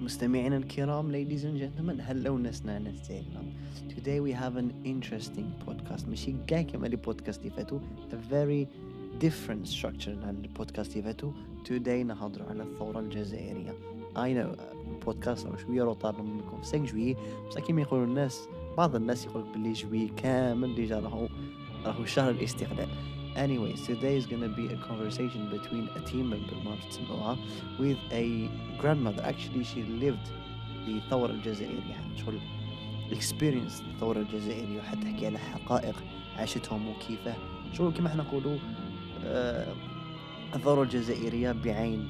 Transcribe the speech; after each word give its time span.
مستمعينا 0.00 0.56
الكرام 0.56 1.12
ladies 1.12 1.42
and 1.42 1.60
gentlemen 1.60 2.00
هلا 2.00 2.30
ونسنا 2.30 2.78
نسينا 2.78 3.42
today 3.88 4.20
we 4.20 4.32
have 4.32 4.56
an 4.56 4.72
interesting 4.84 5.68
podcast. 5.68 6.08
ماشي 6.08 6.34
كاع 6.46 6.62
كما 6.62 6.86
les 6.86 6.96
podcasts 6.96 7.40
اللي 7.46 7.66
a 8.10 8.32
very 8.32 8.68
different 9.24 9.80
structure 9.80 10.24
على 10.24 10.36
البودكاست 10.42 10.96
اللي 10.96 11.02
فاتوا 11.02 11.32
today 11.68 12.06
نهضروا 12.06 12.48
على 12.48 12.62
الثورة 12.62 13.00
الجزائرية. 13.00 13.70
I 14.16 14.34
know 14.34 14.60
البودكاست 14.88 15.48
شوية 15.66 15.82
retard 15.82 16.22
منكم. 16.22 16.62
في 16.62 16.78
5 16.78 16.78
جويي 16.78 17.16
بصح 17.48 17.60
كيما 17.60 17.80
يقولوا 17.80 18.06
الناس 18.06 18.48
بعض 18.76 18.96
الناس 18.96 19.26
يقولك 19.26 19.46
بلي 19.56 19.72
جويي 19.72 20.08
كامل 20.16 20.74
déjà 20.74 21.00
راهو 21.00 21.28
راهو 21.84 22.04
شهر 22.04 22.30
الاستقلال. 22.30 22.88
Anyways, 23.36 23.86
today 23.86 24.16
is 24.16 24.26
gonna 24.26 24.48
be 24.48 24.66
a 24.66 24.76
conversation 24.76 25.48
between 25.50 25.88
a 25.96 26.00
team 26.00 26.30
member 26.30 26.54
ما 26.64 26.76
تسمعوها 26.90 27.38
with 27.78 27.98
a 28.12 28.48
grandmother. 28.78 29.22
Actually, 29.22 29.64
she 29.64 29.82
lived 29.82 30.30
the 30.86 31.00
ثورة 31.10 31.30
الجزائرية 31.30 31.90
يعني 31.90 32.18
شغل 32.18 32.40
experience 33.10 33.82
الثورة 33.94 34.18
الجزائرية 34.20 34.78
وحتى 34.78 35.00
تحكي 35.00 35.26
على 35.26 35.38
حقائق 35.38 35.94
عاشتهم 36.36 36.88
وكيفاه 36.88 37.36
شغل 37.72 37.92
كما 37.92 38.08
إحنا 38.08 38.22
نقولوا 38.22 38.58
آه 39.24 39.74
الثورة 40.54 40.82
الجزائرية 40.82 41.52
بعين 41.52 42.08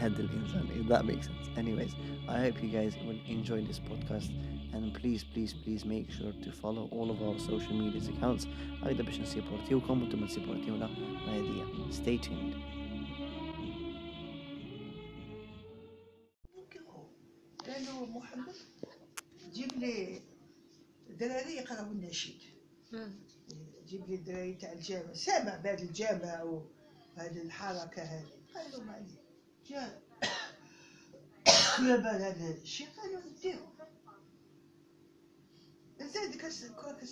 هذا 0.00 0.22
الإنسان 0.22 0.64
if 0.80 0.88
that 0.88 1.04
makes 1.04 1.26
sense. 1.26 1.48
Anyways, 1.56 1.94
I 2.28 2.38
hope 2.40 2.62
you 2.62 2.68
guys 2.68 2.96
will 3.06 3.18
enjoy 3.28 3.62
this 3.62 3.80
podcast 3.80 4.30
and 4.74 4.92
please 4.94 5.22
please 5.32 5.52
please 5.64 5.84
make 5.84 6.10
sure 6.10 6.32
to 6.44 6.50
follow 6.52 6.88
all 6.90 7.10
of 7.10 7.22
our 7.22 7.38
social 7.38 7.74
media 7.74 8.00
accounts 8.16 8.46
هكذا 8.82 9.02
باش 9.02 9.20
نسيبورتيوكم 9.20 10.02
وأنتم 10.02 10.26
تسيبورتيونا 10.26 10.86
هذه 11.26 11.66
stay 11.92 12.18
tuned 12.26 12.54
قالوا 17.66 18.06
محمد 18.06 18.54
جيب 19.52 19.72
لي 19.72 20.20
دراري 21.20 21.56
يقراو 21.56 21.92
النشيد 21.92 22.38
جيب 23.86 24.08
لي 24.08 24.14
الدراري 24.14 24.54
تاع 24.54 24.72
الجامع 24.72 25.12
سامع 25.12 25.56
بهذا 25.56 25.82
الجامع 25.82 26.42
وهذه 26.42 27.42
الحركه 27.42 28.02
هذه 28.02 28.26
قالوا 28.54 28.84
معلي 28.84 29.18
جا 29.70 30.00
يا 31.78 31.96
بال 31.96 32.22
هذا 32.22 32.54
الشيء 32.62 32.86
قالوا 32.96 33.20
نديرو 33.30 33.73
مازال 36.04 36.30
ديك 36.30 36.46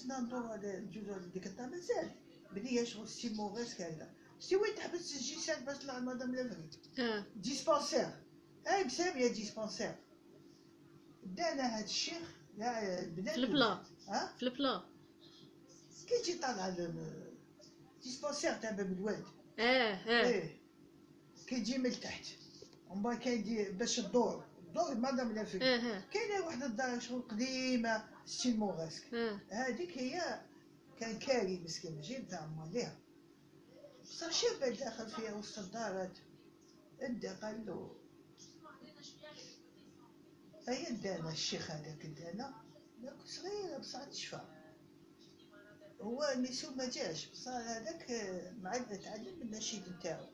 كنا 0.04 0.20
ندورو 0.20 0.46
على 0.48 0.78
الجزر 0.78 1.18
ديك 1.18 1.46
الطا 1.46 1.66
مازال 1.66 2.10
بنية 2.52 2.84
شغل 2.84 3.08
سي 3.08 3.28
موغيس 3.28 3.74
كذا 3.74 4.10
سي 4.40 4.56
وين 4.56 4.74
تحبس 4.74 5.12
الجيسان 5.12 5.64
باش 5.64 5.76
طلع 5.76 5.98
مدام 5.98 6.34
لافريك 6.34 6.98
آه. 6.98 7.24
ديسبونسير 7.36 8.08
هاي 8.66 8.84
مسامية 8.84 9.26
ديسبونسير 9.28 9.94
دانا 11.24 11.78
هاد 11.78 11.84
الشيخ 11.84 12.22
في 12.56 13.34
البلا. 13.36 13.82
ها؟ 14.08 14.34
في 14.36 14.42
البلا. 14.42 14.82
كي 16.08 16.22
تجي 16.22 16.38
طالع 16.38 16.68
ال- 16.68 17.32
ديسبونسير 18.02 18.54
تاع 18.54 18.70
باب 18.70 18.92
الواد. 18.92 19.24
آه 19.58 19.62
آه. 19.62 20.27
إيه. 20.28 20.56
كي 21.46 21.60
تجي 21.60 21.78
من 21.78 21.90
تحت. 22.00 22.24
ومن 22.90 23.02
بعد 23.02 23.18
كاين 23.18 23.77
باش 23.78 23.98
الدور 23.98 24.44
الدور 24.72 24.94
مادام 24.94 25.32
لا 25.32 25.40
آه 25.42 26.02
كاينة 26.10 26.46
واحد 26.46 26.62
الدار 26.62 27.00
شغل 27.00 27.22
قديمه 27.22 28.04
ستيل 28.26 28.56
موغاسك 28.56 29.14
هذيك 29.50 29.98
هي 29.98 30.40
كان 31.00 31.18
كاري 31.18 31.60
مسكين 31.60 31.96
ماشي 31.96 32.18
نتاع 32.18 32.46
ماليها 32.46 32.98
بصح 34.02 34.30
شاب 34.30 34.72
داخل 34.72 35.08
فيها 35.10 35.34
وسط 35.34 35.58
الدارات. 35.58 36.18
ادى 37.00 37.28
قال 37.28 37.66
له 37.66 37.96
أي 40.68 40.92
دانا 40.92 41.30
الشيخ 41.30 41.70
هذاك 41.70 42.06
دانا 42.06 42.54
ذاك 43.02 43.26
صغير 43.26 43.78
بصح 43.78 44.04
تشفى. 44.04 44.40
هو 46.00 46.34
ميسو 46.36 46.74
ما 46.74 46.90
جاش. 46.90 47.27
بصح 47.27 47.52
هذاك 47.52 48.06
معد 48.62 49.00
تعلم 49.00 49.42
النشيد 49.42 49.88
نتاعو 49.88 50.27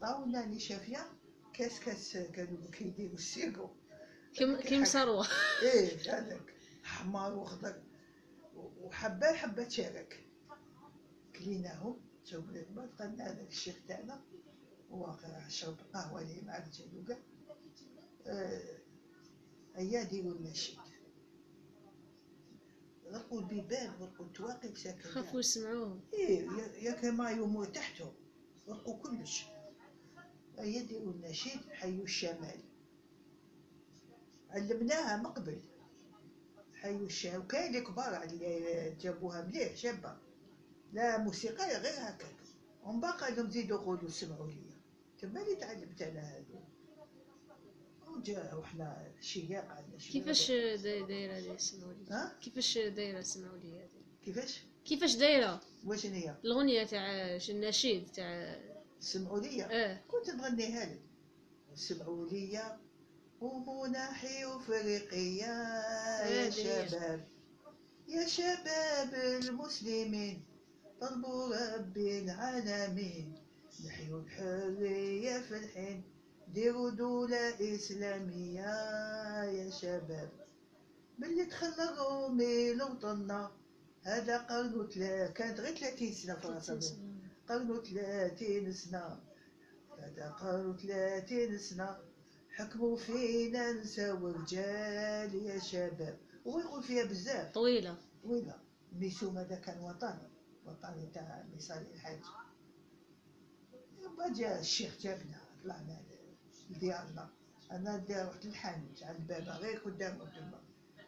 طاولنا 0.00 0.44
اللي 0.44 0.60
شافية. 0.60 1.06
كاس 1.56 1.80
كاس 1.80 2.16
قالوا 2.16 2.70
كي 2.70 2.84
يديروا 2.84 3.14
السيرو 3.14 3.70
كيم 4.34 4.56
كيم 4.60 4.84
ثروه 4.84 5.26
إيه 5.62 5.96
هذاك 6.12 6.54
حمار 6.82 7.34
وخضر. 7.34 7.82
وحبة 8.56 9.32
حبة 9.32 9.68
شارك 9.68 10.26
كليناهم 11.38 12.00
شوف 12.24 12.44
بعد 12.50 12.88
قلنا 13.00 13.26
هذاك 13.30 13.48
الشيخ 13.48 13.76
تاعنا. 13.88 14.24
واقع 14.90 15.48
شرب 15.48 15.76
قهوة 15.94 16.22
لي 16.22 16.42
مع 16.42 16.64
الجلوقه 16.64 17.18
آه 18.26 18.78
هيا 19.76 20.02
ديروا 20.02 20.32
النشيد 20.34 20.78
رقوا 23.12 23.40
البيبان 23.40 23.92
رقوا 24.00 24.26
التواقي 24.26 24.74
ساكن 24.74 25.00
خافوا 25.00 25.40
يسمعوهم 25.40 26.00
إيه 26.12 26.46
يا- 26.82 26.92
كما 26.92 27.30
يمر 27.30 27.64
تحتهم 27.64 28.14
رقوا 28.68 28.98
كلش. 29.02 29.44
ديروا 30.64 31.12
النشيد 31.12 31.60
حيوا 31.70 32.04
الشمال. 32.04 32.60
علمناها 34.50 35.16
من 35.16 35.26
قبل. 35.26 35.60
حيوا 36.74 37.06
الشمال. 37.06 37.38
وكاين 37.38 37.66
اللي 37.66 37.80
كبار 37.80 38.22
اللي 38.22 38.96
جابوها 39.00 39.42
مليح 39.42 39.76
شابه 39.76 40.16
لا 40.92 41.18
موسيقى 41.18 41.66
غير 41.80 41.94
هكاك. 41.94 42.36
ومن 42.84 43.00
بعد 43.00 43.20
قالوا 43.20 43.50
زيدوا 43.50 43.78
قولوا 43.78 44.08
سمعوا 44.10 44.46
لي. 44.50 44.70
تما 45.18 45.42
اللي 45.42 45.56
تعلمت 45.56 46.02
أنا 46.02 46.20
هذو 46.20 46.60
وجا 48.06 48.54
وحنا 48.54 49.12
شياق 49.20 49.64
عندنا 49.68 49.98
شياق. 49.98 50.12
كيفاش 50.12 50.50
داي- 50.50 51.02
دايره 51.06 51.56
سمعوا 51.56 51.92
لي؟ 51.92 52.06
ها؟ 52.10 52.38
كيفاش 52.42 52.78
دايرة 52.78 53.20
سمعوا 53.20 53.58
لي 53.58 53.72
هذه 53.72 53.88
كيفاش؟ 54.24 54.62
كيفاش 54.84 55.16
دايرة؟ 55.16 55.60
واش 55.86 56.06
هي؟ 56.06 56.36
الأغنية 56.44 56.84
تاع 56.84 57.06
النشيد 57.50 58.06
تاع 58.12 58.56
سمعوا 59.06 59.40
لي 59.40 59.64
آه 59.64 60.00
كنت 60.08 60.30
نغنيها 60.30 60.84
لك 60.84 61.00
سمعوا 61.74 62.26
لي 62.28 62.78
قوموا 63.40 63.88
نحيوا 63.88 64.58
فريقية 64.58 65.44
يا 65.44 66.48
هذه 66.48 66.58
هي. 66.58 66.88
شباب 66.88 67.28
يا 68.08 68.26
شباب 68.26 69.14
المسلمين 69.14 70.44
طلبوا 71.00 71.74
ربي 71.76 72.18
العالمين. 72.18 73.34
نحيوا 73.86 74.20
الحرية 74.20 75.38
في 75.38 75.56
الحين 75.56 76.02
ديروا 76.48 76.90
دولة 76.90 77.74
إسلامية. 77.74 78.70
يا 79.44 79.70
شباب 79.70 80.30
ملي 81.18 81.44
دخل 81.44 81.66
الرومي 81.66 82.72
لوطننا؟ 82.74 83.50
هذا 84.02 84.38
قرن 84.38 84.88
كانت 85.34 85.60
غير 85.60 85.76
30 85.76 86.12
سنة 86.12 86.34
فرنسا. 86.34 86.80
قرن 87.48 87.82
ثلاثين 87.82 88.72
سنة 88.72 89.20
هذا 89.98 90.30
قرن 90.30 90.76
ثلاثين 90.76 91.58
سنة 91.58 91.98
حكموا 92.50 92.96
فينا 92.96 93.72
نساو 93.72 94.26
رجال 94.26 95.34
يا 95.34 95.58
شباب. 95.58 96.18
ويقول 96.44 96.82
فيها 96.82 97.04
بزاف. 97.04 97.54
طويلة. 97.54 97.98
ويلا 98.24 98.58
ميسوم 98.92 99.38
هذا 99.38 99.56
كان 99.56 99.80
وطني 99.80 100.28
وطني 100.66 101.06
تاع 101.06 101.44
ميصالي 101.52 101.94
الحاج. 101.94 102.20
بعد 104.18 104.32
جا 104.32 104.60
الشيخ 104.60 105.00
جابنا 105.00 105.40
طلعنا 105.64 106.02
لديارنا. 106.70 107.30
أنا 107.72 107.96
دا 107.96 108.28
رحت 108.28 108.46
للحانوت 108.46 109.02
على 109.02 109.16
الباب 109.16 109.42
غير 109.42 109.78
قدام 109.78 110.18
تما 110.18 110.60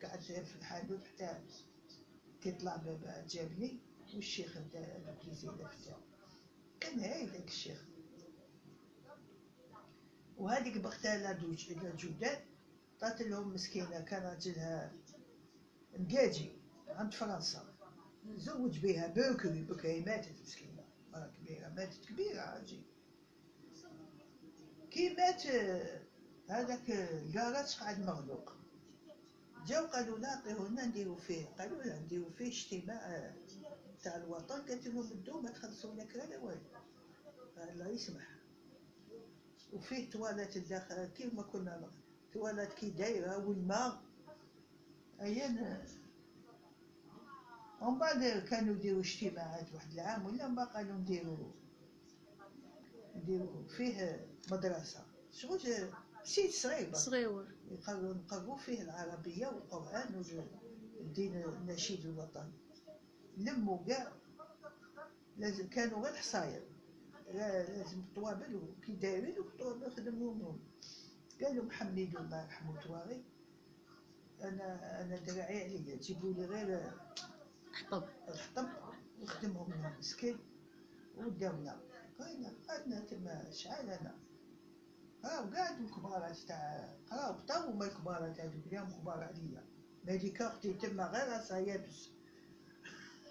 قعدت 0.03 0.23
في 0.23 0.57
الحانوت 0.57 1.05
حتى 1.05 1.41
كي 2.41 2.53
طلع 2.53 2.77
بابا 2.77 3.27
جابني 3.29 3.81
والشيخ 4.15 4.59
بدا 4.59 4.97
البليزير 4.97 5.53
فتاو 5.53 6.01
كان 6.89 7.01
هاي 7.01 7.27
ذاك 7.27 7.49
الشيخ. 7.49 7.85
وهذيك 10.37 10.79
بغتالة 10.79 11.33
دوج 11.33 11.71
الجودان 11.71 12.45
طات 13.01 13.23
لهم 13.23 13.55
مسكينة 13.55 14.01
كان 14.01 14.23
راجلها 14.23 14.93
مقاجي 15.99 16.53
عند 16.89 17.15
فرنسا. 17.15 17.75
زوج 18.37 18.79
بها 18.79 19.07
بكري 19.07 19.63
بكري 19.63 20.01
ماتت 20.01 20.41
مسكينة. 20.43 20.85
مرة 21.13 21.33
كبيرة 21.39 21.69
ماتت 21.69 22.05
كبيرة 22.05 22.41
عاجي 22.41 22.83
كي 24.91 25.15
مات 25.15 25.47
هذاك 26.49 26.91
الكراج 26.91 27.77
قاعد 27.81 28.01
مغلوق. 28.01 28.53
جاو 29.67 29.87
قالوا 29.87 30.19
نعطيه 30.19 30.69
لنا 30.69 30.87
نديرو 30.87 31.17
فيه. 31.17 31.47
قالوا 31.47 31.83
لا 31.83 31.99
نديرو 31.99 32.31
فيه 32.31 32.49
اجتماع 32.49 33.35
تاع 34.03 34.17
الوطن 34.17 34.67
لهم 34.67 35.03
انتو 35.03 35.41
ما 35.41 35.51
تخلصوا 35.51 36.05
كرا 36.05 36.27
لا 36.27 36.39
والو. 36.39 36.61
الله 37.59 37.89
يسمح. 37.89 38.29
وفيه 39.73 40.11
تواليت 40.11 40.57
الداخل 40.57 41.05
كيف 41.05 41.35
ما 41.35 41.43
كنا 41.43 41.91
تواليت 42.33 42.73
كي 42.73 42.91
دايرة 42.91 43.49
والماء 43.49 44.03
ايان 45.21 45.85
ومن 47.81 47.99
بعد 47.99 48.25
كانوا 48.51 48.75
يديروا 48.75 49.01
اجتماعات 49.01 49.73
واحد 49.75 49.93
العام 49.93 50.27
ولا 50.27 50.49
من 50.49 50.55
بعد 50.55 50.67
قالوا 50.67 50.95
نديروا 50.95 51.53
نديروا 53.17 53.67
فيه 53.77 54.27
مدرسة. 54.51 55.05
شغل 55.33 55.61
سيد 56.25 56.51
صغير. 56.51 56.95
صغيور. 56.95 57.47
يقروا 57.71 58.15
نقروا 58.15 58.57
فيه 58.57 58.83
العربية 58.83 59.47
والقرآن 59.47 60.25
والدين 60.99 61.37
النشيد 61.37 62.07
الوطني. 62.07 62.53
لموا 63.39 63.79
كاع 63.89 64.13
لازم 65.37 65.69
كانوا 65.69 66.05
غير 66.05 66.15
حصاير. 66.15 66.63
لا- 67.35 67.67
لازم 67.77 67.99
الطوابل 68.01 68.55
وكي 68.57 68.93
دايرين 68.93 69.39
والطوابل 69.39 69.91
خدموهم. 69.91 70.61
قالوا 71.43 71.65
محمد 71.65 71.99
الله 71.99 72.43
يرحمه 72.43 72.81
تواري 72.81 73.25
أنا 74.43 75.01
أنا 75.05 75.17
دراعي 75.17 75.65
عليا. 75.65 75.97
جيبوا 75.97 76.33
لي 76.33 76.45
غير 76.47 76.91
حطب. 77.73 78.05
الحطب 78.29 78.69
وخدمهم 79.23 79.73
لنا 79.73 79.99
مسكين. 79.99 80.39
وداونا. 81.17 81.81
قلنا 82.21 82.53
قعدنا 82.69 83.01
تما 83.01 83.51
شحال 83.51 83.91
أنا. 83.91 84.15
قراو 85.23 85.51
قاعد 85.55 85.81
الكبارات 85.81 86.37
تاع 86.37 86.95
قراو 87.11 87.33
بطاو 87.33 87.71
هما 87.71 87.85
الكبارات 87.85 88.41
هادوك 88.41 88.67
اليوم 88.67 88.91
كبار 88.91 89.25
عليا. 89.25 89.65
مالك 90.05 90.43
أختي 90.43 90.73
تما 90.75 91.07
غير 91.07 91.29
راسها 91.29 91.59
يابس 91.59 92.09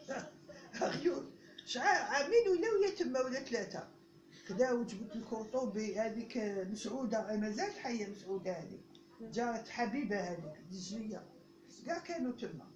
عيون 0.82 1.32
شحال 1.66 2.02
عامين 2.14 2.48
ولاو 2.48 2.96
تما 2.98 3.20
ولا 3.22 3.40
ثلاثة؟ 3.40 3.88
كدا 4.48 4.72
وجبت 4.72 5.16
الكورطو 5.16 5.66
بهذيك 5.66 6.38
مسعودة. 6.72 7.30
أي 7.30 7.38
مازالت 7.38 7.78
حية 7.78 8.08
مسعودة 8.08 8.52
هذيك. 8.52 8.82
جارت 9.22 9.70
حبيبة 9.70 10.20
هذيك 10.20 10.62
دجلية. 10.72 11.24
كاع 11.86 12.00
كانوا 12.00 12.32
تما. 12.32 12.68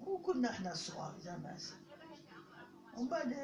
وكنا 0.00 0.50
إحنا 0.50 0.74
صغار 0.74 1.18
زعما. 1.18 1.56
ومن 2.96 3.08
بعد 3.08 3.34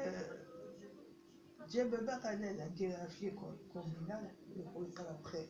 جا 1.69 1.83
بابا 1.83 2.17
قال 2.17 2.41
لا 2.41 2.67
نديرها 2.67 3.07
في 3.07 3.25
l'école 3.25 3.57
communale 3.73 4.31
ويقراو 4.75 5.23
خير 5.23 5.49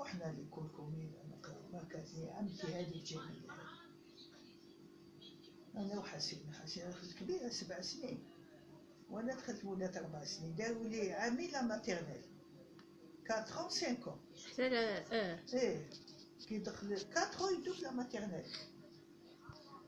رحنا 0.00 0.24
l'école 0.24 0.68
ما 1.74 1.84
كانت 1.90 2.08
هي 2.14 2.30
عمتي 2.30 2.66
هذه 2.66 2.94
الجميلة. 2.94 3.54
أنا 5.76 5.98
وحسين 5.98 6.54
حسين 6.62 6.90
دخلت 6.90 7.12
كبيرة 7.18 7.48
سبع 7.48 7.80
سنين. 7.80 8.18
وأنا 9.10 9.34
دخلت 9.34 9.64
ولات 9.64 9.96
أربع 9.96 10.24
سنين. 10.24 10.54
داروا 10.56 10.84
لي 10.84 11.12
عامين 11.12 11.46
la 11.46 11.62
maternelle 11.62 12.22
4 13.30 13.44
ans 13.44 13.74
5 13.74 14.06
ans. 14.06 14.52
حتى 14.52 14.66
آه. 15.12 15.38
إيه. 15.54 15.90
كي 16.48 16.58
دخل 16.58 16.92
4 17.16 17.32
ans 17.38 17.52
يدوك 17.60 17.80
la 17.80 17.90
maternelle 17.92 18.44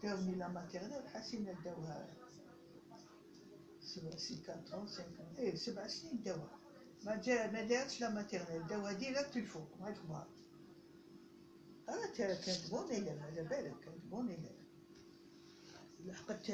داوني 0.02 0.34
la 0.34 0.48
maternelle 0.48 1.08
حسينا 1.08 1.52
داوها 1.52 2.08
سبع 3.80 4.16
سنين 4.16 4.42
4 4.48 4.86
ans 4.86 4.90
5 4.90 5.00
ans. 5.00 5.38
إيه 5.38 5.54
سبع 5.54 5.86
سنين 5.86 6.22
داوها 6.22 6.58
ما 7.04 7.16
جا 7.16 7.50
ما 7.50 7.62
دارتش 7.64 8.00
la 8.00 8.10
maternelle 8.10 8.66
داوها 8.66 8.92
direct 8.92 9.36
الفوق 9.36 9.68
مع 9.80 9.88
الكبار 9.88 10.26
تا- 11.86 12.34
كانت 12.40 12.70
bonne 12.70 12.90
élève 12.90 13.22
على 13.22 13.42
بالك 13.44 13.80
كانت 13.84 14.04
bonne 14.04 14.28
élève 14.28 14.56
لحقت 16.04 16.52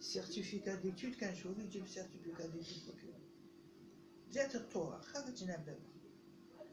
certificat 0.00 0.74
d'études 0.74 1.14
كان 1.14 1.34
شهور 1.36 1.58
يجيب 1.58 1.86
certificat 1.86 2.46
d'études 2.46 2.94
فوق 3.02 3.14
جات 4.32 4.54
الثورة 4.56 4.98
خرجنا 4.98 5.56
بابا 5.56 5.80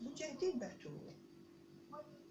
مجاهدين 0.01 0.59
بعتوه 0.59 1.15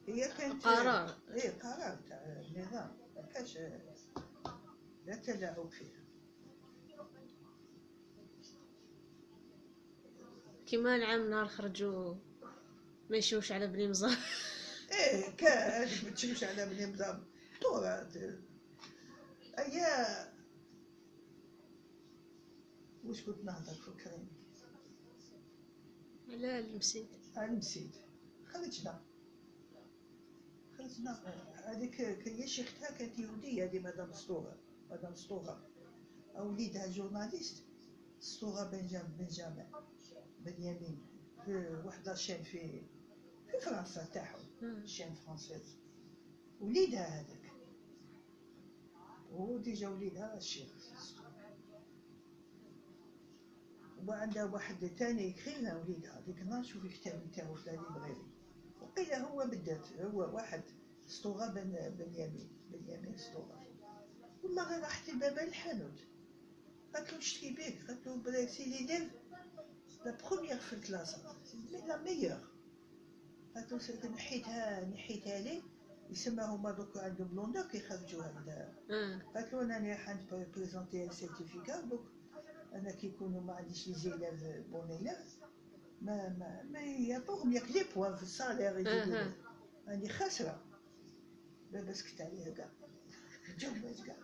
هي 0.08 0.28
كانت 0.38 0.64
قرار. 0.64 1.14
إيه 1.30 1.50
قرار 1.50 1.98
تاع 2.08 2.16
النظام 2.40 2.96
ما 3.16 3.22
كاش 3.22 3.58
لا 5.06 5.16
تلاعب 5.16 5.68
فيه 5.68 6.02
كيما 10.66 10.96
العام 10.96 11.30
نهار 11.30 11.48
خرجوا 11.48 12.14
ما 13.10 13.16
يشوفش 13.16 13.52
على 13.52 13.66
بني 13.66 13.88
مزار 13.88 14.16
إيه 14.92 15.26
ما 16.04 16.10
تشوفش 16.10 16.44
على 16.44 16.66
بني 16.66 16.86
نظام 16.86 17.24
طورة 17.62 18.10
أيا. 19.58 20.32
واش 23.04 23.22
كنت 23.22 23.44
نهضر 23.44 23.74
فكرين 23.74 24.28
على 26.28 26.58
المسيد 26.58 27.06
أنا 27.36 27.52
نسيت. 27.52 27.96
خرجنا 28.46 29.00
خرجنا 30.78 31.12
هذيك 31.66 32.18
كي 32.22 32.46
شي 32.46 32.62
اختها 32.62 32.90
كانت 32.98 33.18
يهودية 33.18 33.64
هذه 33.64 33.78
مدام 33.78 34.12
سطورة 34.12 34.56
مدام 34.90 35.14
سطورة 35.14 35.66
وليدها 36.34 36.86
جورناليست. 36.86 37.62
سطورة 38.20 38.64
بنجام 38.64 39.16
بنجامين 39.18 39.66
بنيامين. 40.40 41.06
في 41.44 41.82
وحدة 41.84 42.14
شين 42.14 42.42
في 42.42 42.82
في 43.50 43.60
فرنسا 43.64 44.04
تاعهم. 44.04 44.51
شين 44.84 45.14
فرانسيز 45.14 45.76
وليدها 46.60 47.20
هذاك. 47.20 47.52
وهو 49.30 49.58
ديجا 49.58 49.88
وليدها 49.88 50.36
الشيخ 50.36 50.68
وعندها 54.06 54.44
واحد 54.44 54.90
تاني 54.98 55.28
يكرينا 55.28 55.76
وليدها 55.76 56.20
ديك 56.20 56.40
النهار 56.40 56.62
شوفي 56.62 56.86
الكتاب 56.86 57.26
نتاعو 57.26 57.54
في 57.54 57.66
الليبراري 57.66 58.16
وقيل 58.80 59.12
هو 59.14 59.46
بالذات 59.46 59.92
هو 59.92 60.34
واحد 60.34 60.62
سطوغا 61.06 61.46
بن 61.46 61.94
بنيامين 61.98 62.48
بنيامين 62.70 63.16
سطوغا 63.16 63.62
والله 64.42 64.68
غير 64.68 64.82
راحت 64.82 65.10
لبابا 65.10 65.42
الحانوت. 65.44 65.98
قالت 66.94 67.12
له 67.12 67.18
نشتري 67.18 67.52
بيك؟ 67.52 67.86
قالت 67.86 68.06
له 68.06 68.16
بلا 68.16 68.46
سي 68.46 68.64
ليليف 68.64 69.12
لا 70.04 70.18
بروميير 70.30 70.58
في 70.58 70.72
الكلاس. 70.72 71.16
مي 71.54 71.80
لا 71.80 72.02
ميور 72.02 72.51
له 73.72 73.78
سيدي 73.78 74.08
نحيتها 74.08 74.84
نحيتها 74.84 75.40
لي. 75.40 75.62
يسمى 76.10 76.42
هما 76.44 76.70
دوك 76.70 76.96
عندهم 76.96 77.28
بلوندا 77.28 77.68
كيخرجوا 77.68 78.22
هكذا 78.22 78.74
قالت 79.34 79.52
له 79.52 79.62
أنا 79.62 79.74
راني 79.78 79.92
راح 79.92 80.16
بريزونتي 80.54 81.08
سيرتيفيكا 81.12 81.80
دوك 81.80 82.04
أنا 82.72 82.92
كي 82.92 83.06
يكونوا 83.06 83.40
ما 83.40 83.54
عنديش 83.54 83.88
لي 83.88 83.94
زيلاف 83.94 84.66
بون 84.70 84.90
ايلاف 84.90 85.38
ما 86.02 86.28
ما 86.28 86.62
ما 86.70 86.80
يعطوهم 86.80 87.52
ياك 87.52 87.70
لي 87.70 87.84
بوان 87.94 88.16
في 88.16 88.22
الصالير. 88.22 88.72
راني 89.88 90.08
خاسرة. 90.08 90.62
بابا 91.72 91.92
سكت 91.92 92.20
عليها 92.20 92.50
كاع. 92.54 92.70
جوات 93.58 94.00
كاع. 94.06 94.16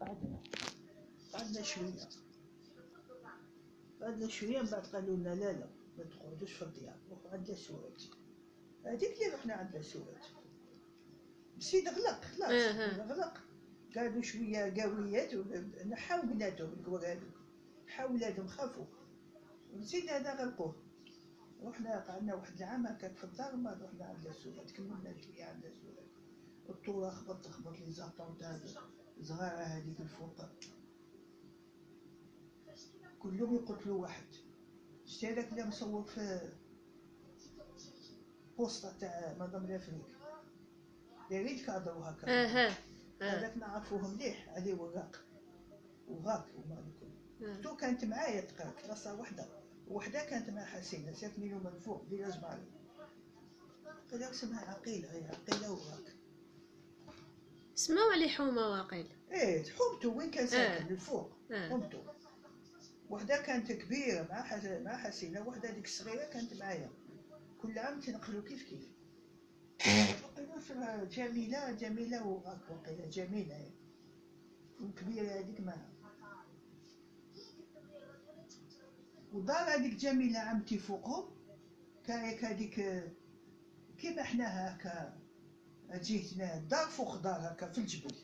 بعدنا 0.00 0.42
بعدنا 1.32 1.62
شوية. 1.62 2.08
بعدنا 4.00 4.28
شوية 4.28 4.60
من 4.60 4.66
بعد 4.66 4.86
قالوا 4.86 5.16
لنا 5.16 5.34
لا 5.34 5.52
لا 5.52 5.68
ما 5.98 6.04
تقعدوش 6.04 6.52
في 6.52 6.62
الديار 6.62 6.96
روحوا 7.10 7.30
عند 7.30 7.52
سوات 7.52 8.02
هذيك 8.84 9.12
اللي 9.12 9.34
رحنا 9.34 9.54
عند 9.54 9.80
سوات 9.80 10.26
بسيد 11.58 11.88
غلق 11.88 12.24
خلاص. 12.24 12.76
غلق. 13.10 13.42
قالوا 13.96 14.22
شوية 14.22 14.82
قاويات 14.82 15.34
نحاو 15.86 16.22
بناتهم 16.22 16.72
الكبار 16.72 17.12
هذوك. 17.12 17.36
حاو 17.86 18.14
ولادهم 18.14 18.46
خافوا. 18.46 18.86
نسيت 19.76 20.10
هذا 20.10 20.34
غلقوه. 20.34 20.85
رحنا 21.62 22.00
قعدنا 22.00 22.34
واحد 22.34 22.56
العام 22.56 22.86
هكاك 22.86 23.16
في 23.16 23.24
الدار 23.24 23.56
ما 23.56 23.72
رحنا 23.72 24.04
عند 24.04 24.32
سوات 24.32 24.70
كملنا 24.70 25.14
شوية 25.22 25.44
عند 25.44 25.72
سوات 25.82 26.06
الطورة 26.68 27.10
خبط 27.10 27.46
خبط 27.46 27.78
لي 27.78 27.92
زابطون 27.92 28.38
تاع 28.38 28.60
الصغيرة 29.18 29.62
هذيك 29.62 30.00
الفوق. 30.00 30.40
كلهم 33.18 33.54
يقتلوا 33.54 34.02
واحد. 34.02 34.26
شتي 35.04 35.32
هذاك 35.32 35.52
اللي 35.52 35.64
مصور 35.64 36.02
في 36.02 36.52
بوسطة 38.58 38.98
تاع 38.98 39.36
مدام 39.40 39.66
لافريك 39.66 40.16
دايرين 41.30 41.58
كادرو 41.66 42.02
هكا. 42.02 42.28
أها 42.28 42.68
آه. 43.22 43.38
هذاك 43.38 43.56
نعرفوه 43.56 44.08
مليح. 44.14 44.48
عليه 44.48 44.74
وراق 44.74 45.24
وغاك 46.08 46.46
وما 46.56 46.78
الكل. 46.78 47.46
آه. 47.46 47.60
تو 47.62 47.76
كانت 47.76 48.04
معايا 48.04 48.40
تقرا 48.40 48.70
كلاسة 48.70 49.20
وحدة. 49.20 49.65
وحدة 49.88 50.24
كانت 50.24 50.50
مع 50.50 50.64
حسينة 50.64 51.12
ساكنين 51.12 51.54
من 51.54 51.78
فوق 51.78 52.08
فيلاج 52.08 52.32
مالي 52.42 52.64
قال 54.10 54.22
اسمها 54.22 54.60
عقيلة 54.70 55.12
هي 55.12 55.24
عقيلة 55.24 55.72
وراك 55.72 56.16
سماو 57.74 58.10
عليه 58.10 58.28
حومة 58.28 58.68
واقيل. 58.68 59.06
إيه 59.32 59.64
حومته 59.64 60.08
وين 60.08 60.30
كان 60.30 60.46
ساكن؟ 60.46 60.84
آه. 60.84 60.90
الفوق 60.90 61.32
آه. 61.50 61.68
حومته. 61.68 62.04
وحدة 63.10 63.42
كانت 63.42 63.72
كبيرة 63.72 64.26
مع 64.30 64.42
حس... 64.42 64.64
مع 64.64 64.96
حسينة 64.96 65.48
وحدة 65.48 65.70
ديك 65.70 65.84
الصغيرة 65.84 66.24
كانت 66.24 66.54
معايا. 66.54 66.90
كل 67.62 67.78
عام 67.78 68.00
تنقلوا 68.00 68.42
كيف 68.42 68.62
كيف. 68.62 68.92
جميلة 71.72 72.26
وراك 72.26 72.70
وقيلا 72.70 73.10
جميلة. 73.10 73.56
هي. 73.56 73.70
والكبيرة 74.80 75.26
هذيك 75.26 75.60
معها 75.60 75.95
ودار 79.36 79.74
هذيك 79.74 79.94
جميلة 79.94 80.38
عمتي 80.38 80.78
فوقهم 80.78 81.24
كايك 82.06 82.44
هذيك 82.44 83.04
كيما 83.98 84.22
حنا 84.22 84.76
هكا 84.76 85.18
جيتنا 85.94 86.58
دار 86.58 86.86
فوق 86.88 87.16
دار 87.16 87.40
هكا 87.40 87.72
في 87.72 87.78
الجبل. 87.78 88.14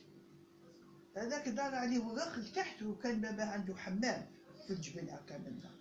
هذاك 1.17 1.49
دار 1.49 1.75
عليه 1.75 1.99
ورخ 1.99 2.39
لتحت 2.39 2.83
وكان 2.83 3.21
بابا 3.21 3.43
عنده 3.43 3.75
حمام 3.75 4.25
في 4.67 4.73
الجبل 4.73 5.09
هكا 5.09 5.37
من 5.37 5.59
دار 5.59 5.75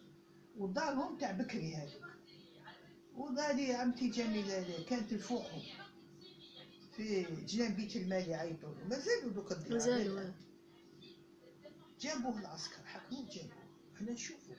ودارهم 0.57 1.19
تاع 1.19 1.33
بكري 1.33 1.75
هذوك. 1.75 2.07
وغادي 3.17 3.75
عمتي 3.75 4.09
جميلة 4.09 4.85
كانت 4.89 5.13
الفوقهم 5.13 5.63
في 6.97 7.27
جنان 7.47 7.75
بيت 7.75 7.97
المال 7.97 8.29
يعيطوا 8.29 8.75
له 8.75 8.85
مازالوا 8.89 9.33
دوك 9.33 9.53
الديار. 9.53 9.73
مازالوا. 9.73 10.33
جابوه 12.01 12.39
العسكر 12.41 12.85
حكموه 12.85 13.29
جابوه. 13.31 13.63
حنا 13.99 14.13
نشوفوا 14.13 14.55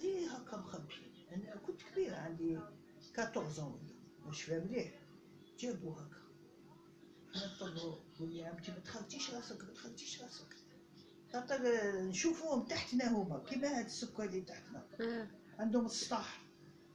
إيه 0.00 0.28
هكا 0.30 0.56
مخبي 0.56 0.94
أنا 1.32 1.56
كنت 1.56 1.82
كبيرة 1.82 2.16
عندي 2.16 2.58
14 3.18 3.62
ولا 3.64 3.78
مش 4.26 4.42
فاهم 4.42 4.66
مليح 4.66 4.92
جابوه 5.58 6.02
هكا. 6.02 6.18
حنا 7.34 7.54
نطلعوا 7.54 7.94
قول 8.18 8.32
لي 8.34 8.44
عمتي 8.44 8.70
ما 8.72 8.78
تخلطيش 8.78 9.30
راسك 9.34 9.64
ما 9.64 9.72
تخلطيش 9.72 10.22
راسك. 10.22 10.56
خاطر 11.32 11.60
نشوفوهم 12.02 12.66
تحتنا 12.66 13.08
هما. 13.12 13.44
كيما 13.48 13.78
هاد 13.78 13.84
السكر 13.84 14.24
اللي 14.24 14.40
تحتنا. 14.40 14.86
أه. 15.00 15.28
عندهم 15.58 15.86
السطح 15.86 16.42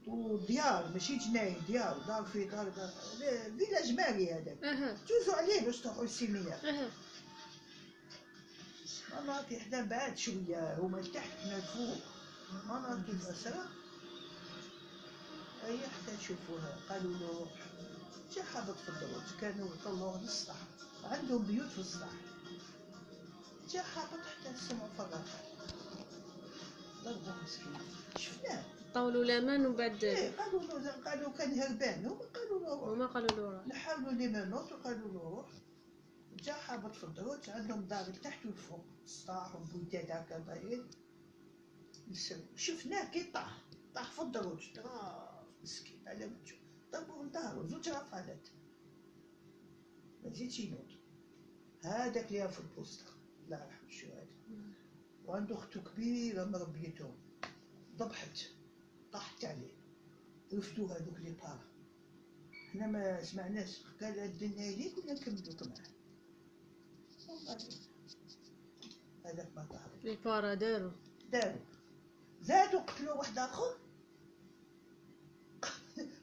وديار 0.08 0.92
ماشي 0.94 1.18
جناين 1.18 1.56
ديار 1.68 2.04
دار 2.08 2.26
في 2.26 2.46
دار 2.46 2.70
دار. 2.70 2.90
فيلاج 3.58 3.92
مالي 3.92 4.34
هذاك. 4.34 4.64
أها 4.64 4.98
جوزوا 5.08 5.34
عليه 5.36 5.66
باش 5.66 5.78
تروحوا 5.82 6.04
السيمية 6.04 6.54
أها 6.54 6.92
مناطق 9.24 9.58
حدا 9.58 9.86
بعاد 9.86 10.18
شوية 10.18 10.80
هما 10.80 10.98
لتحت 10.98 11.30
حنا 11.38 11.62
الفوق 12.54 12.78
مناطق 12.78 13.10
الأسرة 13.10 13.66
هي 15.64 15.78
حتى 15.78 16.16
نشوفوها 16.20 16.78
قالوا 16.90 17.14
له 17.14 17.48
جا 18.36 18.44
حابط 18.44 18.76
في 18.78 18.90
الدروج 18.90 19.24
كانوا 19.42 19.68
طلعوه 19.86 20.22
للسطح 20.22 20.56
عندهم 21.04 21.44
بيوت 21.44 21.68
في 21.68 21.80
السطح 21.80 22.10
جا 23.70 23.82
حابط 23.82 24.20
حتى 24.20 24.58
سمعوا 24.70 24.90
فراغ 24.98 25.28
ضربوه 27.04 27.44
مسكين 27.44 27.74
شفناه. 28.18 28.64
طاولوا 28.94 29.24
لامان 29.24 29.66
وبعد 29.66 30.04
إيه 30.04 30.38
قالوا 30.38 30.62
له 30.62 30.92
قالوا 30.92 31.32
كان 31.38 31.60
هربان. 31.60 32.06
هما 32.06 32.26
قالوا 32.34 32.60
له 32.60 32.70
روح. 32.70 32.84
وما 32.88 33.06
قالوا 33.06 33.30
له 33.38 33.50
راه 33.52 33.68
نحاولوا 33.68 34.12
لي 34.12 34.28
منوط 34.28 34.72
وقالوا 34.72 35.08
له 35.14 35.20
روح. 35.20 35.46
جا 36.44 36.54
حابط 36.54 36.96
في 36.96 37.04
الدروج 37.04 37.50
عندهم 37.50 37.82
دار 37.82 38.10
لتحت 38.10 38.46
والفوق 38.46 38.86
سطاح 39.06 39.56
وبويتات 39.56 40.12
هكا 40.12 40.38
دايرين 40.40 40.84
شفناه 42.56 43.12
كي 43.12 43.24
طاح. 43.24 43.64
طاح 43.96 44.12
في 44.12 44.22
الدروج. 44.22 44.74
طراف 44.76 45.46
مسكين 45.64 46.08
على 46.08 46.26
وجهه. 46.26 46.58
ضربوه 46.92 47.26
لدارو 47.26 47.68
زوج 47.68 47.90
رفالات 47.90 48.48
ما 50.24 50.30
زيدش 50.30 50.60
ينوض. 50.60 50.92
هذاك 51.82 52.28
اللي 52.28 52.50
في 52.50 52.60
البوسطة 52.60 53.12
الله 53.46 53.58
يرحم 53.66 53.86
الشهداء 53.88 54.28
وعنده 55.26 55.56
اختو 55.56 55.84
كبيرة 55.84 56.46
مربيتهم 56.46 57.16
ضبحت. 57.98 58.40
طاحت 59.12 59.46
عليه. 59.46 59.74
رفدوا 60.54 60.88
هذوك 60.88 61.20
لي 61.20 61.32
بارا 61.32 61.68
حنا 62.72 62.88
ما 62.88 63.24
سمعناش. 63.24 63.82
قال 64.02 64.20
الدنيا 64.20 64.66
يليك 64.66 64.98
ولا 64.98 65.14
نكملوك 65.14 65.64
معاه 65.64 65.94
والله. 67.30 67.58
هذاك 69.26 69.52
ما 69.56 69.66
طاح. 69.66 69.88
لي 70.04 70.16
بارا 70.16 70.54
داروا 70.54 70.92
داروا 71.32 71.73
زادوا 72.44 72.80
قتلوا 72.80 73.14
واحد 73.14 73.38
آخر؟ 73.38 73.78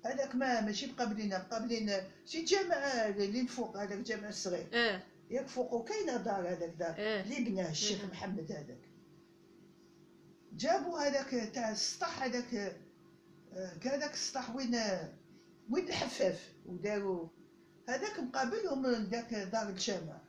هذاك 0.05 0.35
ما 0.35 0.61
ماشي 0.61 0.87
مقابلين 0.87 1.29
مقابلين 1.29 1.93
شي 2.27 2.45
جامع 2.45 2.75
اللي 3.09 3.47
فوق 3.47 3.77
هذاك 3.77 3.93
الجامع 3.93 4.29
الصغير. 4.29 4.67
آه 4.73 5.03
ياك 5.31 5.47
فوقو 5.49 5.85
كاينة 5.85 6.17
دار 6.17 6.49
هذاك 6.49 6.71
دار 6.79 6.95
اللي 6.99 7.51
بناه 7.51 7.71
الشيخ 7.71 8.05
مم. 8.05 8.11
محمد 8.11 8.53
هذاك. 8.53 8.81
جابوا 10.53 10.99
هذاك 10.99 11.53
تاع 11.55 11.71
السطح 11.71 12.23
هذاك 12.23 12.55
آه، 13.53 13.73
هذاك 13.85 14.13
السطح 14.13 14.55
وين 14.57 14.77
وين 15.71 15.89
الحفاف؟ 15.89 16.53
وداروا 16.67 17.29
هذاك 17.89 18.21
مقابلهم 18.21 18.87
ذاك 18.87 19.35
دار 19.35 19.69
الجامع. 19.69 20.21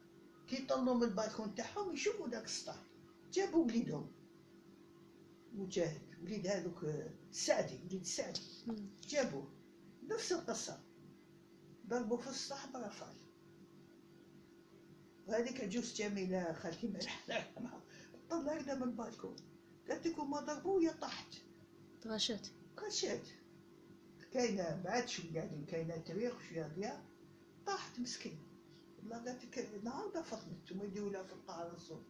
كي 0.48 0.56
يطلوا 0.64 0.96
من 0.96 1.04
البالكون 1.04 1.56
تاعهم 1.56 1.94
يشوفوا 1.94 2.28
ذاك 2.30 2.46
السطح. 2.46 2.76
جابوا 3.34 3.66
وليدهم. 3.66 4.12
مجاهد 5.54 6.02
وليد 6.22 6.48
هذوك 6.48 6.84
آه، 6.84 7.10
سعدي 7.32 7.80
وليد 7.86 8.06
سعدي. 8.06 8.42
مم. 8.68 8.90
جابوه 9.10 9.48
نفس 10.10 10.32
القصة. 10.32 10.80
ضربوا 11.88 12.18
في 12.18 12.28
السطح 12.30 12.66
برفال 12.74 13.14
وهذيك 15.28 15.62
عجوز 15.62 15.94
جميلة 15.94 16.54
خالتي 16.54 16.94
يرحمها 17.30 17.82
طلعنا 18.30 18.76
من 18.76 18.84
البالكون 18.84 19.36
قالت 19.90 20.08
لكم 20.08 20.32
ما 20.32 20.40
ضربوه 20.40 20.84
يا 20.84 20.92
طحت 20.92 21.34
تغشات 22.02 22.48
كاشات 22.78 23.28
كاينة 24.32 24.82
بعد 24.86 25.08
شوية 25.10 25.32
يعني 25.36 25.66
كاينة 25.66 25.98
تاريخ 25.98 26.34
شوية 26.50 26.68
ضياء 26.68 27.06
طاحت 27.66 28.00
مسكين. 28.00 28.40
والله 29.00 29.18
قالت 29.18 29.46
لك 29.46 29.70
النهارده 29.74 30.22
فطنت 30.22 30.72
وما 30.72 30.84
يديروا 30.84 31.10
لها 31.10 31.24
في 31.24 31.34
القاعة 31.34 31.74
الصوت 31.74 32.06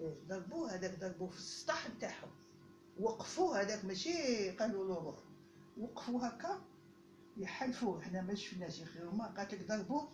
إيه، 0.00 0.14
ضربوه 0.28 0.74
هذاك 0.74 0.98
ضربوه 0.98 1.28
في 1.28 1.38
السطح 1.38 1.90
نتاعهم. 1.96 2.30
وقفوه 3.00 3.60
هذاك 3.60 3.84
ماشي 3.84 4.50
قالوا 4.50 4.88
له 4.88 4.94
روح 4.94 5.16
وقفوا 5.78 6.28
هكا 6.28 6.60
يحلفوا. 7.36 8.00
حنا 8.00 8.22
ما 8.22 8.34
شفناش 8.34 8.78
يا 8.78 8.84
أخي 8.84 9.02
هما 9.02 9.26
قالت 9.26 9.54
لك 9.54 9.68
ضربوه 9.68 10.08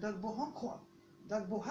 ضربوهم 0.00 0.50
كوا 0.52 0.72
ضربوا 1.28 1.64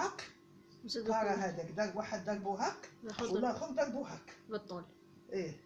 بارا 1.08 1.34
كل- 1.34 1.40
هذاك 1.40 1.72
ضرب 1.72 1.96
واحد 1.96 2.24
ضربوا 2.24 2.58
ياخذ 3.04 3.34
والآخر 3.34 3.70
ضربوا 3.70 4.08
هك 4.08 4.36
بالطول 4.50 4.84
إيه. 5.32 5.56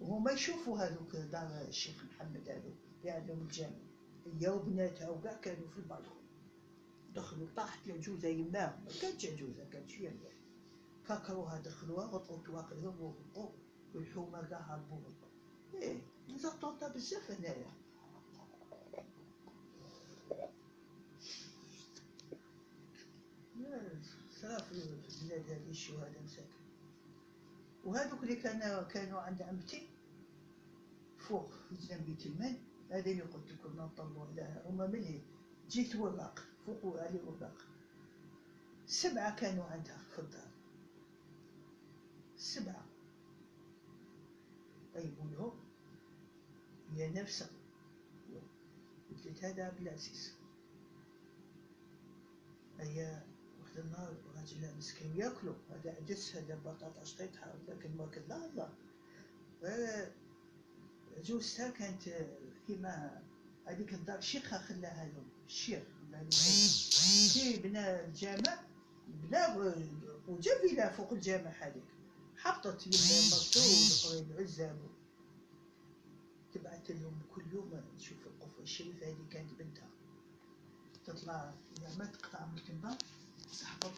وهما 0.00 0.32
يشوفوا 0.32 0.78
هذوك 0.78 1.16
دار 1.16 1.64
الشيخ 1.68 2.04
محمد 2.04 2.48
هذوك 2.48 2.74
اللي 3.00 3.10
عندهم 3.10 3.38
الجامع. 3.40 3.76
هي 4.40 4.48
وبناتها 4.48 5.08
وكاع 5.08 5.32
كانوا 5.34 5.68
في 5.68 5.76
البالكون 5.78 6.24
دخلوا 7.14 7.46
طاحت 7.56 7.86
العجوزه 7.86 8.28
يماهم 8.28 8.84
ما 8.84 8.90
كانتش 9.02 9.26
عجوزة 9.26 9.64
كانت 9.72 9.90
شي 9.90 10.08
مليح 10.08 10.32
كاكروها 11.08 11.58
دخلوها 11.60 12.06
غطوا 12.06 12.42
تواقدهم 12.42 13.00
وهبطوا 13.00 13.50
والحومة 13.94 14.42
كاع 14.42 14.60
هربوا 14.60 14.98
إيه 15.74 16.02
مزطوطه 16.28 16.88
بزاف 16.88 17.30
هنايا. 17.30 17.72
صرا 24.30 24.58
في 24.58 24.72
البلاد 24.72 25.50
هذه 25.50 25.70
الشهداء 25.70 26.22
مساكن. 26.24 26.64
وهذوك 27.84 28.22
اللي 28.22 28.36
كانوا 28.36 28.82
كانوا 28.82 29.20
عند 29.20 29.42
عمتي 29.42 29.88
فوق 31.18 31.50
في 31.68 31.74
جنب 31.74 32.06
بيت 32.06 32.26
المال 32.26 32.56
هذا 32.90 33.10
اللي 33.10 33.22
قلت 33.22 33.52
لكم 33.52 33.76
نطلوا 33.76 34.26
على 34.26 34.62
هما 34.66 34.86
ملي 34.86 35.20
جيت 35.70 35.96
وراق 35.96 36.46
فوق 36.66 37.00
علي 37.00 37.20
وراق. 37.20 37.66
سبعة 38.86 39.36
كانوا 39.36 39.64
عندها 39.64 39.98
في 39.98 40.18
الدار. 40.18 40.53
سبعة. 42.44 42.84
طيبوا 44.94 45.30
لهم 45.30 45.52
هي 46.92 47.10
نفسها 47.10 47.48
قلت 49.24 49.44
هذا 49.44 49.64
عبد 49.64 49.80
العزيز. 49.80 50.32
هي 52.80 53.22
واحد 53.60 53.78
النهار 53.78 54.14
راجل 54.36 54.76
مسكين 54.78 55.16
ياكلوا 55.16 55.54
هذا 55.70 55.90
عجز 56.00 56.32
هذا 56.36 56.54
بطاطا 56.64 57.04
شطيتها 57.04 57.54
لكن 57.68 57.96
ما 57.96 58.06
كان 58.06 58.24
لا 58.28 58.50
لا. 58.54 58.68
ف- 59.62 60.12
جوزتها 61.24 61.70
كانت 61.70 62.02
كيما 62.66 63.22
هذيك 63.66 63.94
الدار 63.94 64.20
شيخها 64.20 64.58
خلاها 64.58 65.04
لهم 65.08 65.28
الشيخ. 65.46 65.82
كي 67.34 67.56
بنى 67.62 68.04
الجامع 68.04 68.60
بنى 69.08 69.38
وجا 70.28 70.58
فيلا 70.60 70.92
فوق 70.92 71.12
الجامع 71.12 71.50
هذيك. 71.50 71.84
حطت 72.44 72.86
المرتو 72.86 73.60
والاخرين 73.60 74.30
العزاب 74.30 74.78
تبعت 76.54 76.90
لهم 76.90 77.18
كل 77.34 77.42
يوم 77.52 77.82
نشوف 77.96 78.18
القفة. 78.26 78.62
الشريفة 78.62 79.06
هذه 79.06 79.24
كانت 79.30 79.50
بنتها. 79.58 79.88
تطلع 81.06 81.54
إذا 81.78 81.96
ما 81.98 82.04
تقطع 82.04 82.46
من 82.46 82.58
الكنبة 82.58 82.98
تحبط 83.60 83.92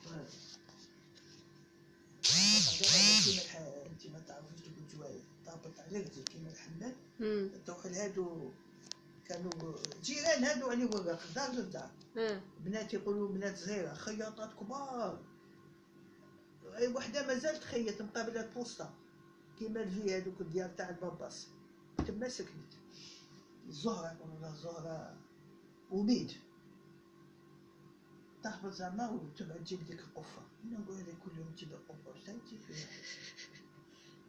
انت 3.87 4.07
ما 4.07 4.19
تعرفوش 4.19 4.61
دوك 4.61 4.79
الجوايز 4.79 5.23
تهبط 5.47 5.79
على 5.79 5.99
رجلك 5.99 6.25
كيما 6.25 6.51
الحمام. 6.51 6.95
تروح 7.67 7.87
لهادو 7.87 8.51
كانوا 9.29 9.53
جيران 10.05 10.45
هادو 10.45 10.71
على 10.71 10.85
وراق 10.85 11.23
دار 11.35 11.51
للدار 11.53 11.91
بنات 12.61 12.95
يقولوا 12.95 13.29
بنات 13.29 13.59
صغيرة 13.59 13.95
خياطات 13.95 14.55
كبار. 14.61 15.21
أي 16.77 16.89
وحدة 16.89 17.27
مازالت 17.27 17.63
تخيط 17.63 18.03
مقابلة 18.03 18.41
البوسطة 18.41 18.95
كيما 19.59 19.83
الفي 19.83 20.17
هادوك 20.17 20.41
الديار 20.41 20.69
تاع 20.69 20.89
الباباس. 20.89 21.49
تما 22.07 22.29
سكنت. 22.29 22.73
يقولوا 23.85 24.41
لها 24.41 24.55
زهرة. 24.55 25.19
وميد 25.91 26.33
تهبط 28.43 28.73
زعما 28.73 29.11
وتبعد 29.11 29.65
تجيب 29.65 29.87
ديك 29.87 30.01
القفة. 30.01 30.43
أنا 30.65 30.79
نقول 30.79 30.97
هذه 30.97 31.15
كل 31.25 31.39
يوم 31.39 31.51
تجيب 31.51 31.73
القفة. 31.73 32.11
واش 32.11 32.21
تجي 32.21 32.59
فيها؟ 32.59 32.87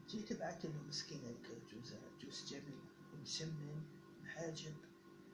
تجي 0.07 0.21
تبعت 0.21 0.65
لهم 0.65 0.87
مسكينة 0.87 1.27
هيك 1.27 1.61
جوز 1.73 1.93
جوز 2.23 2.45
جميل. 2.49 2.79
ومسمن 3.13 3.81
محاجب 4.23 4.75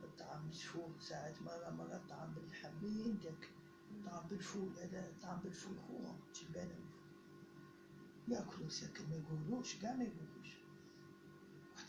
الطعام 0.04 0.50
مسفوح 0.50 1.02
ساعات 1.02 1.42
مرة 1.42 1.70
مرة. 1.70 1.96
الطعام 1.96 2.36
من 2.82 3.00
يدك 3.00 3.50
الطعام 3.92 4.28
بالفول 4.28 4.70
هذا 4.82 5.10
الطعام 5.10 5.40
بالفول 5.40 5.78
خوهم. 5.88 6.20
جبانة 6.36 6.93
ياكلوا 8.28 8.70
ساكن 8.70 9.04
ما 9.10 9.16
يقولوش 9.16 9.76
كاع 9.76 9.94
ما 9.94 10.04
يقولوش 10.04 10.58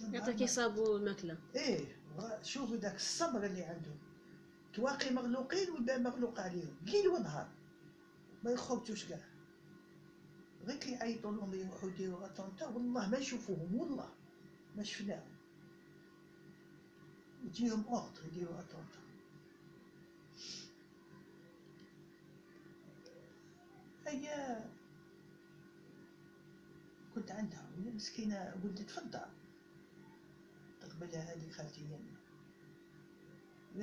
يعطيك 0.00 0.40
يصابوا 0.40 0.98
الماكلة. 0.98 1.38
إيه 1.54 1.96
شوفوا 2.42 2.76
ذاك 2.76 2.94
الصبر 2.94 3.46
اللي 3.46 3.62
عندهم 3.62 3.98
تواقي 4.74 5.10
مغلوقين 5.10 5.70
والباب 5.70 6.00
مغلوق 6.00 6.40
عليهم؟ 6.40 6.76
ليل 6.86 7.08
ونهار. 7.08 7.48
ما 8.44 8.50
يخرجوش 8.50 9.04
كاع. 9.04 9.20
غير 10.64 10.76
كي 10.76 10.90
يعيطوا 10.92 11.32
لهم 11.32 11.54
يروحوا 11.54 11.88
يديروا 11.88 12.28
طونطا 12.28 12.66
والله 12.66 13.10
ما 13.10 13.18
نشوفوهم 13.18 13.74
والله 13.74 14.08
ما 14.76 14.82
شفناهم. 14.82 15.34
يجيهم 17.44 17.84
أوردر 17.88 18.24
يديروا 18.26 18.62
طونطا 18.62 19.04
هي 24.06 24.58
كنت 27.24 27.32
عندها 27.32 27.70
مسكينة 27.94 28.54
ولدت 28.64 28.90
في 28.90 28.98
الدار 28.98 29.30
تقبلها 30.80 31.34
هذه 31.34 31.50
خالتي 31.50 31.80
يمي 31.80 32.16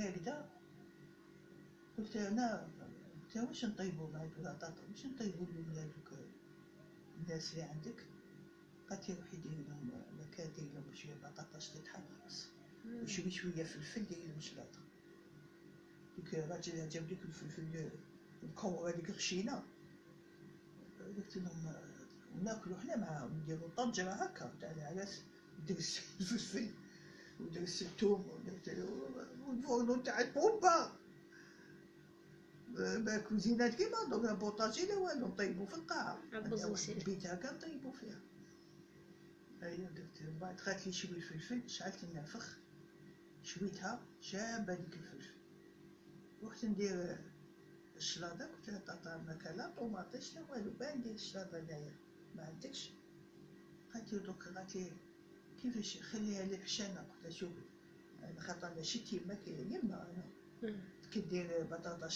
هكذا 0.10 0.50
قلت 1.98 2.16
أنا 2.16 2.68
قلت 3.34 3.38
واش 3.48 3.66
نطيبوا 3.66 4.10
معك 4.14 4.30
ولا 4.40 4.54
طاطا 4.54 4.82
واش 4.90 5.06
نطيبوا 5.06 5.46
لولادك 5.46 6.12
الناس 7.18 7.54
اللي 7.54 7.64
عندك؟ 7.64 8.06
قالت 8.90 9.10
لي 9.10 9.16
روحي 9.16 9.38
ديري 9.38 9.64
لهم 9.70 9.92
مكان 10.20 10.54
ديري 10.54 10.70
لهم 10.74 10.96
شوية 10.96 11.16
بطاطا 11.16 11.60
تتحب 11.60 12.04
خلاص 12.20 12.48
وشوي 13.04 13.32
شوية 13.32 13.64
فلفل 13.64 14.06
ديري 14.06 14.28
لهم 14.28 14.40
شلاطه 14.40 14.80
ديك 16.18 16.36
الراجل 16.36 16.90
جاب 16.90 17.08
ديك 17.08 17.20
الفلفل 17.26 17.90
الكور 18.44 18.90
هذيك 18.90 19.10
الخشينه 19.10 19.64
قلت 21.18 21.38
لهم 21.38 21.74
ناكلوا 22.44 22.78
حنا 22.78 22.98
معاهم 22.98 23.40
نديروا 23.42 23.70
طنجره 23.78 24.10
هكا 24.12 24.54
تاع 24.62 24.72
العرس 24.72 25.24
درس 25.70 26.02
الفلفل 26.20 26.68
ودرس 27.40 27.82
الثوم 27.82 28.30
ودرت 28.30 28.70
والفرن 29.48 30.04
تاع 30.04 30.20
البومبا 30.20 30.92
كوزينات 33.30 33.76
كيما 33.76 34.04
دوك 34.10 34.26
بوطاجي 34.40 34.86
لا 34.86 34.96
والو 34.96 35.28
نطيبوا 35.28 35.66
في 35.66 35.74
القاعة. 35.74 36.20
البيت 36.90 37.26
هكا 37.28 37.52
نطيبوا 37.52 37.92
فيها. 37.92 38.20
هيا 39.62 39.90
درت 39.90 40.22
من 40.22 40.40
بعد 40.40 40.60
خدت 40.60 40.88
لي 40.88 40.94
شوية 40.94 41.22
فلفل 41.22 41.70
شعلت 41.70 42.04
النافخ 42.04 42.58
شويتها 43.44 44.02
شابة 44.22 44.74
ديك 44.74 44.94
الفلفل. 44.94 45.34
رحت 46.44 46.66
ندير 46.66 47.18
الشلاضة 47.98 48.46
قلت 48.46 48.70
لها 48.70 48.80
طاطا 48.80 49.18
ما 49.18 49.52
لا 49.56 49.74
طوماطيش 49.78 50.36
لا 50.36 50.42
والو 50.50 50.72
باه 50.80 50.96
ندير 50.96 51.14
الشلاضة 51.14 51.60
هنايا. 51.60 51.96
ما 52.36 52.44
عندكش؟ 52.44 52.90
قالت 53.94 54.16
دوك 54.16 54.44
قالت 54.44 54.75
لي 54.75 54.92
كيفاش؟ 55.62 55.98
خليها 56.01 56.46
لي 56.46 56.58
حشانة 56.58 57.00
قلت 57.00 57.24
لها 57.24 57.32
شوفي 57.32 57.62
أنا 58.24 58.40
خاطر 58.42 58.68
أنا 58.68 58.82
شتي 58.84 59.16
يما 59.25 59.34
كي 59.46 59.51
يما 59.51 60.08
أنا. 60.64 60.75
كي 61.14 61.22
دير 61.22 61.64
بطاطا 61.72 62.08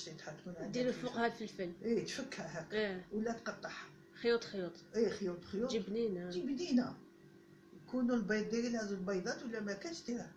عندها 0.47 0.67
ديروا 0.71 0.91
فلفل. 0.91 1.07
فوقها 1.07 1.27
الفلفل 1.27 1.71
إيه 1.83 2.05
تفكها 2.05 2.61
هكا. 2.61 2.77
آه 2.77 3.01
ولا 3.11 3.31
تقطعها. 3.33 3.87
خيوط 4.21 4.43
خيوط. 4.43 4.71
إيه 4.95 5.09
خيوط 5.09 5.45
خيوط. 5.45 5.69
تجي 5.69 5.79
بنينه 5.79 6.27
بدينا 6.27 6.97
يكونوا 7.87 8.15
البيض 8.15 8.49
ديري 8.49 8.69
لها 8.69 8.85
زوج 8.85 8.99
بيضات 8.99 9.43
ولا 9.43 9.59
ما 9.59 9.73
كانش 9.73 10.01
ديرها. 10.03 10.31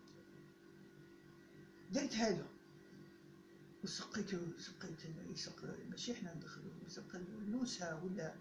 درتها 1.92 2.30
له 2.30 2.46
وسقيته 3.84 4.38
سقيت 4.58 5.00
يسق 5.30 5.64
ماشي 5.90 6.14
حنا 6.14 6.34
ندخلو 6.34 6.64
يسق 6.86 7.20
نوسها 7.48 8.02
ولا 8.04 8.34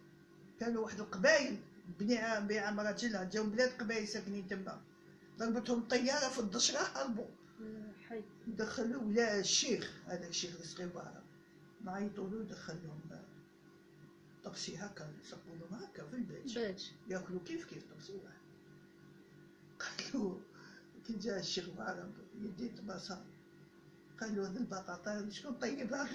كانوا 0.60 0.84
واحد 0.84 1.00
القبايل 1.00 1.58
بنيعة 2.00 2.40
بيع 2.40 2.70
راجلها 2.70 3.24
جاو 3.24 3.44
بلاد 3.44 3.70
قبايل 3.70 4.08
ساكنين 4.08 4.48
تما. 4.48 4.82
ضربتهم 5.38 5.88
طيارة 5.88 6.30
في 6.30 6.40
الدشرة 6.40 6.80
هربوا. 6.80 7.26
دخلوا 8.48 9.04
ولا 9.04 9.40
الشيخ 9.40 9.92
هذاك 10.06 10.30
الشيخ 10.30 10.60
الصغير 10.60 10.90
نعيطوا 11.84 12.30
له 12.30 12.44
دخلهم. 12.44 13.00
طبسي 14.44 14.78
هكا 14.78 15.14
يسقوا 15.22 15.56
لهم 15.56 15.84
هكا 15.84 16.08
في 16.08 16.16
البيت. 16.16 16.82
ياكلوا 17.08 17.40
كيف 17.46 17.66
كيف 17.66 17.84
طبسي 17.94 18.14
واحد 18.14 18.38
قالوا 19.80 20.40
كي 21.08 21.14
جا 21.14 21.40
الشيخ 21.40 21.66
معرض 21.78 22.12
يدي 22.42 22.70
طباسة 22.70 23.26
قالوا 24.22 24.48
هذه 24.48 24.58
البطاطا 24.58 25.30
شكون 25.30 25.54
طيبها 25.62 26.10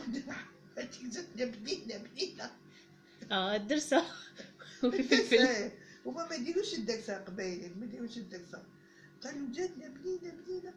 هاتيك 0.78 1.10
زدنا 1.10 1.44
بنينة 1.44 1.96
بنينة. 1.98 2.50
آه 3.32 3.56
الدرسه 3.56 4.02
وفي 4.84 5.02
فلفل 5.02 5.70
هما 6.06 6.28
ما 6.28 6.34
يديروش 6.34 6.74
الدرسة 6.74 7.18
قبايل 7.18 7.78
ما 7.78 7.84
يديروش 7.84 8.16
الدرسة 8.18 8.62
قالوا 9.22 9.52
جاتنا 9.52 9.88
بنينة 9.88 10.34
بنينة 10.46 10.74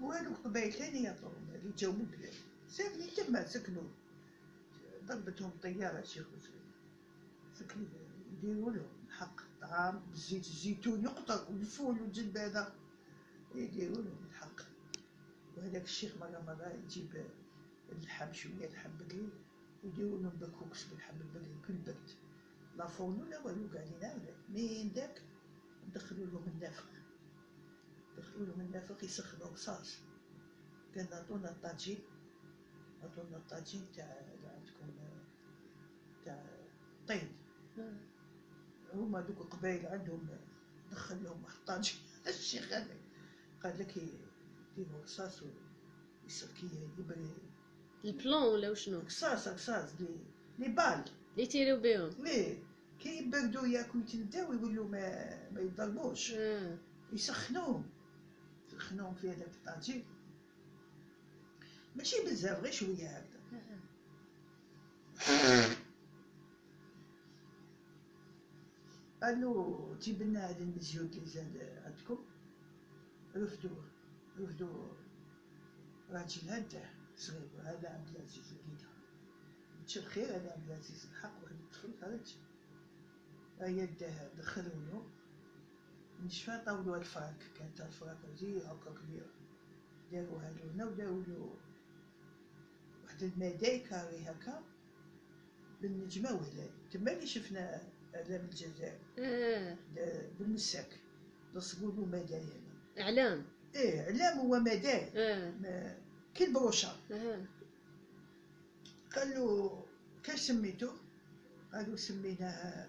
وهادو 0.00 0.34
قبايل 0.44 0.72
ثانية 0.72 1.16
طول 1.22 1.32
اللي 1.54 1.72
جاو 1.78 1.92
من 1.92 2.00
البلاد 2.00 2.34
ساكنين 2.68 3.10
تما 3.16 3.46
سكنوا. 3.46 3.82
ضربتهم 5.06 5.50
طيارة 5.62 6.02
شيخ 6.04 6.26
مسلم 6.36 6.60
سكنوا 7.54 7.86
يديروا 8.32 8.70
لهم 8.70 8.88
الحق 9.06 9.40
طعام 9.60 10.02
بالزيت 10.10 10.46
الزيتون 10.46 11.04
يقطر 11.04 11.46
والفول 11.52 12.00
والجلب 12.00 12.36
هذا. 12.36 12.74
يديروا 13.54 13.96
لهم 13.96 14.26
الحق. 14.30 14.60
وهذاك 15.56 15.84
الشيخ 15.84 16.16
مرة 16.20 16.42
مرة 16.46 16.72
يجيب 16.84 17.26
اللحم 17.92 18.32
شوية 18.32 18.68
لحم 18.68 18.90
بقري 19.00 19.28
ويديروا 19.84 20.18
لهم 20.18 20.36
بكوكس 20.40 20.84
باللحم 20.84 21.16
البقري 21.20 21.56
كل 21.68 21.74
بيت 21.74 22.16
لا 22.76 22.86
فون 22.86 23.20
ولا 23.22 23.38
والو 23.38 23.68
قاعدين 23.74 23.96
هكذا 23.96 24.34
من 24.48 24.92
داك؟ 24.92 25.22
ندخلوا 25.88 26.26
لهم 26.26 26.44
النافخ 26.48 26.86
ندخلوا 28.12 28.46
لهم 28.46 28.60
النافخ 28.60 29.04
يسخنوا 29.04 29.52
رصاص 29.52 29.98
قال 30.96 31.14
عطونا 31.14 31.50
الطاجين. 31.50 31.98
عطونا 33.02 33.36
الطاجين 33.36 33.86
تاع 33.96 34.22
عندكم 34.44 34.98
تاع 36.24 36.44
آه. 37.78 37.96
هما 38.94 39.20
دوك 39.20 39.40
القبايل 39.40 39.86
عندهم 39.86 40.28
دخل 40.90 41.24
لهم 41.24 41.44
واحد 41.44 41.56
الطاجين. 41.56 42.00
الشيخ 42.26 42.72
هذا 42.72 42.96
قال 43.62 43.78
لك 43.78 43.96
يديروا 43.96 45.02
رصاص 45.02 45.42
ويسكي 46.24 46.90
يبري. 46.98 47.30
البلون 48.06 48.42
ولا 48.42 48.70
وشنو 48.70 49.00
رصاص 49.00 49.48
رصاص 49.48 49.90
لي 50.00 50.08
لي 50.58 50.68
بال 50.68 50.84
اللي 51.32 51.42
يتيريو 51.44 51.80
بيهم 51.80 52.10
ليه 52.18 52.58
كي 53.00 53.18
يبردوا 53.18 53.66
ياكلوا 53.66 54.04
يتنداو 54.04 54.52
يولوا 54.52 54.88
ما 54.88 55.50
ما 55.52 55.60
يضربوش 55.60 56.32
آه 56.32 56.78
يسخنوهم 57.12 57.84
يسخنوهم 58.68 59.14
في 59.14 59.30
هذاك 59.30 59.48
الطاجين 59.48 60.04
ماشي 61.96 62.16
بزاف 62.24 62.62
غير 62.62 62.72
شوية 62.72 63.08
هكذا 63.08 63.36
قالوا 69.22 69.94
جيب 70.00 70.22
لنا 70.22 70.50
هذا 70.50 70.58
المزيود 70.58 71.14
اللي 71.14 71.26
زاد 71.26 71.80
عندكم 71.84 72.18
رفدوا 73.36 73.82
رفدوا 74.40 74.88
راجل 76.10 76.48
هذا 76.48 76.90
صغير 77.16 77.48
هذا 77.62 77.88
عبد 77.88 78.08
العزيز 78.16 78.52
لقيتها 78.52 78.90
مش 79.86 79.98
الخير 79.98 80.24
هذا 80.36 80.52
عبد 80.52 80.70
العزيز 80.70 81.06
الحق 81.10 81.42
واحد 81.42 81.54
الطفل 81.54 81.90
خرج 82.00 82.34
هيا 83.60 83.84
داه 84.00 84.28
دخلوا 84.38 84.74
له 84.92 85.06
نشفى 86.24 86.62
طاولوا 86.66 86.96
الفراك 86.96 87.36
كانت 87.58 87.80
الفراك 87.80 88.16
زي 88.40 88.58
هكا 88.58 88.90
كبيرة 88.90 89.26
داروها 90.12 90.50
له 90.50 90.72
هنا 90.74 90.84
وداروا 90.86 91.22
له. 91.22 91.54
واحد 93.04 93.22
المداي 93.22 93.78
كاري 93.80 94.18
هكا. 94.18 94.62
بالنجمة 95.82 96.32
وهلال 96.32 96.70
تما 96.90 97.12
اللي 97.12 97.26
شفنا 97.26 97.82
أعلام 98.14 98.44
الجزائر. 98.44 98.98
آه 99.18 99.76
دا- 99.94 100.28
بالمساك. 100.38 101.00
لصقوا 101.54 101.92
له 101.92 102.04
مداي 102.04 102.40
هنا. 102.42 103.02
إعلام. 103.04 103.44
إيه 103.74 104.00
علام 104.02 104.38
هو 104.38 104.58
مدار 104.58 105.10
آه 105.14 105.50
ما- 105.50 105.98
كي 106.36 106.44
البروشة 106.44 106.88
آه 107.12 107.44
قال 109.16 109.30
له 109.30 109.84
كاش 110.24 110.40
سميتو 110.40 110.90
قالوا 111.72 111.96
سميناه 111.96 112.88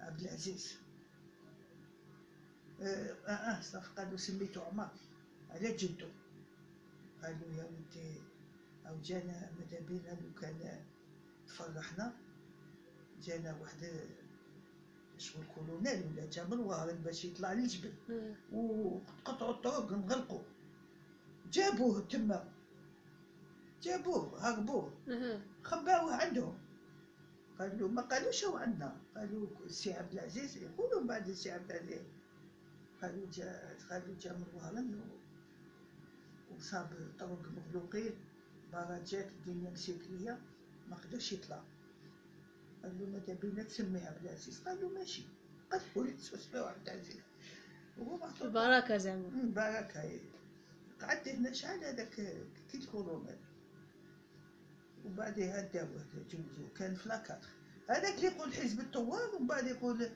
عبد 0.00 0.20
العزيز. 0.20 0.74
آه 2.80 3.12
آه, 3.26 3.60
صافي 3.60 3.88
قالوا 3.96 4.16
سميتو 4.18 4.60
عمر 4.60 4.88
على 5.50 5.76
جدو 5.76 6.08
قالوا 7.22 7.48
يا 7.56 7.64
ولدي 7.64 8.20
أو 8.86 9.00
جانا 9.04 9.50
ماذا 9.58 9.80
بينا؟ 9.80 10.10
لو 10.10 10.40
كان 10.40 10.84
تفرحنا 11.46 12.12
جانا 13.22 13.56
واحد 13.60 14.00
شغل 15.18 15.44
كولونيل 15.54 16.06
ولا 16.06 16.30
جا 16.30 16.44
من 16.44 16.58
وهران 16.58 16.96
باش 16.96 17.24
يطلع 17.24 17.52
للجبل. 17.52 17.92
آه 18.10 18.34
وقطعوا 18.56 19.50
الطرق 19.54 19.92
نغلقوا 19.92 20.42
جابوه 21.52 22.00
تما. 22.00 22.44
جابوه 23.82 24.40
هربوه 24.40 24.92
خباوه 25.62 26.14
عندهم. 26.14 26.58
قالوا 27.58 27.88
ما 27.88 28.02
قالوش 28.02 28.44
هو 28.44 28.56
عندنا. 28.56 28.96
قالوا 29.16 29.46
السي 29.64 29.92
عبد 29.92 30.12
العزيز 30.12 30.56
يقولوا 30.56 31.00
من 31.00 31.06
بعد 31.06 31.28
السي 31.28 31.50
عبد 31.50 31.70
العزيز. 31.70 32.02
قالوا 33.02 33.26
جا 33.32 33.76
قالوا 33.90 34.14
جا 34.20 34.32
من 34.32 34.46
وهران 34.54 34.94
و- 34.94 35.18
وصاب 36.54 36.90
طرق 37.18 37.42
مغلوقين. 37.56 38.12
باراجات 38.72 39.28
الدنيا 39.30 39.70
مسيكلية 39.70 40.38
ما 40.90 40.96
قدرش 40.96 41.32
يطلع. 41.32 41.62
قالوا 42.82 43.06
ماذا 43.06 43.34
بينا 43.34 43.62
تسمي 43.62 44.00
عبد 44.00 44.24
العزيز؟ 44.24 44.60
قالوا 44.60 44.90
ماشي. 44.98 45.22
قالوا 45.72 46.06
لي 46.06 46.12
تسميو 46.12 46.64
عبد 46.64 46.88
العزيز. 46.88 47.20
وهو 47.98 48.28
البركة 48.42 48.96
زعما. 48.96 49.28
هاي 49.96 50.20
قعدت 51.00 51.28
هنا 51.28 51.52
شحال 51.52 51.84
هذاك؟ 51.84 52.10
كي 52.72 52.78
الكورونا 52.78 53.36
وبعدها 55.04 55.60
داوه 55.74 56.04
جوزو 56.30 56.68
كان 56.76 56.94
في 56.94 57.08
لاكادر 57.08 57.46
هذاك 57.90 58.14
اللي 58.14 58.26
يقول 58.26 58.54
حزب 58.54 58.80
الثوار 58.80 59.34
ومن 59.34 59.46
بعد 59.46 59.66
يقول 59.66 60.08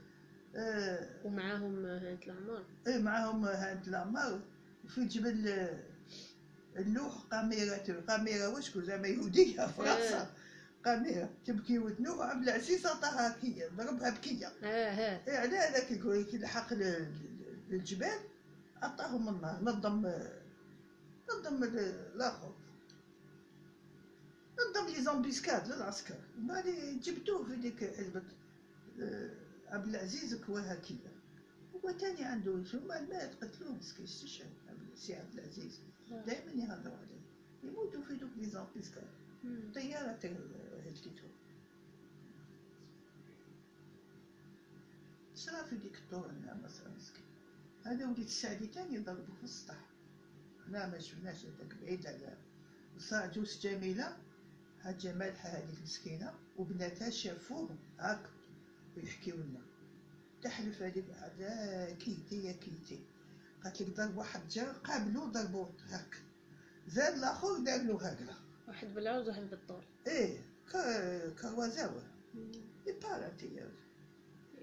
آه 0.56 1.08
ومعاهم 1.24 1.86
هاد 1.86 2.18
العمر 2.26 2.64
إيه 2.86 2.98
معاهم 2.98 3.44
هاد 3.44 3.88
العمار 3.88 4.40
في 4.88 5.04
جبل 5.04 5.48
آه، 5.48 5.80
اللوح 6.76 7.14
قاميرة 7.32 8.00
قاميرة 8.08 8.48
وشكو 8.48 8.80
زعما 8.80 9.08
يهودية 9.08 9.66
في 9.66 9.82
راسها 9.82 10.30
قاميرة 10.84 11.30
تبكي 11.46 11.78
وتنوح 11.78 12.26
عبد 12.26 12.42
العزيز 12.42 12.86
عطاها 12.86 13.36
كية 13.40 13.68
ضربها 13.68 14.10
بكية. 14.10 14.46
آه 14.46 14.66
آه 14.66 15.20
إيه 15.28 15.38
على 15.38 15.56
هذاك 15.56 15.90
يقول 15.90 16.22
كي 16.24 16.38
لحق 16.38 16.72
للجبال 17.70 18.18
عطاهم 18.82 19.28
النار 19.28 19.58
نظم 19.62 20.12
نظم 21.30 21.64
ال- 21.64 21.78
الآخر. 22.14 22.54
نظم 24.70 24.94
لي 24.94 25.02
زومبيسكاد 25.02 25.68
للعسكر 25.68 26.18
بعد 26.38 26.64
جبتوه 27.02 27.44
في 27.44 27.56
ديك 27.56 27.94
حزبة 27.96 28.22
آه، 29.00 29.30
عبد 29.66 29.88
العزيز 29.88 30.34
كواها 30.34 30.74
كيا 30.74 31.16
هو 31.84 31.90
تاني 31.90 32.24
عنده 32.24 32.52
ما 32.74 33.00
مات 33.00 33.44
قتلوه 33.44 33.72
مسكين 33.72 34.04
استشهد 34.04 34.50
السي 34.96 35.14
عبد 35.14 35.38
العزيز. 35.38 35.80
دائما 36.26 36.52
يهضروا 36.52 36.96
عليه. 36.96 37.20
يموتوا 37.64 38.02
في 38.02 38.14
دوك 38.14 38.30
لي 38.36 38.46
زومبيسكاد. 38.46 39.08
طيارة 39.74 40.18
هلكتهم 40.86 41.30
صرا 45.34 45.62
في 45.62 45.76
ديك 45.76 45.94
الطور 45.94 46.30
النعمة 46.30 46.68
صرا 46.68 46.88
مسكين. 46.88 47.24
هذا 47.84 48.06
وليد 48.06 48.18
السعدي 48.18 48.66
تاني 48.66 48.94
يضربوا 48.94 49.34
في 49.38 49.44
السطح. 49.44 49.78
حنا 50.66 50.86
ما 50.86 50.98
شفناش 50.98 51.44
هذاك 51.44 51.74
بعيد 51.82 52.06
على 52.06 52.36
وصار 52.96 53.32
جوز 53.32 53.60
جميلة. 53.60 54.16
حاجة 54.86 55.12
مالحة 55.12 55.48
هذيك 55.48 55.82
مسكينة 55.82 56.34
وبناتها 56.56 57.10
شافوه 57.10 57.76
هاك 57.98 58.20
ويحكيو 58.96 59.36
لنا 59.36 59.60
تحلف 60.42 60.82
هذيك 60.82 61.04
على 61.22 61.96
كيتي 62.00 62.44
يا 62.44 62.52
كيتي. 62.52 63.00
قالت 63.64 63.82
لك 63.82 63.96
ضرب 63.96 64.16
واحد 64.16 64.48
جا 64.48 64.72
قابلو 64.72 65.24
ضربوه 65.24 65.72
هاك. 65.90 66.22
زاد 66.88 67.14
الآخر 67.14 67.58
دار 67.58 67.82
له 67.82 67.94
هكذا 68.08 68.34
واحد 68.68 68.94
بالعود 68.94 69.28
واحد 69.28 69.50
بالطول. 69.50 69.82
إيه 70.06 70.38
كروازاوة 71.42 72.02
مم. 72.34 72.52
يباراتي 72.86 73.50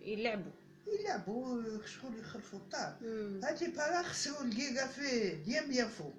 يلعبوا 0.02 0.52
يلعبوا 0.88 1.86
شغل 1.86 2.20
يخلفوا 2.20 2.60
الدار 2.60 2.98
مم. 3.02 3.42
هاد 3.44 3.64
لي 3.64 3.72
بارا 3.72 4.02
خسروا 4.04 4.42
الكيكا 4.44 4.88
في 4.88 5.36
ديام 5.36 5.72
يافو 5.72 6.12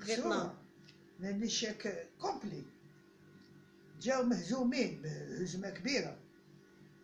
خسروها 0.00 0.54
لأن 1.20 1.42
الشاك 1.42 2.08
كومبلي. 2.20 2.62
جاو 4.04 4.22
مهزومين 4.22 5.02
بهزمة 5.02 5.70
كبيرة. 5.70 6.16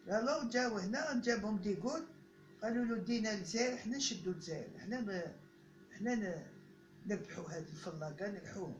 alors 0.09 0.49
جاو 0.49 0.79
هنا 0.79 1.21
جابهم 1.25 1.57
ديغول 1.59 2.03
قالوا 2.63 2.85
له 2.85 2.97
دينا 3.05 3.35
الجزائر 3.35 3.77
حنا 3.77 3.97
نشدوا 3.97 4.33
الجزائر 4.33 4.79
حنا 4.79 5.01
ن- 5.01 5.33
حنا 5.99 6.15
ن- 6.15 6.47
نربحوا 7.07 7.45
هاد 7.51 7.67
الفلاقة 7.69 8.31
نربحوهم 8.31 8.75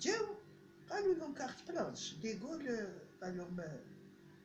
جاو 0.00 0.26
قالوا 0.90 1.14
لهم 1.14 1.34
carte 1.34 1.68
blanche 1.68 2.14
ديغول 2.22 2.68
آه، 2.68 2.92
قال 3.22 3.36
لهم 3.38 3.60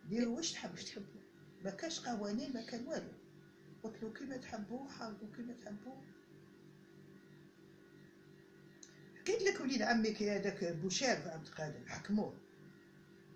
ديروا 0.09 0.35
واش 0.38 0.51
تحبوا. 0.51 0.75
واش 0.75 0.83
تحبوا؟ 0.83 1.21
ما 1.63 1.71
كاش 1.71 1.99
قوانين 1.99 2.53
ما 2.53 2.62
كان 2.65 2.88
والو. 2.88 3.12
قلت 3.83 4.03
له 4.03 4.13
كيما 4.13 4.38
تحبوا 4.38 4.89
حاربوا 4.89 5.27
كيما 5.35 5.53
تحبوا. 5.53 5.95
حكيت 9.19 9.41
لك 9.41 9.62
وليد 9.62 9.81
عمي 9.81 10.12
كي 10.12 10.31
هذاك 10.31 10.63
بوشار 10.63 11.17
عبد 11.29 11.47
القادر 11.47 11.85
حكموه. 11.88 12.33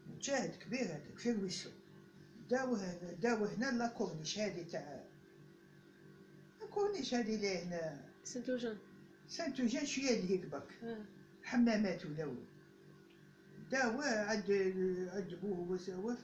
مجاهد 0.08 0.56
كبير 0.56 0.82
هذاك 0.82 1.18
في 1.18 1.32
رويسو 1.32 1.70
داوه 2.50 2.94
داوه 3.22 3.54
هنا 3.54 3.78
لا 3.78 3.88
كورنيش 3.88 4.40
هذه 4.40 4.66
تاع 4.72 5.04
لا 6.62 6.68
كورنيش 6.68 7.14
هذه 7.14 7.36
اللي 7.36 7.58
هنا؟ 7.58 8.02
سنتوجان. 8.24 8.78
سانتو 9.28 9.66
جان 9.66 9.86
شوية 9.86 10.20
اللي 10.20 10.30
هيك 10.30 10.46
برك 10.46 11.00
حمامات 11.44 12.06
ولاو 12.06 12.36
داوه 13.72 14.06
عند 14.06 14.52
عند 15.14 15.40
بوه 15.42 15.60
وساوه 15.72 16.18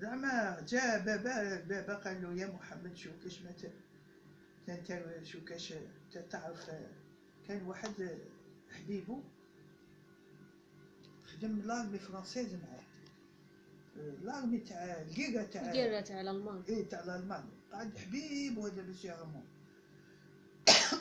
زعما 0.00 0.64
جا 0.68 0.98
بابا 0.98 1.60
بابا 1.60 1.94
قال 1.94 2.22
له 2.22 2.34
يا 2.42 2.46
محمد 2.46 2.96
شو 2.96 3.10
كاش 3.24 3.42
ما 3.42 3.54
انت 4.68 5.02
شو 5.22 5.44
كاش 5.44 5.74
تعرف 6.30 6.70
كان 7.48 7.62
واحد 7.66 8.18
حبيبه 8.70 9.22
خدم 11.38 11.60
l'armée 11.60 11.98
française 11.98 12.54
معاه 12.54 12.82
l'armée 14.22 14.58
تاع 14.58 15.02
الكيكا 15.02 15.42
تاع 15.42 15.62
الڨيرة 15.62 16.00
تاع 16.00 16.20
الألمان. 16.20 16.62
إيه 16.68 16.88
تاع 16.88 17.04
الألمان. 17.04 17.44
قعد 17.72 17.98
حبيب 17.98 18.58
وهذا 18.58 18.82
باش 18.82 19.04
يغمو 19.04 19.42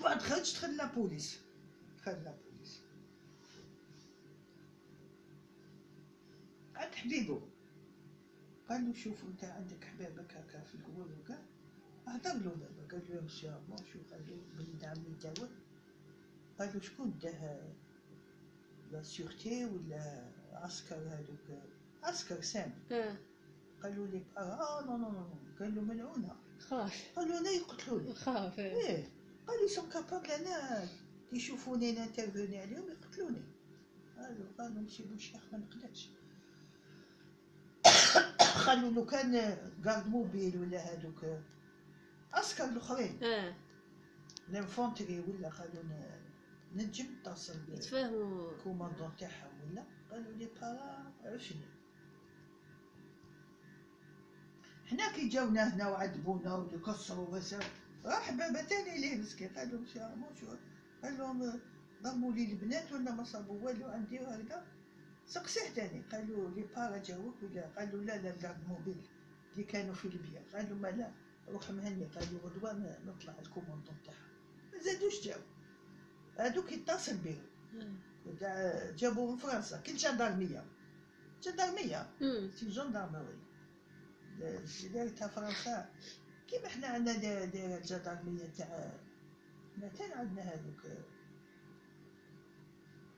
بعد 0.04 0.22
خرج 0.22 0.54
دخل 0.54 0.78
la 0.78 0.91
police. 0.91 1.40
دخل 1.98 2.12
la 2.12 2.27
police. 2.27 2.82
عند 6.76 6.96
حبيبه 6.96 7.42
قال 8.70 8.88
له 8.88 8.94
شوف 8.94 9.24
أنت 9.24 9.44
عندك 9.44 9.84
حبابك 9.84 10.34
هكا 10.34 10.62
في 10.62 10.76
الكوال 10.76 11.20
وكا 11.20 11.40
هضر 12.08 12.34
له 12.34 12.56
دابا. 12.56 12.88
قال 12.92 13.02
له 13.10 13.16
يا 13.16 13.22
مسيو 13.22 13.52
عمو 13.52 13.78
شوف 13.78 14.14
قال 14.14 14.22
له؟ 14.28 14.38
بلي 14.58 14.86
عمي 14.88 15.16
داوى 15.24 15.50
قال 16.60 16.74
له 16.74 16.82
شكون 16.82 17.20
داه 17.22 17.74
لا 18.92 19.04
سيغتي 19.04 19.66
ولا 19.66 20.32
عسكر 20.54 20.96
هذوك 20.96 21.62
عسكر 22.04 22.42
سام 22.42 22.72
آه. 22.92 23.16
قالوا 23.84 24.08
لي 24.08 24.26
آه 24.38 24.86
نو 24.86 24.98
نو 24.98 25.12
نو 25.12 25.28
قال 25.60 25.76
له 25.76 25.82
منعونه 25.82 26.36
خاف. 26.60 27.12
قالوا 27.16 27.40
لا 27.40 27.52
يقتلوني. 27.52 28.14
خاف 28.14 28.60
آه. 28.60 28.64
إيه. 28.64 29.08
قالوا 29.48 29.68
سون 29.68 29.90
كابابل 29.90 30.32
أنا 30.32 30.88
يشوفوني 31.34 31.92
نانترفوني 31.92 32.60
عليهم 32.60 32.84
يقتلوني. 32.90 33.44
قالوا 34.18 34.46
قالوا 34.58 34.82
مشي 34.82 35.04
بوشيخ 35.04 35.42
ما 35.52 35.58
نقدرش. 35.58 36.10
قالوا 38.66 38.92
لو 38.92 39.06
كان 39.06 39.58
غارد 39.86 40.08
موبيل 40.08 40.58
ولا 40.58 40.80
هذوك 40.80 41.26
عسكر 42.34 42.66
الأخرين. 42.66 43.20
لانفونتري 44.50 45.20
ولا 45.20 45.50
قالوا 45.50 45.84
نجم 46.78 47.06
نتصل 47.22 47.60
يتفاهموا. 47.74 48.52
بالكوماندون 48.52 49.12
تاعهم 49.20 49.52
ولا؟ 49.72 49.84
قالوا 50.12 50.34
لي 50.34 50.50
بارا 50.62 51.14
عفني 51.26 51.66
حنا 54.86 55.12
كي 55.12 55.28
جاونا 55.28 55.76
هنا 55.76 55.90
وعذبونا 55.90 56.56
وكسروا 56.56 57.40
راح 58.06 58.32
بابا 58.32 58.62
تاني 58.62 58.98
ليه 59.02 59.18
مسكين؟ 59.18 59.50
قال 59.50 59.72
لهم 59.72 59.86
شو 59.86 60.00
عمو 60.00 60.28
شو. 60.40 60.48
قال 61.04 61.18
لهم 61.18 61.60
ضربوا 62.04 62.34
لي 62.34 62.44
البنات 62.52 62.92
ولا 62.94 63.12
ما 63.12 63.24
صابوا 63.24 63.62
والو 63.62 63.86
عندي 63.88 64.20
هكذا 64.20 64.66
سقسيه 65.26 65.70
تاني. 65.76 66.02
قالوا 66.12 66.50
les 66.52 66.64
paras 66.76 66.98
جاوك 66.98 67.36
ولا؟ 67.44 67.68
قالوا 67.78 68.04
لا 68.04 68.18
لا 68.22 68.34
ال 68.34 68.39
garde 68.39 68.68
mobile 68.68 69.02
اللي 69.54 69.64
كانوا 69.64 69.94
في 69.94 70.08
ليبيا. 70.10 70.42
قالوا 70.54 70.78
ما 70.78 70.88
لا 70.88 71.12
روح 71.50 71.72
مهني. 71.72 72.06
قالوا 72.06 72.40
غدوة 72.40 72.74
ن- 72.74 72.98
نطلع 73.06 73.34
ال 73.40 73.45
commandant 73.45 73.98
تاعها 74.06 74.28
ما 74.74 74.80
زادوش 74.80 75.22
جاو. 75.26 75.40
هادوك 76.38 76.72
يتصل 76.72 77.18
بهم 77.18 77.44
آه. 78.44 78.92
جابوه 78.92 79.32
من 79.32 79.38
فرنسا. 79.38 79.78
كل 79.82 79.96
جندرمية 79.96 80.64
جندرمية 81.44 82.10
مم. 82.22 82.52
c'est 82.56 82.66
gendarmerie 82.70 83.38
تاع 85.18 85.28
فرنسا. 85.28 85.90
كيما 86.48 86.68
حنا 86.68 86.88
عندنا 86.88 87.18
دا- 87.18 87.46
دايرة 87.46 87.78
الجندرمية 87.78 88.46
تاع 88.58 88.92
مثلا 89.78 90.18
عندنا 90.18 90.42
هذوك. 90.42 90.82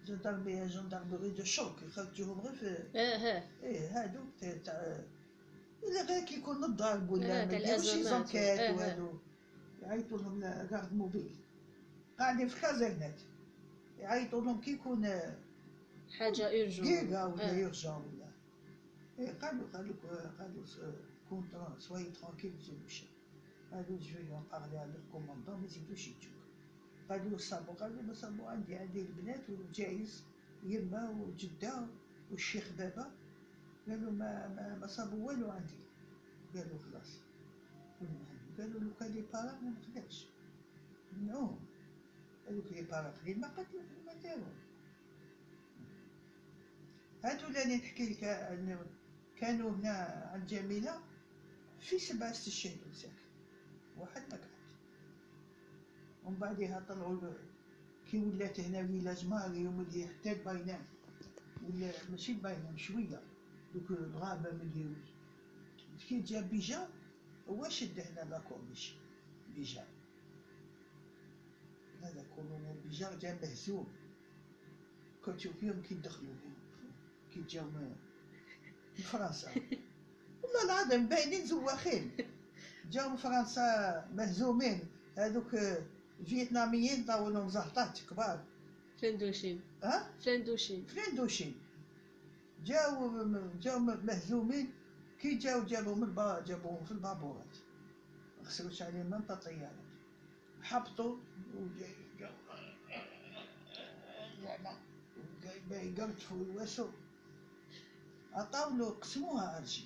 جندرمية 0.05 0.65
gendarmerie 0.65 1.30
de 1.30 1.43
choc. 1.43 1.82
يخرجوهم 1.84 2.39
غير 2.41 2.53
في 2.53 2.99
آه 2.99 3.17
ها. 3.17 3.43
إيه 3.63 4.03
هادوك 4.03 4.27
تاع 4.65 4.99
إلا 5.84 6.01
غير 6.10 6.25
كي 6.25 6.36
يكون 6.36 6.63
الضرب 6.63 7.10
ولا 7.12 7.41
آه، 7.41 7.45
ما 7.45 7.53
يديروش 7.53 7.89
آه، 8.36 8.69
آه. 8.69 8.75
وهادو. 8.75 9.10
يعيطوا 9.82 10.17
لهم 10.17 10.43
garde 10.43 10.93
mobile 10.93 11.36
قاعدين 12.19 12.47
في 12.47 12.62
caserne 12.62 13.14
ات 13.14 13.22
يعيطوا 13.99 14.41
لهم 14.41 14.62
كي 14.62 14.71
يكون 14.71 15.08
حاجة 16.19 16.47
urgent 16.48 16.86
كيكا 16.86 17.25
ولا 17.25 17.51
آه. 17.51 17.53
يرجع 17.53 17.97
ولا 17.97 18.29
قالوا 19.41 19.67
قالوا 19.73 19.95
قالوا 20.39 20.65
كون 21.29 21.49
سوي 21.77 22.03
ترانكيل 22.03 22.53
زوج 22.60 23.03
قالوا 23.71 23.97
جو 23.97 23.99
في 23.99 24.34
نقاري 24.34 24.77
على 24.77 24.95
الكوموندون 24.95 25.60
ما 25.60 25.65
يزيدوش 25.65 26.08
يجوك 26.08 26.39
قالوا 27.10 27.38
صابو 27.38 27.71
قالوا 27.71 28.01
ما 28.01 28.13
صابو 28.13 28.45
عندي 28.45 28.75
عندي 28.75 29.01
البنات 29.01 29.49
وجايز 29.49 30.23
يما 30.63 31.10
وجدة 31.10 31.88
والشيخ 32.32 32.71
بابا 32.77 33.12
قالوا 33.88 34.12
ما 34.12 34.47
ما, 34.47 34.77
ما 34.82 34.88
صابوا 34.88 35.27
والو 35.27 35.51
عندي 35.51 35.79
قالوا 36.55 36.77
خلاص. 36.79 37.19
قالوا 38.60 38.79
لو 38.79 38.93
كان 38.99 39.12
لي 39.12 39.21
بارا 39.21 39.60
ما 39.62 39.69
نقدرش 39.69 40.27
منعوهم 41.17 41.60
قالوا 42.50 42.64
لي 42.72 42.82
بارا 42.82 43.10
قليل 43.10 43.40
ما 43.40 43.48
قتلوا 43.48 43.82
ما 44.06 44.14
داروا 44.14 44.54
هادو 47.24 47.48
اللي 47.48 47.76
نحكي 47.76 48.10
لك 48.10 48.22
كانوا 49.40 49.72
هنا 49.72 49.94
عند 50.34 50.48
جميلة 50.48 51.02
في 51.80 52.00
سبعة 52.00 52.32
استشهدوا 52.32 52.94
ساكن 52.94 53.14
واحد 53.98 54.22
ما 54.22 54.38
قعد. 54.38 54.50
ومن 56.24 56.40
بعدها 56.40 56.86
طلعوا 56.90 57.34
كي 58.12 58.20
ولات 58.20 58.60
هنا 58.60 58.88
village 58.88 59.28
Marie 59.28 59.67
وملي 59.68 60.08
حتى 60.08 60.34
باينان 60.34 60.86
ولا 61.64 61.92
ماشي 62.10 62.34
باينان 62.34 62.78
شوية. 62.78 63.22
دوك 63.74 63.92
الغابة 63.92 64.52
ملي 64.52 64.96
كي 66.08 66.22
جا 66.22 66.42
Bigeard 66.41 66.88
هو 67.50 67.70
شد 67.70 68.00
هنا 68.00 68.30
la 68.30 68.42
Corniche 68.42 68.93
Bigeard. 69.56 69.99
هذا 72.10 72.26
colonel 72.36 72.78
Bigeard 72.84 73.17
جا 73.22 73.39
مهزوم 73.41 73.88
كنت 75.26 75.48
فيهم 75.48 75.82
كي 75.82 75.95
دخلوا 75.95 76.34
كي 77.34 77.41
جاو 77.41 77.65
من 77.65 77.95
فرنسا. 79.04 79.52
والله 80.43 80.63
العظيم 80.63 81.08
باينين 81.08 81.45
زواخين. 81.45 82.12
جاو 82.91 83.10
من 83.10 83.17
فرنسا 83.17 83.65
مهزومين. 84.15 84.80
هذوك 85.17 85.58
فيتناميين 86.26 87.04
طاو 87.04 87.30
لهم 87.30 87.50
زهطات 87.50 88.00
كبار. 88.10 88.43
فلندوشين. 89.02 89.62
ها؟ 89.84 90.12
فلندوشين. 90.26 90.86
فين 90.86 91.15
دوشين 91.15 91.56
جاو 92.65 93.26
جاو 93.62 93.80
مهزومين. 93.80 94.74
كي 95.22 95.36
جاو 95.36 95.63
جابوا 95.63 95.95
من 95.95 96.04
البا 96.04 96.43
جابوهم 96.48 96.86
في 96.86 96.91
البابورات. 96.91 97.56
ما 98.39 98.45
خسروش 98.45 98.82
عليهم 98.82 99.06
من 99.06 99.22
طيارات 99.22 99.88
حبطوا 100.63 101.17
وجاو 101.56 101.89
يقرطفوا 105.72 106.38
ويواسوا 106.38 106.91
عطاو 108.34 108.78
له 108.78 108.89
قسموها 108.89 109.58
أرجي. 109.58 109.84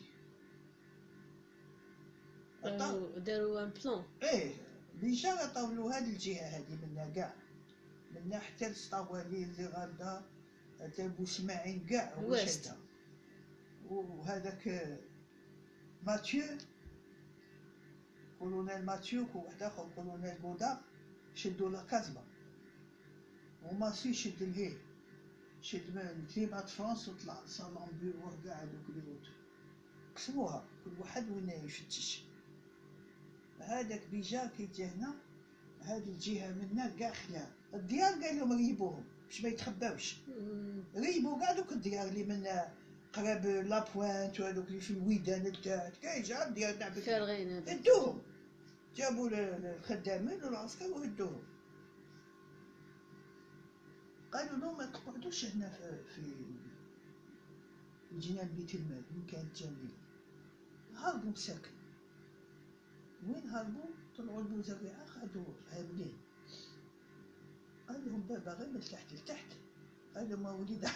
داروا 2.64 3.20
داروا 3.20 3.64
ان 3.64 3.70
بلان 3.70 4.04
إيه 4.24 4.54
ديجا 5.02 5.30
عطاو 5.30 5.72
له 5.72 5.98
هاد 5.98 6.08
الجهة 6.08 6.56
هادي 6.56 6.76
منا 6.76 7.10
كاع 7.16 7.34
منا 8.16 8.40
حتى 8.40 8.70
لسطاوالي 8.70 9.46
زغالدا 9.46 10.22
حتى 10.82 11.08
بوسماعين 11.08 11.86
كاع 11.90 12.14
هو 12.14 12.28
الوست. 12.28 12.64
شدها 12.64 12.78
وهذاك 13.90 14.98
ماتيو 16.04 16.44
كولونيل 18.44 18.86
ماتيو 18.86 19.26
وواحد 19.36 19.64
اخر 19.64 19.90
كولونيل 19.96 20.38
بودا 20.38 20.82
شدوا 21.36 21.70
لا 21.70 21.84
كازما 21.84 22.24
وماسي 23.66 24.14
شد 24.14 24.42
الهيل 24.42 24.78
شد 25.62 25.96
من 25.96 26.28
كليمات 26.36 26.70
فرنسا 26.70 27.12
وطلع 27.12 27.46
صالون 27.48 27.88
بيرو 28.02 28.20
كاع 28.46 28.56
هذوك 28.56 28.90
اللي 28.90 29.10
يوت 29.10 29.28
قسموها 30.16 30.66
كل 30.86 30.92
واحد 31.00 31.30
وين 31.30 31.50
يفتش 31.50 32.24
هذاك 33.60 34.02
بيجا 34.12 34.52
كي 34.58 34.66
جا 34.66 34.86
هنا 34.86 35.14
هذه 35.82 36.10
الجهه 36.10 36.52
منا 36.52 36.88
كاع 37.00 37.14
خلا 37.14 37.48
الديار 37.74 38.12
قال 38.14 38.38
لهم 38.38 38.54
ريبوهم 38.54 39.04
باش 39.28 39.42
ما 39.42 39.50
يتخباوش. 39.50 40.16
ريبو 40.96 41.40
كاع 41.40 41.52
دوك 41.54 41.72
الديار 41.72 42.08
اللي 42.08 42.24
من 42.24 42.48
قراب 43.14 43.46
لابوانت 43.46 44.40
وهذوك 44.40 44.68
اللي 44.68 44.80
في 44.82 44.92
الويدان 44.92 45.46
التاعت 45.46 45.98
كاع 45.98 46.20
جا 46.20 46.48
الديار 46.48 46.74
تاع 46.74 46.88
هدوهم 47.68 48.22
جابوا 48.96 49.30
الخدامين 49.32 50.44
والعسكر 50.44 50.92
وهدوهم. 50.92 51.44
قالوا 54.34 54.58
لهم 54.58 54.78
ما 54.78 54.86
تقعدوش 54.86 55.46
هنا 55.46 55.70
في 55.70 56.04
في 56.16 56.22
جنان 58.20 58.48
بيت 58.48 58.76
المال 58.76 59.04
من 59.12 59.28
كانت 59.28 59.56
جميلة 59.56 59.98
هربوا 60.96 61.32
مساكن. 61.32 61.72
وين 63.28 63.50
هربوا 63.50 63.90
طلعوا 64.18 64.42
البوزريعة 64.42 65.06
خدوا 65.06 65.46
هاملين 65.72 66.18
قال 67.90 68.06
لهم 68.06 68.22
بابا 68.22 68.54
غير 68.54 68.70
من 68.74 68.80
تحت 68.80 69.14
لتحت 69.14 69.48
قال 70.16 70.30
لهم 70.30 70.46
وليد 70.46 70.88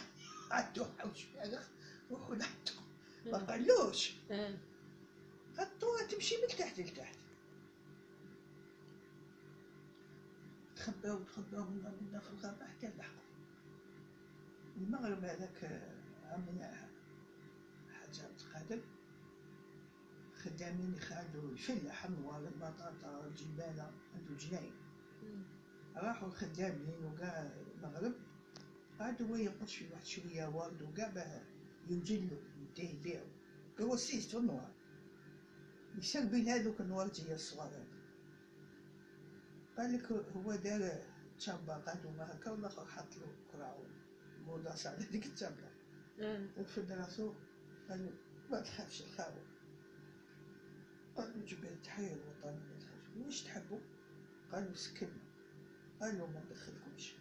عندو 0.52 0.86
حوش 0.86 1.24
فارغ 1.24 1.64
روحوا 2.12 2.36
لعندو 2.36 2.72
ما 3.26 3.38
قالوش. 3.38 4.14
آه. 4.32 4.58
الطورة 5.60 6.04
تمشي 6.04 6.36
من 6.38 6.48
تحت 6.48 6.80
لتحت. 6.80 7.16
تخباو 10.88 11.24
تخباو 11.24 11.64
منا 11.64 11.94
منا 12.02 12.20
في 12.20 12.30
الغابة 12.30 12.66
حتى 12.66 12.88
لحقوا 12.88 13.28
المغرب 14.78 15.24
هذاك 15.24 15.64
آه، 15.64 16.34
عمنا 16.34 16.90
حاجة 17.94 18.30
قادم 18.54 18.82
خدامين 20.36 20.94
يخادوا 20.96 21.52
الفلاح 21.52 22.06
النوار 22.06 22.48
البطاطا 22.48 23.28
الجبالة 23.28 23.92
عنده 24.16 24.36
جناين. 24.40 24.74
راحوا 25.96 26.28
الخدامين 26.28 27.06
وكاع 27.06 27.52
المغرب. 27.76 28.14
قعد 29.00 29.22
هو 29.22 29.36
ينقص 29.36 29.72
في 29.72 29.86
واحد 29.94 30.06
شوية 30.06 30.48
ورد 30.48 30.82
وكاع 30.82 31.10
باه 31.10 31.42
يوجد 31.90 32.32
له 32.32 32.42
يديه 32.62 32.90
يبيعو. 32.90 33.26
هو 33.82 33.96
سيست 33.96 34.32
في 34.32 34.38
النوار 34.38 34.72
يسربي 35.98 36.42
لهذوك 36.42 36.82
النوارجية 36.82 37.36
الصغار 37.36 37.68
هذوك. 37.68 37.97
قال 39.78 39.94
لك 39.94 40.12
هو 40.12 40.56
دار 40.56 41.04
تشابا 41.40 41.74
قعدوا 41.74 42.12
ما 42.12 42.34
هكا 42.36 42.52
والاخر 42.52 42.86
حط 42.86 43.16
له 43.18 43.36
كراعو 43.52 43.84
مولاص 44.46 44.88
على 44.88 45.06
ديك 45.06 45.26
التشابا 45.26 45.70
آه. 46.20 46.48
رفد 46.58 46.92
راسو 46.92 47.34
قال 47.90 48.06
له 48.06 48.12
ما 48.52 48.62
تخافش 48.62 49.02
الخاوة 49.02 49.44
قال 51.16 51.40
له 51.40 51.46
جبال 51.46 51.82
تحية 51.82 52.14
الوطن 52.14 52.60
ما 52.60 52.80
تخافش. 52.80 53.18
واش 53.26 53.42
تحبوا 53.42 53.80
قالوا 54.52 54.74
سكننا 54.76 55.24
قال 56.02 56.18
له 56.18 56.28
ما 56.28 56.44
ندخلكمش 56.46 57.14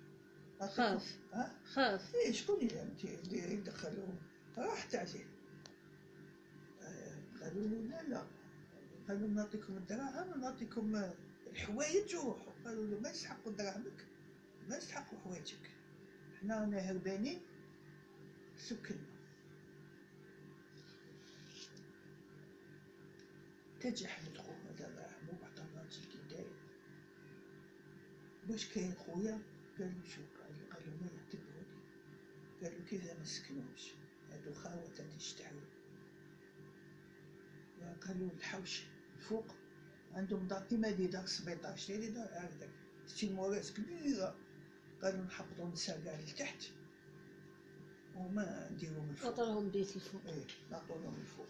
خاف. 0.60 1.18
ها؟ 1.32 1.58
خاف. 1.64 2.14
إيه 2.14 2.32
شكون 2.32 2.56
اللي 2.60 2.82
انت 2.82 3.04
يدخلهم 3.32 4.18
راحت 4.58 4.94
عليه 4.94 5.26
قالوا 7.40 7.68
له 7.68 7.76
لا 7.76 8.02
لا. 8.02 8.26
قالوا 9.08 9.28
نعطيكم 9.28 9.76
الدراهم 9.76 10.32
ونعطيكم 10.32 11.12
الحوايج 11.56 12.14
وروحوا 12.16 12.52
قالوا 12.64 12.86
له 12.86 13.00
ما 13.00 13.10
يسحقوا 13.10 13.52
دراهمك 13.52 14.06
ما 14.68 14.76
يسحقوا 14.76 15.18
حوايجك. 15.18 15.70
حنا 16.40 16.60
رانا 16.60 16.78
هربانين 16.78 17.40
سكننا 18.56 19.16
تجي 23.80 24.06
احمد 24.06 24.38
خويا 24.38 24.70
هذا 24.70 25.38
بعد 25.42 25.58
الراجل 25.58 26.02
كي 26.12 26.18
داير 26.30 26.52
واش 28.48 28.68
كاين 28.68 28.94
خويا؟ 28.94 29.42
قال 29.78 29.94
له 29.94 30.08
شوف 30.08 30.26
قال 30.72 30.82
له 30.86 30.96
ما 31.00 31.10
يعتبروني. 31.12 31.80
قال 32.62 32.72
له 32.78 32.84
كيف 32.90 33.18
ما 33.18 33.24
سكنوش؟ 33.24 33.92
هادو 34.30 34.54
خاوة 34.54 34.90
يشتحوا 35.16 35.60
قالوا 38.00 38.30
الحوش 38.30 38.82
الفوق 39.16 39.65
عندهم 40.16 40.48
دار 40.48 40.62
دار 41.06 41.26
17 41.26 41.86
تاني 41.88 42.08
دار 42.08 42.24
هكذاك 42.24 42.70
ستين 43.06 43.32
موراس 43.32 43.72
كبيرة 43.72 44.34
قالوا 45.02 45.24
نحبطوا 45.24 45.64
النساء 45.64 46.00
كاع 46.04 46.20
لتحت 46.20 46.62
وما 48.16 48.70
نديروهم 48.72 49.10
الفوق 49.10 49.32
عطاهم 49.32 49.68
بيت 49.70 49.96
الفوق 49.96 50.20
إيه 50.26 50.44
نعطونهم 50.70 51.14
الفوق 51.20 51.46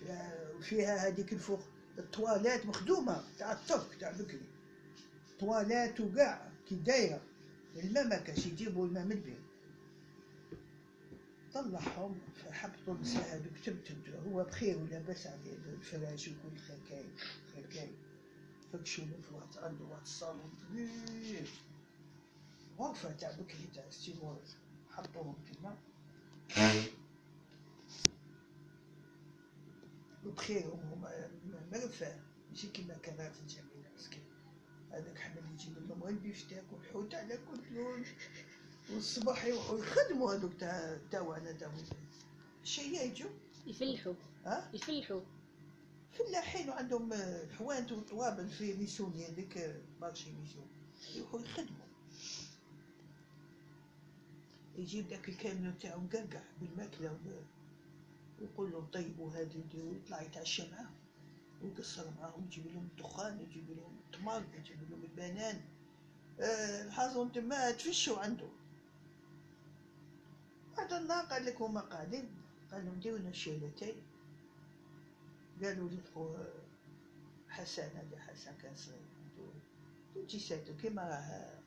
فيها 0.00 0.50
وفيها 0.58 1.08
هذيك 1.08 1.32
الفوق 1.32 1.60
الطوالات 1.98 2.66
مخدومة 2.66 3.24
تاع 3.38 3.52
الترك 3.52 3.94
تاع 4.00 4.12
بكري 4.12 4.48
طوالات 5.40 6.00
وكاع 6.00 6.50
كي 6.68 6.74
دايرة 6.74 7.20
الماء 7.76 8.06
ما 8.06 8.16
كاش 8.16 8.46
يجيبوا 8.46 8.86
الماء 8.86 9.04
من 9.04 9.12
البيت 9.12 9.47
طلعهم 11.54 12.20
فحبطوا 12.34 12.94
هذوك 12.94 13.58
تمتد 13.64 14.14
هو 14.26 14.44
بخير 14.44 14.78
ولاباس 14.78 15.26
عليه 15.26 15.52
الفراش 15.54 16.28
وكل 16.28 16.58
خكاي 16.58 17.04
خكاي 17.56 17.90
فكشوا 18.72 19.04
في 19.04 19.58
عنده 19.60 19.84
واحد 19.84 20.02
الصالون 20.02 20.52
كبير 20.60 21.48
غرفة 22.78 23.12
تاع 23.12 23.32
بكري 23.32 23.68
تاع 23.74 23.90
ستيمور 23.90 24.40
حطوهم 24.90 25.36
تما 25.52 25.76
وبخير 30.24 30.66
هما 30.66 31.30
مرفع 31.72 32.16
ماشي 32.50 32.68
كيما 32.68 32.94
كان 32.94 33.32
في 33.32 33.40
الجميع 33.40 33.90
مسكين. 33.96 34.22
هذاك 34.90 35.18
حمل 35.18 35.52
يجيب 35.52 35.78
لهم 35.88 36.02
غير 36.02 36.12
ال 36.14 36.20
bifteck 36.20 36.64
والحوت 36.72 37.14
على 37.14 37.36
كل 37.36 37.74
لون. 37.74 38.04
والصباح 38.94 39.44
يروحوا 39.44 39.78
يخدموا 39.78 40.34
هذوك 40.34 40.52
تاع 40.60 40.98
تاعنا 41.10 41.52
تاع 41.52 41.70
الشيء 42.62 43.04
يجوا 43.06 43.30
يفلحوا. 43.66 44.14
ها؟ 44.46 44.70
يفلحوا. 44.74 45.20
فلاحين 46.12 46.68
وعندهم 46.68 47.12
الحوانت 47.12 47.92
والطوابل 47.92 48.48
في 48.48 48.74
Meissonier 48.74 49.26
هذيك 49.26 49.76
marché 50.00 50.30
Meissonier. 50.32 50.66
يروحوا 51.14 51.40
يخدموا. 51.40 51.88
يجيب 54.78 55.08
داك 55.08 55.28
الكاميون 55.28 55.78
تاعو 55.78 56.00
مقرقع 56.00 56.40
بالماكلة 56.60 57.12
وب- 57.12 57.44
ويقول 58.40 58.70
لهم 58.72 58.86
طيبوا 58.92 59.30
هذه 59.30 59.56
نديروا 59.66 59.94
يطلع 59.94 60.22
يتعشى 60.22 60.62
معاهم 60.72 60.94
ويقصر 61.62 62.04
معاهم 62.20 62.44
يجيب 62.46 62.66
لهم 62.66 62.88
الدخان 62.92 63.40
يجيب 63.40 63.70
لهم 63.70 63.96
التمر 64.06 64.44
يجيب 64.58 64.76
لهم 64.90 65.02
البنان. 65.04 65.60
آه 66.40 66.84
الحاصل 66.84 67.32
تما 67.32 67.70
تفشوا 67.70 68.18
عنده 68.18 68.48
بعد 70.78 70.92
النهار 70.92 71.24
قال 71.24 71.44
لك 71.44 71.60
هما 71.60 71.80
قاعدين 71.80 72.28
قال 72.72 72.84
لهم 72.84 73.00
ديروا 73.00 73.18
لنا 73.18 73.28
الشيلتين 73.28 73.94
قالوا 75.62 75.90
خو 76.14 76.36
حسن 77.48 77.82
هذا 77.82 78.18
حسن 78.18 78.52
كان 78.62 78.76
صغير. 78.76 78.98
عنده 80.16 80.26
جيساتو 80.26 80.76
كيما 80.76 81.02
راه 81.02 81.58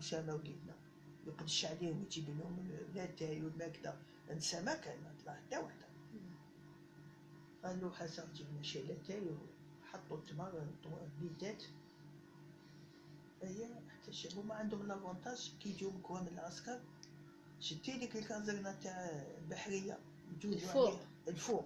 أسامة 0.00 0.34
وليدنا 0.34 0.74
يقدش 1.26 1.64
عليهم 1.64 2.02
يجيب 2.02 2.28
لهم 2.28 2.70
الاتاي 2.94 3.44
والماكلة 3.44 3.96
أنسى 4.30 4.62
ما 4.62 4.74
كان 4.74 5.02
ما 5.02 5.14
طلع 5.24 5.34
حتى 5.34 5.58
وحدة. 5.58 5.88
قال 7.64 7.80
له 7.80 7.90
حسن 7.90 8.32
جيب 8.32 8.46
لنا 8.52 8.62
شيلتين 8.62 9.38
وحطوا 9.82 10.16
التمر 10.16 10.68
بيدات 11.20 11.62
هي 13.42 13.66
حتى 13.88 14.12
شافوا 14.12 14.42
ما 14.42 14.54
عندهم 14.54 14.86
لافونتاج 14.86 15.52
كي 15.60 15.70
يجيو 15.70 15.90
مكوى 15.90 16.20
من 16.20 16.28
العسكر. 16.28 16.80
شتي 17.60 17.98
ديك 17.98 18.16
الكازرنة 18.16 18.76
تاع 18.82 19.10
البحرية 19.42 19.98
يجوزوا 20.36 20.58
الفوق. 20.58 21.00
الفوق. 21.28 21.64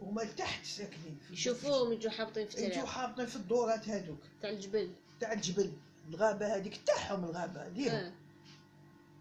وهما 0.00 0.20
لتحت 0.20 0.64
ساكنين 0.64 1.18
يشوفوهم 1.30 1.92
يجوا 1.92 2.10
حاطين 2.10 2.48
في 2.48 2.64
يجوا 2.64 2.86
حاطين 2.86 3.26
في 3.26 3.36
الدورات 3.36 3.88
هذوك 3.88 4.18
تاع 4.42 4.50
الجبل. 4.50 4.92
تاع 5.20 5.32
الجبل. 5.32 5.72
الغابة 6.08 6.56
هذيك 6.56 6.76
تاعهم 6.86 7.24
الغابة. 7.24 7.68
ليهم 7.68 7.94
آه. 7.94 8.12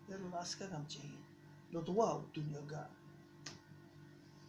قالوا 0.09 0.29
العسكر 0.29 0.65
راهم 0.65 0.85
جايين. 0.89 1.21
الضواء 1.75 2.15
والدنيا 2.15 2.61
كاع. 2.69 2.89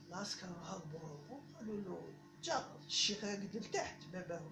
العسكر 0.08 0.46
هربوا 0.46 0.98
هربوا. 0.98 1.40
قالوا 1.58 1.80
له 1.80 1.98
جا 2.42 2.66
الشيخ 2.86 3.24
راقد 3.24 3.56
لتحت 3.56 3.96
باباهم. 4.12 4.50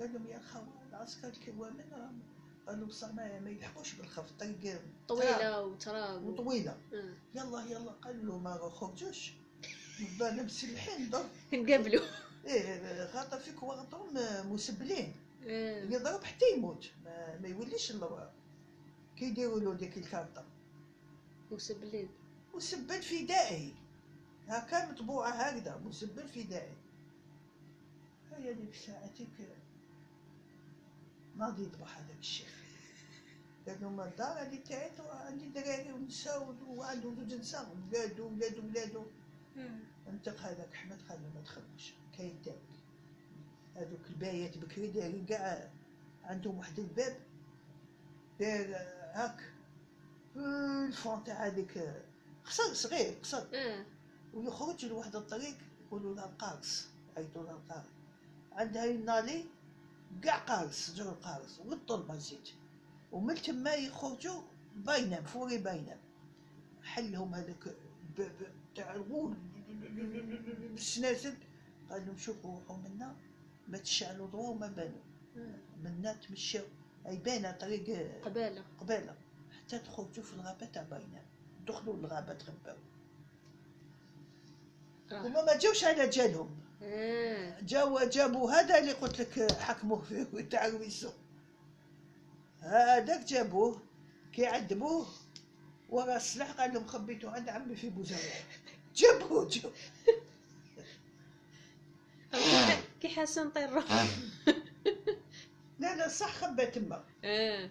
قال 0.00 0.12
لهم 0.12 0.26
يا 0.26 0.38
خوا 0.52 0.60
العسكر 0.90 1.28
الكوامن 1.28 1.84
راهم 1.92 2.20
قالوا 2.66 2.86
بصح 2.86 3.08
ما 3.14 3.40
ما 3.40 3.50
يلحقوش 3.50 3.92
بالخف 3.94 4.30
الطريق 4.30 4.60
تراب 4.60 4.80
طويلة 5.08 5.62
وتراب 5.62 6.24
و- 6.24 6.28
وطويلة. 6.28 6.76
آه. 6.94 7.14
يلا 7.34 7.64
يلا. 7.64 7.90
قالوا 7.92 8.24
له 8.24 8.38
ما 8.38 8.68
خرجوش 8.68 9.32
نبدأ 10.00 10.42
مسلحين 10.42 11.10
ضرب. 11.10 11.26
نقابلوا 11.52 12.04
إيه 12.46 13.06
خاطر 13.06 13.38
فيك 13.38 13.62
وقتهم 13.62 14.14
مسبلين. 14.52 15.14
آه. 15.46 15.84
يضرب 15.84 16.24
حتى 16.24 16.44
يموت. 16.56 16.90
ما, 17.04 17.38
ما 17.38 17.48
يوليش 17.48 17.90
اللواء 17.90 18.32
كي 19.16 19.24
يديروا 19.24 19.60
له 19.60 19.74
ديك 19.74 19.96
الكارطة. 19.98 20.44
مسبلين. 21.50 22.08
مسبل 22.54 23.02
فدائي. 23.02 23.74
هكا 24.48 24.90
مطبوعة 24.92 25.30
هكذا. 25.30 25.80
مسبل 25.84 26.28
فدائي. 26.28 26.74
هيا 28.32 28.52
ديك 28.52 28.74
ساعتك. 28.74 29.26
ناضي 31.38 31.62
يذبح 31.62 31.98
هذاك 31.98 32.18
الشيخ. 32.20 32.54
قال 33.68 33.80
لهم 33.80 34.00
الدار 34.00 34.42
هذه 34.42 34.58
تاعي 34.68 34.90
عندي 34.98 35.48
دراري 35.48 35.92
ونساء 35.92 36.56
وعنده 36.68 37.14
زوج 37.14 37.34
نساء 37.34 37.76
ولادو 37.92 38.26
ولادو 38.26 38.62
ولادو 38.66 39.04
انتق 40.08 40.40
هذاك 40.40 40.72
أحمد 40.72 40.98
خلوا 41.08 41.30
ما 41.34 41.40
دخلوش 41.40 41.92
كاين 42.18 42.42
تاعك 42.44 42.56
هذوك 43.76 44.00
البايات 44.10 44.58
بكري 44.58 44.86
دايرين 44.86 45.26
كاع 45.26 45.70
عندهم 46.24 46.58
واحد 46.58 46.78
الباب. 46.78 47.16
داير 48.40 48.76
هاك 49.14 49.52
في 50.34 50.40
الفون 50.88 51.24
تاع 51.24 51.46
هذيك 51.46 51.78
قصر 52.44 52.74
صغير 52.74 53.14
قصر. 53.22 53.44
ويخرج 54.34 54.84
لواحد 54.86 55.16
الطريق 55.16 55.56
يقولوا 55.86 56.14
لها 56.14 56.24
القارص 56.24 56.88
يعيطوا 57.16 57.42
لها 57.42 57.52
القارص 57.52 57.86
عندها 58.52 58.84
ينالي 58.84 59.44
كاع 60.22 60.38
قارص 60.38 60.86
شجر 60.86 61.08
القارص 61.08 61.60
والطلبة 61.66 62.16
زيت 62.16 62.48
ومن 63.12 63.34
تما 63.34 63.74
يخرجوا 63.74 64.42
باينة 64.76 65.20
فوري 65.20 65.58
باينة 65.58 65.96
حلهم 66.82 67.34
هذاك 67.34 67.76
تاع 68.74 68.94
الغول 68.94 69.34
بالسناسل 70.72 71.34
قال 71.90 72.06
لهم 72.06 72.18
شوفوا 72.18 72.58
روحوا 72.58 72.76
منا 72.76 73.16
ما 73.68 73.78
تشعلوا 73.78 74.26
ضوء 74.26 74.50
وما 74.50 74.66
بانوا. 74.66 75.00
منا 75.82 76.12
تمشاو 76.12 76.64
أي 77.06 77.16
باينة 77.16 77.50
طريق 77.50 77.84
قبالة. 78.24 78.64
قبالة. 78.80 79.14
حتى 79.52 79.78
تخرجوا 79.78 80.24
في 80.24 80.32
الغابة 80.32 80.66
تاع 80.66 80.82
باينة 80.82 81.22
دخلوا 81.66 81.94
الغابة 81.94 82.32
تغباو. 82.32 82.76
هما 85.12 85.44
ما 85.44 85.58
جاوش 85.58 85.84
على 85.84 86.08
جالهم. 86.08 86.65
جاو 87.62 87.98
جابوا 88.08 88.50
هذا 88.50 88.78
اللي 88.78 88.92
قلت 88.92 89.20
لك 89.20 89.52
حكموه 89.52 90.02
فيه 90.02 90.40
تاع 90.50 90.66
الويسو 90.66 91.10
هذاك 92.60 93.24
جابوه 93.24 93.82
كي 94.32 94.46
عذبوه 94.46 95.06
ورا 95.90 96.16
السلاح 96.16 96.50
قال 96.52 96.74
لهم 96.74 96.86
خبيتو 96.86 97.28
عند 97.28 97.48
عمي 97.48 97.76
في 97.76 97.90
بوزاوية. 97.90 98.44
جابوه 98.96 99.48
جابوه. 99.48 99.72
كي 103.00 103.08
حسن 103.08 103.50
طير 103.50 103.70
روحه 103.72 104.06
لا 105.80 105.96
لا 105.96 106.08
صح 106.08 106.32
خبى 106.34 106.66
تما 106.66 107.04
آه. 107.24 107.70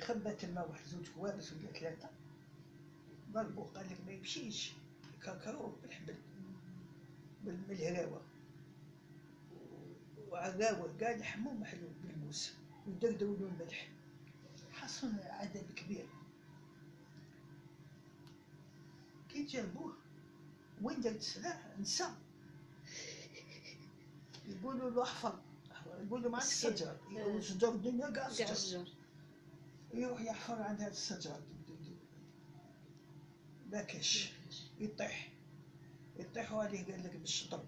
خبى 0.00 0.30
تما 0.32 0.62
واحد 0.64 0.84
زوج 0.84 1.06
كوابس 1.16 1.52
ولا 1.52 1.72
ثلاثة. 1.72 2.08
ضربوه 3.32 3.64
قال 3.74 3.86
لك 3.90 3.98
ما 4.06 4.12
يمشيش. 4.12 4.72
كركروه 5.26 5.76
بالحبل 5.82 6.14
بال- 7.44 7.56
بالهراوة 7.56 8.22
وعراوة 10.30 10.94
قال 11.00 11.24
حمو 11.24 11.50
محلول 11.50 11.90
بالموس. 12.04 12.52
ودردوا 12.86 13.36
له 13.36 13.46
الملح 13.46 13.88
حصل 14.72 15.12
عدد 15.24 15.64
كبير. 15.76 16.06
كي 19.28 19.44
جابوه 19.44 19.92
وين 20.82 21.00
درت 21.00 21.22
سلاح 21.22 21.66
نسى 21.80 22.04
يقولوا 24.48 24.90
له 24.90 25.02
احفر 25.02 25.38
يقولوا 26.06 26.30
مع 26.30 26.38
مسكين. 26.38 26.72
الشجر 26.72 26.96
آه. 27.16 27.40
شجر 27.40 27.68
الدنيا 27.68 28.10
كاع 28.10 28.26
الشجر 28.26 28.52
الشجر 28.52 28.88
يروح 29.94 30.20
يحفر 30.20 30.62
عند 30.62 30.80
هذا 30.80 30.90
الشجرة 30.92 31.40
ما 33.72 33.82
كاش 33.82 34.32
يطيح. 34.80 35.32
يطيحوا 36.16 36.62
عليه 36.62 36.84
قال 36.84 37.04
لك 37.04 37.16
بالشطر 37.16 37.64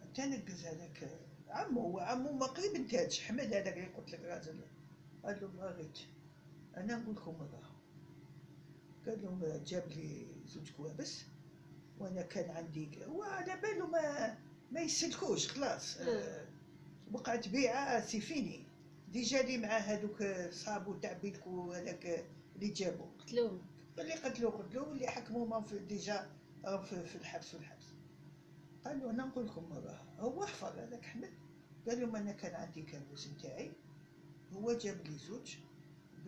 حتى 0.00 0.22
نقز 0.22 0.64
هذاك 0.64 1.20
عمو 1.48 1.80
هو 1.80 1.98
عمو 1.98 2.32
ما 2.32 2.46
قريب 2.46 2.74
انتاج 2.74 3.20
حمد 3.20 3.54
هذاك 3.54 3.76
اللي 3.76 3.86
قلت 3.86 4.10
لك 4.10 4.20
راجل. 4.20 4.60
قال 5.24 5.40
له 5.40 5.48
ما 5.48 5.90
أنا 6.76 6.96
نقول 6.96 7.16
لكم 7.16 7.34
مرة. 7.34 7.62
قال 9.06 9.22
لهم 9.22 9.62
جاب 9.64 9.88
لي 9.88 10.26
زوج 10.46 10.70
كوابس 10.70 11.22
وأنا 11.98 12.22
كان 12.22 12.50
عندي 12.50 13.04
هو 13.04 13.22
على 13.22 13.60
باله 13.60 13.86
ما 13.86 14.38
ما 14.72 14.80
يسلكوش 14.80 15.48
خلاص. 15.48 15.96
آه، 15.96 16.46
وقعت 17.12 17.48
بيعة 17.48 18.06
سي 18.06 18.20
فيني 18.20 18.64
ديجا 19.08 19.42
لي 19.42 19.58
مع 19.58 19.68
هذوك 19.68 20.22
صابو 20.50 20.94
تاع 20.94 21.12
بيلكو 21.12 21.72
هذاك 21.72 22.26
اللي 22.56 22.68
جابو. 22.68 23.04
قتلوهم 23.18 23.71
اللي 23.98 24.14
قتلو 24.14 24.48
قتلو 24.48 24.88
واللي 24.88 25.06
حكموا 25.06 25.46
ما 25.46 25.60
في 25.60 25.78
ديجا 25.78 26.30
راهم 26.64 26.82
في, 26.82 27.06
في 27.06 27.16
الحبس 27.16 27.48
في 27.48 27.56
الحبس. 27.56 27.86
قالوا 28.84 29.10
أنا 29.10 29.24
نقول 29.24 29.46
لكم 29.46 29.84
هو 30.18 30.46
حفظ 30.46 30.78
هذاك 30.78 31.04
حمد. 31.04 31.30
قال 31.88 32.00
لهم 32.00 32.16
أنا 32.16 32.32
كان 32.32 32.54
عندي 32.54 32.82
كابوس 32.82 33.28
نتاعي 33.28 33.72
هو 34.52 34.72
جاب 34.72 35.06
لي 35.06 35.18
زوج 35.18 35.56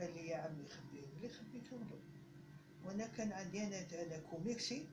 قال 0.01 0.15
لي 0.15 0.29
يا 0.29 0.37
عمي 0.37 0.65
خبيهم 0.69 1.21
لي 1.23 1.29
خبيتهم 1.29 1.81
له 1.81 2.01
وأنا 2.85 3.07
كان 3.07 3.33
عندي 3.33 3.67
أنا 3.67 4.03
أنا 4.03 4.19
commerçant 4.18 4.89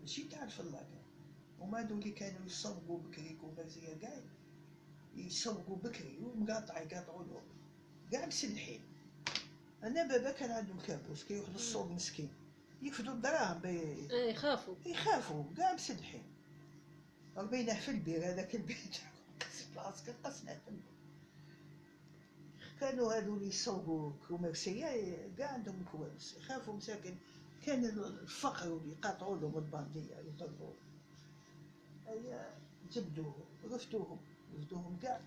ماشي 0.00 0.28
تاع 0.28 0.44
الفلاقه 0.44 1.00
هما 1.60 1.80
اللي 1.80 2.10
كانوا 2.10 2.46
يصوبوا 2.46 2.98
بكري 2.98 3.36
كوميرسية 3.40 3.94
كاع 3.94 4.22
يصوبوا 5.14 5.76
بكري 5.76 6.18
ومقاطع 6.18 6.80
يقاطعوا 6.80 7.24
له 7.24 7.42
كاع 8.12 8.26
مسلحين 8.26 8.80
أنا 9.84 10.02
بابا 10.08 10.30
كان 10.30 10.50
عنده 10.50 10.74
كابوس 10.86 11.24
كي 11.24 11.34
يروح 11.34 11.48
للسوق 11.50 11.90
مسكين. 11.90 12.28
يفدوا 12.82 13.12
الدراهم 13.14 13.58
بي- 13.58 14.08
آه 14.12 14.30
يخافوا. 14.30 14.74
يخافوا 14.86 15.44
كاع 15.56 15.74
مسلحين 15.74 16.22
ربيناه 17.36 17.80
في 17.80 17.90
البير 17.90 18.18
هذاك 18.28 18.54
البير 18.54 18.76
تاع 18.92 19.10
قص 19.48 19.64
بلاصه 19.74 20.14
قصنا 20.24 20.58
كانوا 22.80 23.12
هادو 23.16 23.34
اللي 23.34 23.48
يصوبوا 23.48 24.12
كوميرسية 24.28 25.16
كاع 25.38 25.48
عندهم 25.52 25.84
كوارث 25.92 26.36
يخافوا 26.38 26.74
مساكن. 26.74 27.14
كان 27.66 27.84
الفقر 27.84 28.68
واللي 28.72 28.92
يقاطعوا 28.92 29.36
لهم 29.38 29.58
الباندية 29.58 30.16
يضربوا 30.16 30.72
هيا 32.06 32.50
جبدوهم 32.92 33.44
رفدوهم 33.70 34.18
رفدوهم 34.58 34.98
كاع 35.02 35.20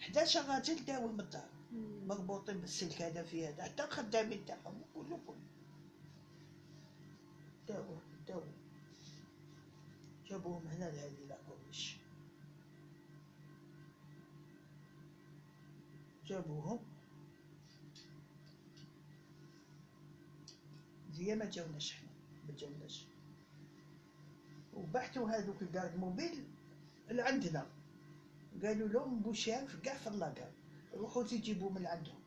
11 0.00 0.44
راجل 0.48 0.84
داو 0.84 1.08
من 1.08 1.20
الدار. 1.20 1.48
مربوطين 2.06 2.58
بالسلك 2.60 3.02
هذا 3.02 3.22
في 3.22 3.46
هذا. 3.48 3.62
حتى 3.64 3.84
الخدامين 3.84 4.44
تاعهم 4.44 4.82
كله 4.94 5.20
كله 5.26 5.36
داو 7.68 7.84
داو 8.28 8.42
جابوهم 10.26 10.66
هنا 10.66 10.84
لهذه 10.84 11.26
لاكورنيش 11.28 11.96
جابوهم. 16.26 16.78
زي 21.12 21.34
ما 21.34 21.44
جاوناش 21.44 21.92
حنا 21.92 22.08
ما 22.48 22.56
جاوناش. 22.58 23.04
وبحثوا 24.74 25.30
هذوك 25.30 25.62
الكارد 25.62 25.96
موبيل 25.96 26.44
لعندنا. 27.10 27.66
قالوا 28.62 28.88
لهم 28.88 29.20
بوشاف 29.20 29.76
كاع 29.76 29.98
في 29.98 30.06
اللاكار. 30.06 30.50
روحوا 30.96 31.22
تجيبوا 31.22 31.70
من 31.70 31.86
عندهم 31.86 32.18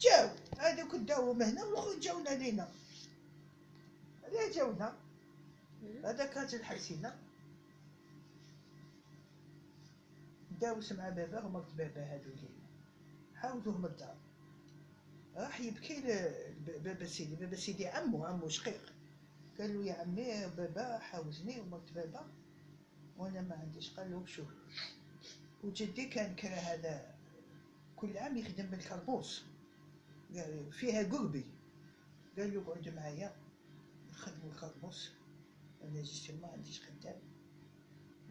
جاو 0.00 0.28
هذوك 0.58 0.94
داوهم 0.94 1.42
هنا 1.42 1.64
والاخرين 1.64 2.00
جاونا 2.00 2.28
لينا 2.30 2.68
لا 4.32 4.52
جاونا. 4.52 4.94
هذاك 6.04 6.36
راجل 6.36 6.64
حسينا 6.64 7.16
داوس 10.60 10.92
مع 10.92 11.08
باباه 11.08 11.46
ومرت 11.46 11.72
بابا 11.78 12.00
هادو 12.14 12.30
لينا. 12.30 12.62
حاوزوه 13.34 13.78
من 13.78 13.84
الدار. 13.84 14.16
راح 15.36 15.60
يبكي 15.60 15.94
ل- 16.00 16.54
ب- 16.66 16.82
بابا 16.84 17.06
سيدي. 17.06 17.34
بابا 17.36 17.56
سيدي 17.56 17.86
عمو 17.86 18.24
عمو 18.24 18.48
شقيق. 18.48 18.92
قال 19.58 19.74
له 19.78 19.84
يا 19.84 19.94
عمي 19.94 20.46
بابا 20.56 20.98
حاوزني 20.98 21.60
ومرت 21.60 21.92
بابا. 21.94 22.26
وأنا 23.18 23.40
ما 23.40 23.56
عنديش. 23.56 23.90
قال 23.90 24.10
له 24.10 24.26
شوف. 24.26 24.48
وجدي 25.64 26.04
كان 26.08 26.34
كره 26.34 26.48
هذا 26.48 27.14
كل 28.02 28.18
عام 28.18 28.36
يخدم 28.36 28.66
بالكربوس. 28.66 29.44
قال 30.34 30.72
فيها 30.72 31.02
قربي. 31.02 31.44
قال 32.38 32.54
له 32.54 32.62
اقعد 32.62 32.88
معايا 32.88 33.36
نخدموا 34.10 34.50
الكربوس. 34.50 35.12
أنا 35.82 36.02
جيت 36.02 36.40
ما 36.42 36.48
عنديش 36.48 36.80
خدام 36.80 37.20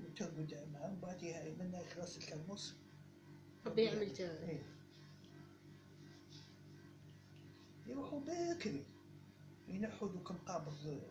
وتقعد 0.04 0.68
معاه 0.74 0.94
وبعديها 0.94 1.44
من 1.44 1.74
يخلص 1.74 2.18
الكربوس. 2.18 2.74
ربي 3.66 3.84
يعمل 3.84 4.02
إيه. 4.20 4.64
يروحوا 7.88 8.20
باكري 8.20 8.86
ينحوا 9.68 10.08
دوك 10.08 10.32
مقابض 10.32 11.02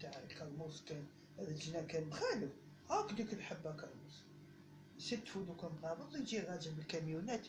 تاع 0.00 0.22
الكرموس 0.22 0.84
كان 0.84 1.04
الجنا 1.38 1.82
كان 1.82 2.08
مخالف 2.08 2.52
هاك 2.90 3.12
ديك 3.12 3.32
الحبة 3.32 3.72
كرموس 3.72 4.22
يستفوا 4.96 5.44
دوك 5.44 5.64
مقابض 5.64 6.16
يجي 6.16 6.38
راجل 6.38 6.72
بالكاميونات. 6.72 7.46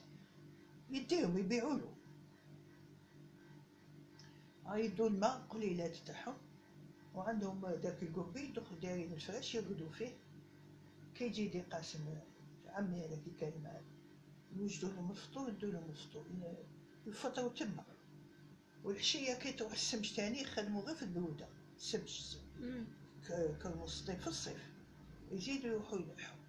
يديهم 0.92 1.38
يبيعوا 1.38 1.74
له. 1.74 1.94
يدوا 4.76 5.10
الماء 5.10 5.46
قليلات 5.50 5.96
تاعهم 5.96 6.38
وعندهم 7.16 7.62
داك 7.66 8.04
القربي 8.04 8.40
يدخل 8.40 8.80
دايرين 8.80 9.14
الفراش 9.14 9.56
يرقدوا 9.56 9.90
فيه. 9.90 10.18
كي 11.16 11.26
يجي 11.26 11.48
دي 11.48 11.62
قاسم 11.62 12.00
عمي 12.68 13.00
هذاك 13.00 13.20
اللي 13.28 13.40
كان 13.40 13.54
معاه 13.64 13.82
يوجدوا 14.56 14.90
لهم 14.90 15.12
الفطور 15.12 15.50
يدوا 15.50 15.72
لهم 15.72 15.90
الفطور 15.90 16.26
يفطروا 17.08 17.50
تما. 17.50 17.84
والعشية 18.84 19.34
كي 19.34 19.52
تروح 19.52 19.72
السمش 19.72 20.12
تاني 20.12 20.42
يخدموا 20.42 20.82
غير 20.82 20.96
في 20.96 21.04
البرودة 21.04 21.48
السمش 21.78 22.38
كالمصطيف 23.64 24.22
في 24.22 24.28
الصيف 24.28 24.70
يزيدوا 25.32 25.70
يروحوا 25.70 26.00
يلحوا. 26.00 26.40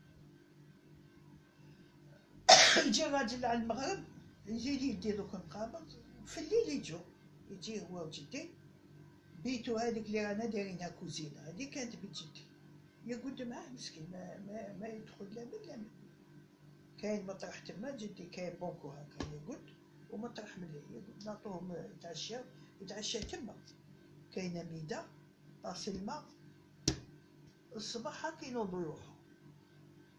يجي 2.87 3.07
الراجل 3.07 3.45
على 3.45 3.59
المغرب 3.59 4.05
يزيد 4.47 4.83
يدي 4.83 5.13
دوك 5.13 5.35
مقابض 5.35 5.87
في 6.27 6.39
الليل 6.41 6.69
يجوا 6.69 7.01
يجي 7.51 7.81
هو 7.83 8.05
وجدي 8.07 8.49
بيتو 9.45 9.77
هذيك 9.77 10.07
اللي 10.07 10.27
رانا 10.27 10.47
دايرينها 10.47 10.89
كوزينة 10.89 11.41
هذه 11.41 11.71
كانت 11.71 11.97
بيت 11.97 12.13
جدي 12.13 12.45
يقعد 13.07 13.43
معاه 13.43 13.69
مسكين 13.69 14.09
ما, 14.13 14.39
ما, 14.47 14.77
ما 14.81 14.87
يدخل 14.89 15.35
لا 15.35 15.45
من 15.45 15.67
لا 15.69 15.77
من. 15.77 15.89
كاين 16.99 17.27
مطرح 17.27 17.59
تما 17.59 17.91
جدي 17.97 18.25
كاين 18.27 18.55
بونكو 18.61 18.89
هكا 18.89 19.25
يقعد 19.25 19.61
ومطرح 20.11 20.59
ملي 20.59 20.81
يقعد 20.91 21.25
نعطوهم 21.27 21.73
يتعشاو 21.97 22.45
يتعشى 22.81 23.19
تما. 23.21 23.55
كاينة 24.33 24.63
ميده 24.63 25.05
طاس 25.63 25.89
الماء 25.89 26.25
الصباح 27.77 28.27
هاك 28.27 28.43
ينوضوا 28.43 28.81
يروحوا 28.83 29.15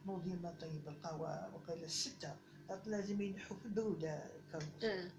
نوضي 0.05 0.33
ما 0.43 0.51
طيب 0.61 0.87
القهوة 0.87 1.55
وقيل 1.55 1.83
الستة. 1.83 2.35
لازم 2.85 3.21
ينحوا 3.21 3.57
في 3.57 3.69
كرموس 4.51 4.83
آه 4.83 5.11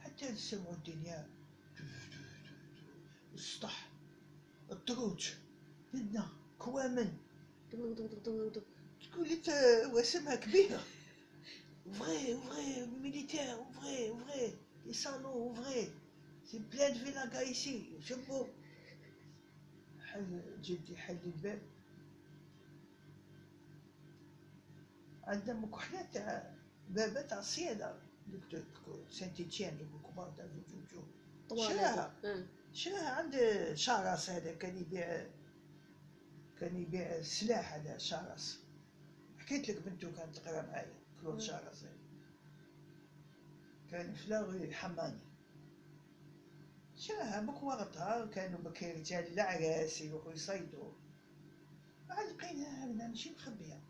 حتى 0.00 0.26
يسمعوا 0.28 0.72
الدنيا. 0.72 1.28
السطح 3.34 3.88
الدروج 4.72 5.30
بدنا 5.94 6.28
كوامن. 6.58 7.16
تقول 7.70 9.26
أنت 9.30 9.48
واسمها 9.92 10.34
كبيرة. 10.34 10.84
اوفري 11.86 12.34
اوفري 12.34 12.86
ميليتير 12.86 13.52
اوفري 13.52 14.08
اوفري 14.08 14.54
لي 14.86 14.92
صالون 14.92 15.24
اوفري 15.24 15.92
سي 16.44 16.58
بلان 16.58 16.92
دو 16.92 16.98
فيلاكا 17.04 17.38
ايسي 17.38 18.00
شوفوا 18.08 18.46
حل 20.06 20.42
جدي 20.62 20.96
حل 20.96 21.18
الباب. 21.26 21.62
عندنا 25.28 25.60
مكحلات 25.60 26.18
بابا 26.88 27.22
تاع 27.22 27.38
الصيادة 27.38 27.94
دوك 28.26 28.42
دوك 28.52 29.10
سانت 29.10 29.42
تيان 29.42 29.78
دوك 29.78 30.36
تاع 30.36 30.46
جوجو 30.46 31.02
شراها. 31.68 32.14
آه 32.24 32.46
شراها 32.72 33.10
عند 33.10 33.34
شارس 33.74 34.30
هذا 34.30 34.54
كان 34.54 34.76
يبيع 34.78 35.26
كان 36.60 36.76
يبيع 36.76 37.16
السلاح 37.16 37.74
هذا 37.74 37.98
شارس 37.98 38.60
حكيت 39.38 39.68
لك 39.70 39.82
بنته 39.82 40.12
كانت 40.12 40.36
تقرا 40.36 40.62
معايا 40.62 40.92
كلود. 41.20 41.40
شارس 41.40 41.82
هذا. 41.82 41.98
كان 43.90 44.14
فلاغي 44.14 44.74
حماني 44.74 45.18
شراها 46.96 47.40
بك 47.40 47.62
وقتها 47.62 48.26
كانوا 48.26 48.58
بك 48.58 48.82
رجال 48.82 49.32
العراس 49.32 50.00
يروحوا 50.00 50.32
يصيدوا 50.32 50.92
معلقينها 52.08 52.84
هنا 52.84 53.08
ماشي 53.08 53.30
مخبية 53.30 53.87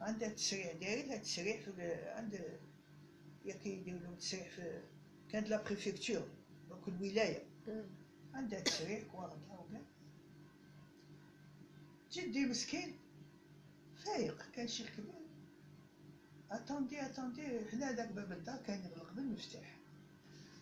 عندها 0.00 0.28
تسريع 0.28 0.72
داير 0.72 1.06
لها 1.06 1.16
تسريع 1.16 1.60
في 1.60 1.68
ال- 1.68 2.08
عند 2.08 2.58
ياك 3.44 3.66
يديروا 3.66 4.00
لهم 4.00 4.14
تسريع 4.14 4.48
في 4.48 4.82
كانت 5.28 5.48
لا 5.48 5.62
بريفكتور 5.62 6.28
دوك 6.68 6.88
الولاية. 6.88 7.42
آه 7.68 7.84
عندها 8.34 8.60
تسريع 8.60 9.02
كوارتها 9.12 9.58
وكاع 9.58 9.80
جدي 12.12 12.46
مسكين 12.46 12.98
فايق 14.04 14.50
كان 14.54 14.68
شيخ 14.68 14.86
كبير 14.96 15.14
attendez 16.50 17.06
attendez 17.06 17.42
حنا 17.70 17.92
داك 17.92 18.08
باب 18.12 18.32
الدار 18.32 18.56
كان 18.66 18.80
يغلق 18.84 19.12
بالمفتاح 19.12 19.76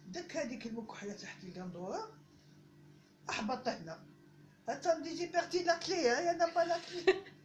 دك 0.08 0.36
هذيك 0.36 0.66
المكحلة 0.66 1.12
تحت 1.12 1.44
القندورة 1.44 2.12
احبط 3.30 3.68
هنا 3.68 4.04
Attendez, 4.68 5.16
j'ai 5.16 5.28
perdu 5.28 5.62
la 5.64 5.76
clé, 5.76 6.10
hein, 6.10 6.20
il 6.20 6.36
n'y 6.36 7.14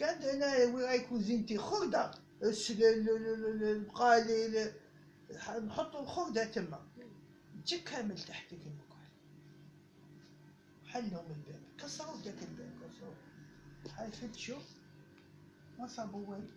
en 0.00 0.06
a 0.06 0.08
pas 0.08 0.12
la 0.12 0.18
clé. 0.18 0.20
كان 0.20 0.22
أنا 0.22 0.74
وراي 0.74 1.00
كوزينتي 1.00 1.58
خردة 1.58 2.10
الس- 2.42 2.70
ال- 2.70 2.82
ال- 2.82 3.08
ال- 3.08 3.44
ال- 3.44 3.62
البقالي 3.64 4.46
ال- 4.46 4.74
ح- 5.38 5.56
نحطوا 5.56 6.00
الخردة 6.02 6.44
تما. 6.44 6.80
جا 7.66 7.78
كامل 7.78 8.18
تحت 8.18 8.50
كيما 8.50 8.82
قال 8.90 9.08
حلهم 10.86 11.26
الباب. 11.30 11.62
كسروا 11.78 12.16
داك 12.24 12.42
الباب 12.42 12.72
كسروا. 12.82 13.14
هاي 13.98 14.12
فتشوا 14.12 14.60
ما 15.78 15.86
صابوا 15.86 16.26
والو 16.26 16.48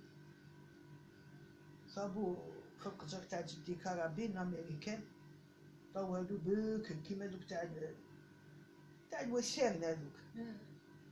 صابوا 1.87 2.35
في 2.79 2.85
القجر 2.85 3.23
تاع 3.23 3.41
جدي 3.41 3.75
كرابين 3.75 4.37
أمريكان. 4.37 5.01
طوالو 5.93 6.37
بكر 6.45 6.95
كيما 7.07 7.25
دوك 7.25 7.43
تاع 7.43 7.69
تاع 9.11 9.21
الوسائل 9.21 9.83
هذوك. 9.85 10.17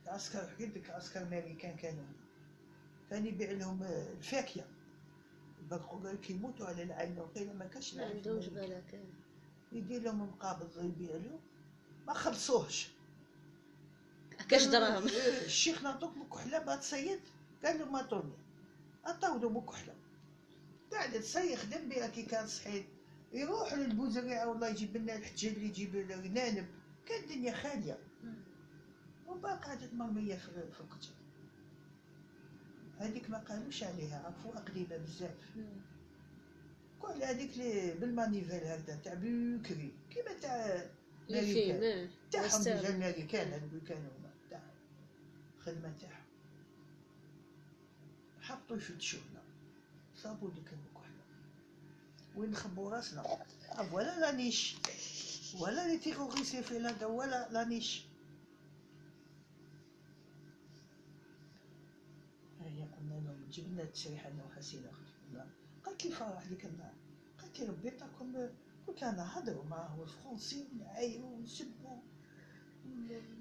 عسكر 0.06 0.46
حكيت 0.48 0.76
لك 0.76 0.90
عسكر 0.90 1.22
أمريكان 1.22 1.76
كانوا. 1.76 2.15
كان 3.10 3.26
يبيع 3.26 3.50
لهم 3.50 3.82
آه، 3.82 4.12
الفاكهة. 4.12 4.64
بقوا 5.70 6.00
قال 6.00 6.20
كي 6.20 6.32
يموتوا 6.32 6.66
على 6.66 6.82
العين 6.82 7.18
وقيل 7.18 7.56
ما 7.56 7.64
كاش 7.66 7.94
ما 7.94 8.04
عندهمش 8.04 8.48
أمريكا. 8.48 8.66
بالك 8.66 9.04
يدير 9.72 10.02
لهم 10.02 10.22
مقابض 10.22 10.84
يبيع 10.84 11.10
له 11.16 11.38
ما 12.06 12.12
خلصوهش. 12.14 12.88
كاش 14.48 14.64
دراهم. 14.64 15.08
"إيه، 15.08 15.44
الشيخ 15.46 15.82
نعطوك 15.82 16.16
مكحلة 16.16 16.58
بغا 16.58 16.76
تصيد 16.76 17.20
قال 17.64 17.78
له 17.78 17.84
ما 17.84 18.02
طوني 18.02 18.32
عطاو 19.04 19.38
له 19.38 19.48
مكحلة. 19.48 19.94
قاعد 20.92 21.20
تصيد 21.20 21.54
خدم 21.58 21.88
بها 21.88 22.06
كي 22.08 22.22
كان 22.22 22.46
صحيت 22.46 22.86
يروح 23.32 23.74
للبوزريعه 23.74 24.48
والله 24.48 24.68
يجيب 24.68 24.96
لنا 24.96 25.16
الحجاج 25.16 25.52
اللي 25.54 25.66
يجيب 25.66 25.96
لنا 25.96 26.14
الغنانم 26.14 26.66
كان 27.06 27.22
الدنيا 27.22 27.54
خالية. 27.54 27.98
بعد 29.42 29.58
قعدت 29.58 29.94
مرميه 29.94 30.34
في 30.36 30.50
في 30.72 30.80
القجر 30.80 31.10
هذيك 32.98 33.30
ما 33.30 33.38
قالوش 33.38 33.82
عليها 33.82 34.22
عرفوها 34.26 34.60
قديمه 34.60 34.96
بزاف. 34.96 35.34
كل 37.00 37.22
هذيك 37.22 37.52
اللي 37.52 37.94
بال 37.94 38.07
manivelle 38.07 38.64
هكذا 38.64 38.96
تاع 39.04 39.14
بكري 39.14 39.92
كيما 40.10 40.32
تاع 40.42 40.86
الفيلم 41.30 41.82
آه. 41.82 42.08
تاعهم. 42.30 42.62
ديجا 42.62 42.88
الامريكان 42.88 43.80
كانوا 43.88 44.10
هما 44.18 44.30
تاع 44.50 44.62
الخدمة 45.58 45.92
تاعهم. 46.00 46.26
حطوا 48.40 48.76
يفتشونا 48.76 49.42
صابوا 50.16 50.50
ديك 50.50 50.72
المكحله 50.72 51.22
وين 52.36 52.50
نخبوا 52.50 52.90
راسنا؟ 52.90 53.20
آه، 53.22 53.94
ولا 53.94 54.20
لا 54.20 54.32
نيش. 54.32 54.76
ولا 55.60 55.88
لي 55.88 55.98
تيغوريسي 55.98 56.62
في 56.62 56.78
لندا 56.78 57.06
ولا 57.06 57.48
لا 57.52 57.64
جبنا 63.56 63.84
تسريحة 63.84 64.30
انا 64.30 64.42
قلنا 65.30 65.46
قالت 65.84 66.04
لي 66.06 66.10
فرح 66.12 66.44
ديك 66.46 66.64
النهار 66.66 66.94
قالت 67.38 67.60
لي 67.60 67.66
ربي 67.66 67.88
يعطيكم 67.88 68.32
لها 69.02 69.12
نهضروا 69.12 69.64
معاه 69.64 70.02
الفرنسي 70.02 70.66
ونعايروا 70.72 71.30
ونسبوا 71.36 71.98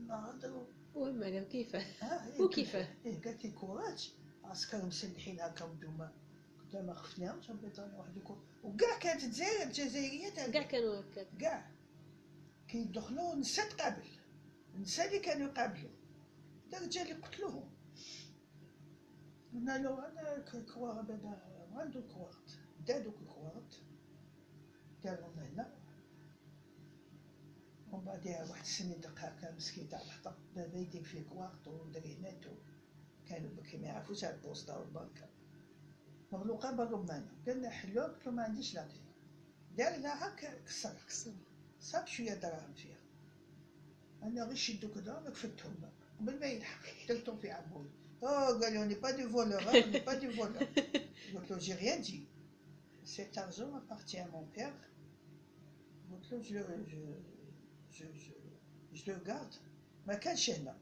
نهضروا 0.08 0.66
وما 0.96 1.44
كيفاه 1.44 1.86
إيه 2.34 2.42
وكيفاه؟ 2.42 2.86
قلت- 2.86 3.06
إيه 3.06 3.22
قالت 3.22 3.46
لي 3.46 3.52
كوراج. 3.52 4.14
عسكر 4.44 4.86
مسلحين 4.86 5.40
هكا 5.42 5.66
ودوما 5.66 6.12
قلت 6.60 6.74
لها 6.74 6.82
ما 6.82 6.94
خفناهمش 6.94 7.50
ربي 7.50 7.68
يعطينا 7.68 7.98
واحد 7.98 8.18
الكور 8.18 8.38
وكاع 8.64 9.00
كانت 9.00 9.24
الجزائر 9.24 9.68
الجزائريات 9.68 10.34
كاع 10.34 10.46
هكا 10.48 10.62
كانوا 10.62 11.00
هكاك. 11.02 11.28
كاع. 11.40 11.72
كي 12.68 12.78
يدخلوا 12.78 13.36
نساء 13.36 13.70
تقابل 13.70 14.08
النساء 14.76 15.08
اللي 15.08 15.20
كانوا 15.20 15.48
يقابلوا. 15.48 15.90
الرجال 16.74 17.10
يقتلوهم 17.10 17.70
قلنا 19.56 19.78
له 19.78 20.08
أنا 20.08 20.40
ك- 20.40 20.66
كوار 20.74 21.02
بعدا 21.02 21.40
عنده 21.74 22.02
كوارت 22.02 22.60
دا 22.88 23.00
دوك 23.00 23.16
الكوارت 23.22 23.82
دارهم 25.04 25.40
هنا 25.40 25.74
ومن 27.92 28.06
بعدها 28.06 28.50
واحد 28.50 28.62
السنين 28.62 29.00
دقها 29.02 29.36
كان 29.42 29.56
مسكين 29.56 29.90
تاع 29.90 30.02
الحطب 30.02 30.34
دابا 30.56 30.78
يدير 30.78 31.04
فيه 31.04 31.22
كوارت 31.24 31.68
ودرينات 31.68 32.46
كانوا 33.28 33.50
بكي 33.50 33.78
ما 33.78 33.88
يعرفوش 33.88 34.24
على 34.24 34.36
البوسطة 34.36 34.80
والبركة 34.80 35.28
مغلوقة 36.32 36.72
بالرمانة 36.72 37.32
قلنا 37.48 37.70
حلوة 37.70 38.04
قلت 38.04 38.26
له 38.26 38.32
ما 38.32 38.44
عنديش 38.44 38.74
لا 38.76 38.88
دار 39.78 39.98
لها 39.98 40.28
هكا 40.28 40.60
كسرها 40.64 41.04
كسر 41.08 41.32
صاب 41.80 42.08
شوية 42.08 42.34
دراهم 42.34 42.74
فيها. 42.74 42.98
أنا 44.24 44.44
غير 44.44 44.56
شدو 44.56 44.94
كذا 44.94 45.24
رفدتهم 45.28 45.76
قبل 46.20 46.40
ما 46.40 46.46
يلحق 46.46 47.08
درتهم 47.10 47.38
في 47.38 47.52
عبوي. 47.52 47.90
Oh, 48.23 48.27
قال 48.61 48.89
لي 48.89 48.95
pas 49.01 49.13
du 49.13 49.25
voleur, 49.25 49.61
hein, 49.69 49.73
on 49.87 49.91
n'est 49.91 50.01
pas 50.05 50.17
du 50.17 50.29
voleur. 50.29 50.63
Donc, 51.33 51.49
là, 51.49 51.59
j'ai 51.59 51.75
rien 51.75 51.99
dit. 51.99 52.27
Cet 53.05 53.39
argent 53.39 53.75
appartient 53.75 54.19
à 54.19 54.29
mon 54.29 54.45
père. 54.57 54.75
Donc, 56.11 56.23
là, 56.31 56.37
je, 56.43 56.55
le- 56.55 56.85
je, 56.87 56.99
je, 57.91 58.05
je, 58.23 58.33
je 58.93 59.13
le 59.13 59.19
garde. 59.25 59.55
ما 60.07 60.15
كانش 60.15 60.51
هنا. 60.51 60.77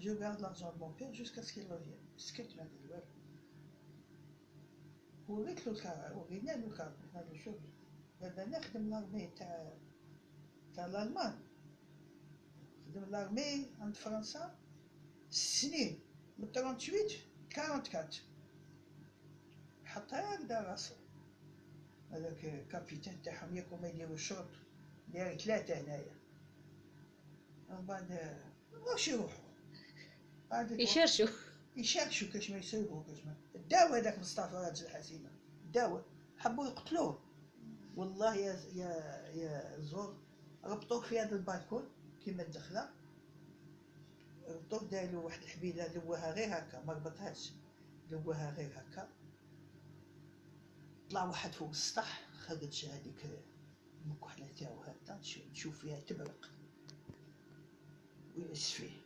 Je 0.00 0.10
garde 0.12 0.40
l'argent 0.40 0.72
de 0.72 0.78
mon 0.78 0.90
père 0.90 1.12
jusqu'à 1.14 1.42
ce 1.42 1.52
qu'il 1.52 1.66
revienne. 1.66 2.04
سكت 2.18 2.56
ما 2.56 2.62
قال 2.62 2.90
والو. 2.90 3.02
وريت 5.28 5.66
له 5.66 5.72
الكار 5.72 6.16
ورينا 6.16 6.52
له 6.52 6.66
الكار 6.66 6.92
هذا 7.14 7.34
شوف 7.44 7.54
دابا 8.20 8.44
نخدم 8.44 8.90
لارمي 8.90 9.26
تاع 9.36 9.72
تاع 10.74 10.86
الالمان 10.86 11.34
خدم 12.86 13.04
لارمي 13.10 13.66
عند 13.80 13.94
فرنسا 13.96 14.54
سنين 15.30 15.98
من 16.39 16.51
38 16.51 16.99
44 17.57 18.09
حتى 19.85 20.15
هكذا 20.15 20.61
راسو 20.61 20.93
هذاك 22.11 22.67
كابيتان 22.71 23.21
تاعهم 23.21 23.57
ياكو 23.57 23.77
ما 23.77 23.87
يديروا 23.87 24.15
الشرط 24.15 24.49
داير 25.07 25.37
ثلاثة 25.37 25.73
هنايا. 25.81 26.15
ومن 27.69 27.85
بعد 27.85 28.37
واش 28.73 29.07
يروحوا؟ 29.07 29.49
بعد 30.51 30.71
يشرشوا. 30.79 31.27
يشارشوا 31.77 32.27
كاش 32.27 32.51
ما 32.51 32.57
يسيروا 32.57 33.03
كاش 33.03 33.25
ما. 33.25 33.35
داو 33.69 33.93
هذاك 33.93 34.19
مصطفى 34.19 34.55
راجل 34.55 34.85
الحسينة. 34.85 35.29
داو 35.73 36.01
حبوا 36.37 36.67
يقتلوه. 36.67 37.19
والله 37.95 38.35
يا 38.35 38.59
يا 38.73 38.91
يا 39.35 39.79
زور 39.79 40.17
ربطوه 40.63 41.01
في 41.01 41.19
هذا 41.19 41.35
البالكون 41.35 41.89
كيما 42.25 42.43
الدخلة. 42.43 42.89
ربطوه 44.49 44.89
داروا 44.89 45.23
واحد 45.23 45.41
الحبيلة 45.41 45.93
لواها 45.93 46.31
غير 46.33 46.57
هكا 46.57 46.83
ما 46.87 46.93
ربطهاش. 46.93 47.51
لواها 48.11 48.53
غير 48.57 48.71
هكا. 48.75 49.09
طلع 51.09 51.23
واحد 51.23 51.51
فوق 51.53 51.69
السطح 51.69 52.27
خرج 52.39 52.85
هذيك 52.85 53.25
المكحله 54.05 54.47
تاعو 54.59 54.81
هكا 54.81 55.19
تشوف 55.53 55.79
فيها 55.79 55.99
تبرق. 55.99 56.49
ويأس 58.37 58.71
فيه. 58.71 59.01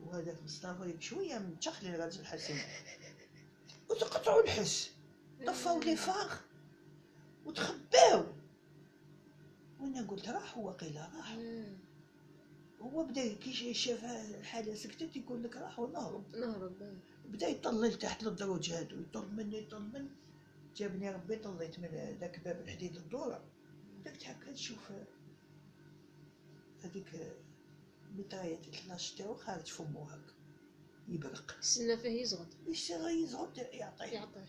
وهذاك 0.00 0.42
مصطفى 0.42 1.00
شوية 1.00 1.38
من 1.38 1.60
تخلي 1.60 1.94
الراجل 1.94 2.20
الحسن 2.20 2.58
وتقطعوا 3.90 4.42
الحس. 4.42 4.90
طفوا 5.46 5.84
لي 5.84 5.96
فاغ. 5.96 6.36
وتخباو. 7.44 8.24
وأنا 9.80 10.06
قلت 10.06 10.28
راح 10.28 10.56
هو 10.58 10.70
قيل 10.70 10.96
راح 10.96 11.36
هو 12.84 13.04
بدا 13.04 13.34
كي 13.34 13.74
شاف 13.74 14.04
الحالة 14.04 14.74
سكتت 14.74 15.16
يقول 15.16 15.44
لك 15.44 15.56
راح 15.56 15.78
ونهرب. 15.78 16.36
نهرب 16.36 16.98
بدا 17.28 17.48
يطلل 17.48 17.98
تحت 17.98 18.22
للدروج 18.22 18.70
هادو 18.70 19.00
يطل 19.00 19.28
مني 19.32 19.58
يطل 19.58 19.82
من. 19.82 20.08
جابني 20.76 21.10
ربي 21.10 21.36
طليت 21.36 21.78
من 21.78 22.16
ذاك 22.20 22.44
باب 22.44 22.60
الحديد 22.60 22.96
الدورة. 22.96 23.44
بدأت 24.00 24.26
هكا 24.26 24.50
نشوف 24.50 24.92
هذيك 26.82 27.36
مطاية 28.18 28.58
الكلاش 28.58 29.12
تاعو 29.12 29.34
خارج 29.34 29.66
فمو 29.66 30.02
هكا 30.02 30.34
يبرق. 31.08 31.56
استنى 31.58 31.96
فيه 31.96 32.22
يزغط. 32.22 32.48
راه 32.90 33.10
يزغط 33.10 33.58
يعطيه 33.58 34.04
يعطيه 34.04 34.46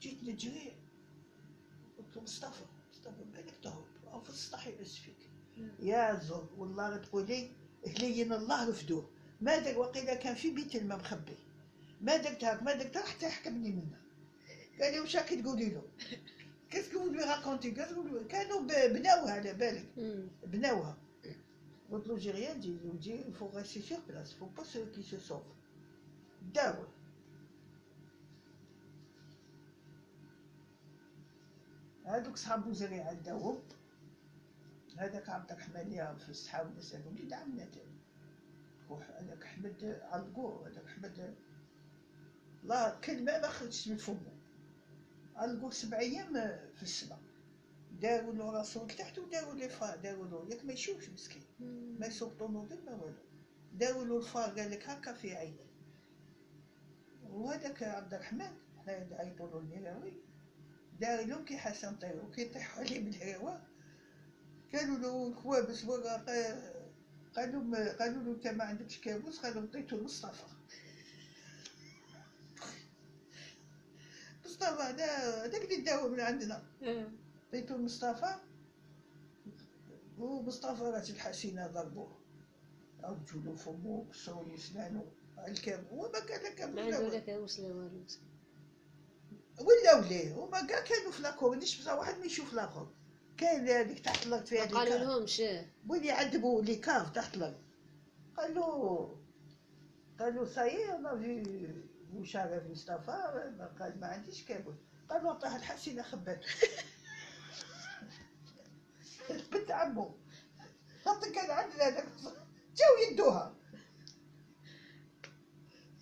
جيت 0.00 0.24
نجري 0.24 0.72
قلت 1.98 2.16
له 2.16 2.22
مصطفى 2.22 2.64
مصطفى 2.92 3.24
بالك 3.32 3.54
تهرب 3.62 3.84
أو 4.12 4.20
في 4.20 4.30
السطح 4.30 4.66
يعز 4.66 4.94
فيك 4.94 5.19
يا 5.80 6.14
زول 6.14 6.46
والله 6.58 6.96
تقولي 6.96 7.50
هلين 7.86 8.32
الله 8.32 8.68
رفدوه 8.68 9.08
ما 9.40 9.58
داك 9.58 9.76
وقيلا 9.76 10.14
كان 10.14 10.34
في 10.34 10.50
بيت 10.50 10.76
الماء 10.76 10.98
مخبي. 10.98 11.36
ما 12.00 12.16
داك 12.16 12.44
هاك 12.44 12.62
ما 12.62 12.74
داك 12.74 12.98
حتى 12.98 13.28
حكمني 13.28 13.70
منه 13.70 14.00
قال 14.80 14.92
لي 14.92 15.00
واش 15.00 15.16
راكي 15.16 15.42
تقولي 15.42 15.68
له؟ 15.70 15.82
lui 16.72 17.22
racontez 17.22 17.66
كاسكو 17.68 18.02
vous- 18.02 18.26
كانوا 18.28 18.60
بناوها 18.88 19.32
على 19.32 19.52
بالك. 19.54 19.86
بناوها. 20.46 20.96
قلت 21.92 22.06
له 22.06 22.16
جي 22.18 22.30
ريان 22.30 22.60
دي 22.60 22.76
دي 23.00 23.24
il 23.24 23.34
faut 23.34 23.56
rester 23.58 23.80
sur 23.82 24.00
place 24.00 24.30
faut 24.40 24.60
pas 24.60 24.64
ceux 24.64 24.86
qui 24.94 25.02
se 25.02 25.18
sauvent 25.18 25.54
داوه. 26.54 26.88
هذوك 32.04 32.36
صحاب 32.36 32.72
زريعة 32.72 33.12
داوم 33.12 33.58
هذاك 35.00 35.28
عبد 35.28 35.52
الرحمن 35.52 35.76
اللي 35.76 36.16
في 36.18 36.28
الصحاب 36.28 36.76
نسألهم 36.78 37.14
وليد 37.14 37.32
عمنا 37.32 37.64
تاعي 37.64 37.86
بوح 38.88 39.10
هذاك 39.10 39.42
احمد 39.42 40.00
علقوه 40.02 40.68
هذاك 40.68 40.84
احمد 40.84 41.34
لا 42.64 43.00
كلمة 43.04 43.38
ما 43.38 43.48
خرجتش 43.48 43.88
من 43.88 43.96
فمه. 43.96 44.32
علقوه 45.36 45.70
سبع 45.70 45.98
أيام 45.98 46.32
في 46.76 46.82
السماء 46.82 47.18
داروا 48.00 48.34
له 48.34 48.50
راسو 48.50 48.86
تحت 48.86 49.18
وداروا 49.18 49.54
لي 49.54 49.68
فار 49.68 49.96
داروا 49.96 50.26
له. 50.26 50.46
ياك 50.50 50.64
ما 50.64 50.72
يشوفش 50.72 51.08
مسكين. 51.08 51.42
ما 52.00 52.06
يسوق 52.06 52.32
طوموبيل 52.38 52.84
ما 52.84 52.92
والو. 52.92 53.22
داروا 53.74 54.04
له 54.04 54.16
الفار 54.18 54.60
قال 54.60 54.70
لك 54.70 54.88
هكا 54.88 55.12
في 55.12 55.36
عينه 55.36 55.66
وهذاك 57.30 57.82
عبد 57.82 58.14
الرحمن 58.14 58.52
حنا 58.86 59.04
نعيطوا 59.04 59.50
له 59.50 59.58
الميراوي. 59.58 60.12
دار 61.00 61.44
كي 61.44 61.56
حسن 61.58 61.96
طيرو 61.96 62.30
كي 62.30 62.44
طيحوا 62.44 62.84
عليه 62.84 63.00
من 63.00 63.08
الهواء 63.08 63.69
قالوا 64.74 64.98
له 64.98 65.34
كوابس 65.42 65.84
ورا 65.84 66.16
قالوا 67.36 67.62
ما 67.62 67.92
قالوا 67.92 68.22
له 68.22 68.30
انت 68.32 68.46
ما 68.46 68.64
عندكش 68.64 68.98
كابوس؟ 69.00 69.38
قالوا 69.38 69.62
عطيتو 69.62 69.96
لمصطفى 69.96 70.42
مصطفى 74.44 74.82
هذا 74.82 75.06
هذاك 75.44 75.64
اللي 75.64 75.76
داوى 75.76 76.10
من 76.10 76.20
عندنا. 76.20 76.62
عطيتو 77.48 77.76
لمصطفى 77.76 78.34
ومصطفى 80.18 80.82
راه 80.82 81.04
الحسينة 81.10 81.66
ضربوه 81.66 82.18
عوجوا 83.02 83.40
له 83.42 83.54
فمو 83.54 84.04
كسروا 84.12 84.44
له 84.44 84.56
سنانو 84.56 85.04
الكاب 85.48 85.86
هو 85.92 86.10
ما 86.12 86.20
كان 86.20 86.74
ما 86.74 86.82
عنده 86.82 87.08
لا 87.08 87.18
كاوس 87.20 87.60
لا 87.60 87.66
والو. 87.66 88.04
ولاو 89.60 90.00
ليه 90.08 90.34
هما 90.34 90.66
كاع 90.66 90.80
كانوا 90.80 91.12
في 91.12 91.22
لاكورنيش 91.22 91.80
بصح 91.80 91.92
واحد 91.92 92.18
ما 92.18 92.24
يشوف 92.26 92.52
الآخر 92.54 92.88
كاين 93.40 93.68
هذيك 93.68 93.98
تحت 94.00 94.26
الأرض 94.26 94.44
فيها 94.46 94.64
ما 94.66 94.78
قالوا 94.78 94.98
لي 94.98 95.04
لهمش 95.04 95.42
ولي 95.88 96.06
يعذبوا 96.06 96.62
لي 96.62 96.76
كاف 96.76 97.10
تحت 97.10 97.34
الأرض. 97.36 97.62
قالوا 98.36 99.08
قالوا 100.18 100.46
سايي 100.46 100.94
أنا 100.94 101.16
في 101.18 101.42
مشارف 102.12 102.66
مصطفى 102.70 103.12
قال 103.80 104.00
ما 104.00 104.06
عنديش 104.06 104.44
كابوس 104.44 104.74
قالوا 105.10 105.30
عطاه 105.30 105.56
الحسينه 105.56 106.02
خباته 106.02 106.48
بنت 109.52 109.70
عمو. 109.70 110.14
خاطر 111.04 111.32
كان 111.32 111.50
عندنا 111.50 111.88
هذاك 111.88 112.06
جاو 112.76 113.12
يدوها. 113.12 113.54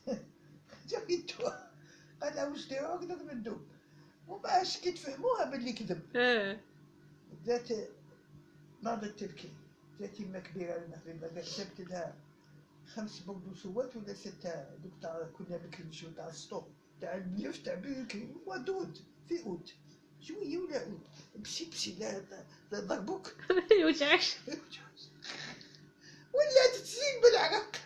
جاو 0.89 1.03
يدوها. 1.09 1.73
قال 2.23 2.35
لها 2.35 2.49
واش 2.49 2.69
ديروا 2.69 2.97
هكذاك 2.97 3.21
ندو 3.35 3.57
وباش 4.29 4.79
كي 4.79 4.93
تفهموها 4.93 5.45
باللي 5.51 5.73
كذب. 5.73 6.17
آه 6.17 6.61
ذات 7.47 7.69
ناضت 8.83 9.21
تبكي 9.21 9.53
ذات 10.01 10.21
يما 10.21 10.39
كبيرة 10.39 10.77
المغرب 10.77 11.25
هذاك 11.25 11.45
جابت 11.45 11.81
لها 11.81 12.15
خمس 12.95 13.19
بردوسوات 13.21 13.97
ولا 13.97 14.15
ستة 14.15 14.65
دوك 14.75 14.93
تاع 15.03 15.29
كنا 15.39 15.57
بكري 15.57 15.85
نمشيو 15.85 16.11
تاع 16.11 16.29
السطو 16.29 16.63
تاع 17.01 17.15
الملف 17.17 17.65
تاع 17.65 17.75
بكري 17.75 18.35
ودود 18.47 18.99
في 19.29 19.43
أوت. 19.47 19.75
شوية 20.21 20.59
ولا 20.59 20.87
أوت؟ 20.87 21.01
بسي 21.37 21.65
بسي 21.71 21.95
لا 21.95 22.25
لا 22.73 22.81
ضربوك. 22.81 23.35
يوجعش 23.81 24.37
ولات 26.35 26.75
تسيل 26.83 27.21
بالعرق. 27.23 27.77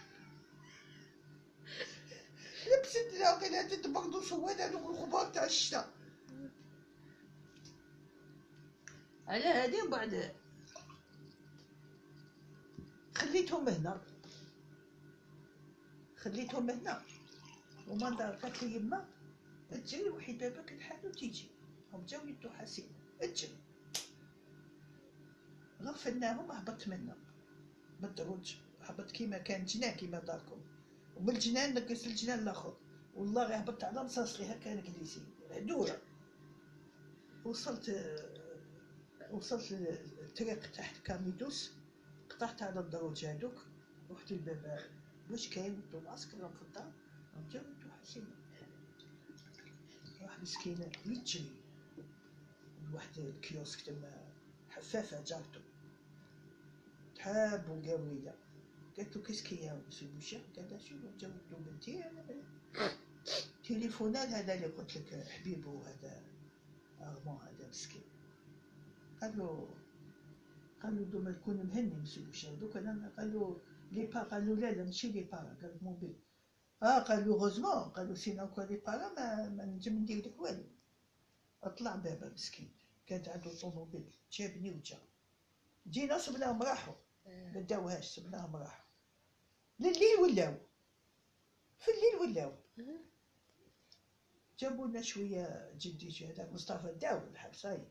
لبست 2.66 3.12
لها 3.12 3.34
قلادة 3.34 3.88
بردوسوات 3.88 4.60
هذوك 4.60 4.90
الخبار 4.90 5.26
تاع 5.26 5.44
الشتا. 5.44 5.90
على 9.28 9.44
هادي 9.44 9.82
وبعد. 9.82 10.34
خليتهم 13.14 13.68
هنا. 13.68 14.00
خليتهم 16.16 16.70
هنا. 16.70 17.02
وما 17.88 18.10
دار 18.10 18.34
قالت 18.34 18.62
لي 18.62 18.76
يما 18.76 19.08
تجري 19.70 20.10
وحيد 20.10 20.38
بابك 20.38 20.72
الحال 20.72 21.06
وتيجي. 21.06 21.50
هم 21.92 22.06
جاو 22.06 22.26
يدو 22.26 22.50
حسين 22.50 22.88
تجري. 23.20 23.56
غفلناهم 25.82 26.52
هبط 26.52 26.88
منا. 26.88 27.16
بالدروج 28.00 28.54
هبط 28.82 29.10
كيما 29.10 29.38
كان 29.38 29.64
جنان 29.64 29.94
كيما 29.94 30.18
داركم. 30.18 30.60
ومن 31.16 31.30
الجنان 31.30 31.74
نقص 31.74 32.06
الجنان 32.06 32.38
الآخر. 32.38 32.76
والله 33.14 33.44
غير 33.44 33.58
هبطت 33.58 33.84
على 33.84 34.04
مصاص 34.04 34.40
لي 34.40 34.52
هكا 34.52 34.72
انجليزي 34.72 35.20
دورة. 35.60 35.98
وصلت 37.44 37.90
وصلت 39.32 39.72
للطريق 39.72 40.70
تحت 40.70 41.02
كاميدوس. 41.04 41.72
قطعت 42.30 42.62
على 42.62 42.80
الدروج 42.80 43.24
هذوك 43.24 43.66
رحت 44.10 44.32
الباب. 44.32 44.90
واش 45.30 45.48
كاين؟ 45.48 45.82
العسكر 45.94 46.38
راهم 46.40 46.52
في 46.52 46.62
الدار 46.62 46.92
راهم 47.34 47.48
جاو 47.48 47.62
ودو 47.62 47.90
حسين. 48.02 48.26
واحد 50.22 50.42
مسكينة 50.42 50.92
يجري. 51.06 51.50
لواحد 52.90 53.18
الكيوسك 53.18 53.80
تما 53.80 54.28
حفافة 54.70 55.24
جارته 55.24 55.60
تحاب 57.14 57.68
وقاوية 57.68 58.34
قالت 58.96 59.16
له 59.16 59.22
كيسكي 59.22 59.56
يا 59.56 59.82
سي 59.90 60.06
بوشا 60.06 60.40
قال 60.56 60.70
لها 60.70 60.78
شنو 60.78 61.16
جاو 61.20 61.30
ودو 61.30 61.56
بنتي 61.70 62.04
أنا 62.04 62.24
تليفونات 63.64 64.28
هذا 64.28 64.54
اللي 64.54 64.66
قلت 64.66 64.96
لك 64.96 65.26
حبيبه 65.28 65.82
هذا 65.88 66.22
أغمون 67.00 67.38
هذا 67.42 67.68
مسكين. 67.68 68.02
قال 69.22 69.38
له 69.38 69.68
قال 70.82 70.96
له 70.96 71.04
دوما 71.04 71.32
تكون 71.32 71.56
مهني 71.66 71.94
مسيو 71.94 72.24
بوشا 72.24 72.54
دوك 72.54 72.76
أنا 72.76 73.12
قال 73.16 73.32
له 73.32 73.60
لي 73.92 74.06
با 74.06 74.22
قال 74.22 74.46
له 74.46 74.54
لا 74.54 74.70
لا 74.72 74.84
ماشي 74.84 75.12
لي 75.12 75.20
با 75.20 75.38
قال 75.38 75.78
موبيل 75.82 76.16
آه 76.82 76.98
قال 76.98 77.28
له 77.28 77.34
غوزمون 77.34 77.84
قال 77.94 78.08
له 78.08 78.14
سينا 78.14 78.46
كوا 78.46 78.64
لي 78.64 78.76
با 78.76 78.96
ما 78.96 79.48
ما 79.48 79.64
نجم 79.64 79.98
ندير 79.98 80.26
لك 80.26 80.40
والو. 80.40 80.64
أطلع 81.62 81.96
بابا 81.96 82.28
مسكين. 82.28 82.70
كانت 83.06 83.28
عنده 83.28 83.54
طوموبيل 83.60 84.10
جابني 84.32 84.70
وجا. 84.70 84.98
جينا 85.88 86.18
صبناهم 86.18 86.62
راحوا. 86.62 86.94
ما 87.26 87.60
داوهاش 87.60 88.16
صبناهم 88.16 88.56
راحوا. 88.56 88.84
لليل 89.80 90.18
ولاو. 90.22 90.54
في 91.78 91.90
الليل 91.90 92.30
ولاو. 92.30 92.52
جابوا 94.58 94.86
لنا 94.86 95.02
شوية 95.02 95.72
جدي 95.78 96.08
جي 96.08 96.26
هذاك 96.26 96.52
مصطفى 96.52 96.92
داو 96.92 97.18
الحبساي 97.18 97.88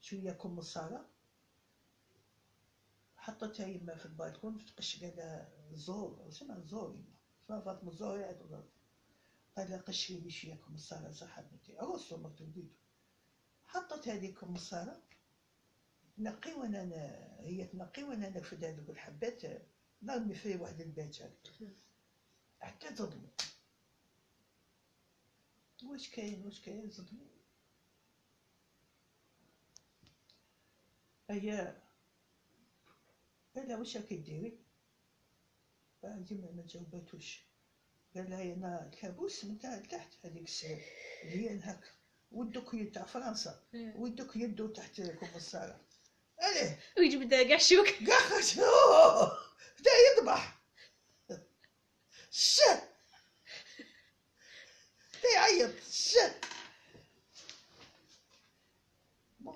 شوية 0.00 0.32
كمصاره 0.32 1.08
حطتها 3.16 3.66
يما 3.66 3.94
في 3.96 4.06
البالكون 4.06 4.64
تقش 4.64 5.04
قالها 5.04 5.52
زور 5.72 6.30
سمع 6.30 6.58
زور 6.60 6.94
يما 6.94 7.14
اسمها 7.44 7.60
فاطمة؟ 7.60 7.92
زور 7.92 8.18
يا 8.18 8.64
قال 9.56 9.84
قشري 9.84 10.20
لي 10.20 10.30
شوية 10.30 10.54
كمصاره 10.54 11.12
صح 11.12 11.40
بنتي 11.40 11.78
عروسته 11.78 12.16
مرت 12.16 12.40
وليدو 12.40 12.68
حطت 13.66 14.08
هذيك 14.08 14.38
كمصاره 14.38 15.02
نقي 16.18 16.52
وأنا 16.52 16.82
هي 17.40 17.66
تنقي 17.66 18.02
وأنا 18.02 18.28
نرفد 18.28 18.64
هذوك 18.64 18.90
الحبات 18.90 19.42
نرمي 20.02 20.34
فيه 20.34 20.56
واحد 20.56 20.80
الباجة 20.80 21.32
حتى 22.60 22.94
تظلم 22.94 23.28
واش 25.84 26.10
كاين؟ 26.10 26.44
واش 26.44 26.60
كاين؟ 26.60 26.90
صدموا 26.90 27.26
هيا 31.30 31.82
قال 33.56 33.68
لها 33.68 33.76
واش 33.76 33.96
راكي 33.96 34.16
ديري 34.16 34.58
بعد 36.02 36.32
ما 36.32 36.66
جاوباتوش 36.68 37.42
قال 38.14 38.30
لها 38.30 38.42
أنا 38.42 38.86
الكابوس 38.86 39.44
من 39.44 39.58
تاع 39.58 39.76
لتحت 39.76 40.08
هذيك 40.24 40.44
الساعة 40.44 40.80
هي 41.22 41.58
هكا 41.58 41.88
ودوك 42.32 42.74
يد 42.74 42.92
تاع 42.92 43.04
فرنسا. 43.04 43.62
ودوك 43.74 44.36
يدو 44.36 44.66
تحت 44.66 45.00
كومسارة. 45.00 45.80
عليه 46.40 46.80
ويجبد 46.98 47.34
كاع 47.34 47.58
شوك 47.58 47.86
قاعد 47.86 48.44
بدا 49.80 49.90
يذبح 50.16 50.58
شه 52.30 52.82
بدا 55.14 55.30
يعيط. 55.34 55.82
شه 55.90 56.34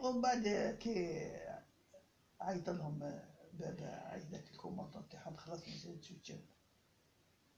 ومن 0.00 0.20
بعد 0.20 0.48
كي 0.80 1.20
عيط 2.40 2.70
لهم 2.70 2.98
بابا 3.52 3.90
عيطت 4.08 4.50
الكومونطون 4.50 5.08
تاعهم 5.08 5.36
خلاص 5.36 5.68
مازال 5.68 6.00
تشوف 6.00 6.22
جاو 6.24 6.38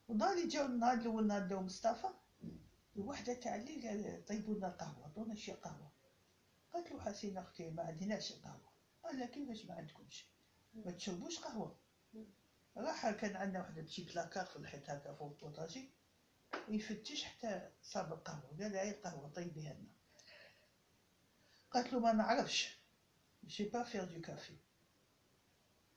ونهار 0.08 0.32
اللي 0.32 0.48
جاو 0.48 0.66
النهار 0.66 0.94
الأول 0.94 1.26
نهار 1.26 1.46
داو 1.46 1.60
مصطفى 1.62 2.06
الوحدة 2.96 3.34
تاع 3.34 3.56
الليل 3.56 3.88
قال 3.88 4.24
طيبوا 4.24 4.54
لنا 4.54 4.68
قهوة 4.68 5.04
عطونا 5.04 5.34
شي 5.34 5.52
قهوة. 5.52 5.92
قالت 6.72 6.92
له 6.92 7.00
حسين 7.00 7.38
أختي 7.38 7.70
ما 7.70 7.82
عندناش 7.82 8.32
قهوة. 8.32 8.72
قال 9.04 9.18
لها 9.18 9.26
كيفاش 9.26 9.66
ما 9.66 9.74
عندكمش؟ 9.74 10.26
ما 10.74 10.90
تشربوش 10.90 11.38
قهوة. 11.38 11.76
راح 12.76 13.10
كان 13.10 13.36
عندنا 13.36 13.60
واحد 13.60 13.78
petit 13.78 14.04
placard 14.04 14.44
في 14.46 14.56
الحيط 14.56 14.90
هكا 14.90 15.14
فوق 15.14 15.32
ال 15.32 15.39
potager 15.40 15.90
يفتش 16.68 17.24
حتى 17.24 17.70
صاب 17.82 18.12
القهوة. 18.12 18.56
قال 18.60 18.76
هاي 18.76 18.90
القهوة 18.90 19.28
طيبيها 19.28 19.72
لنا. 19.74 19.90
قالت 21.74 21.92
له 21.92 21.98
ما 21.98 22.12
نعرفش. 22.12 22.78
je 23.46 23.52
sais 23.52 23.64
pas 23.64 23.82
faire 23.82 24.04
de 24.04 24.20
café 24.20 24.56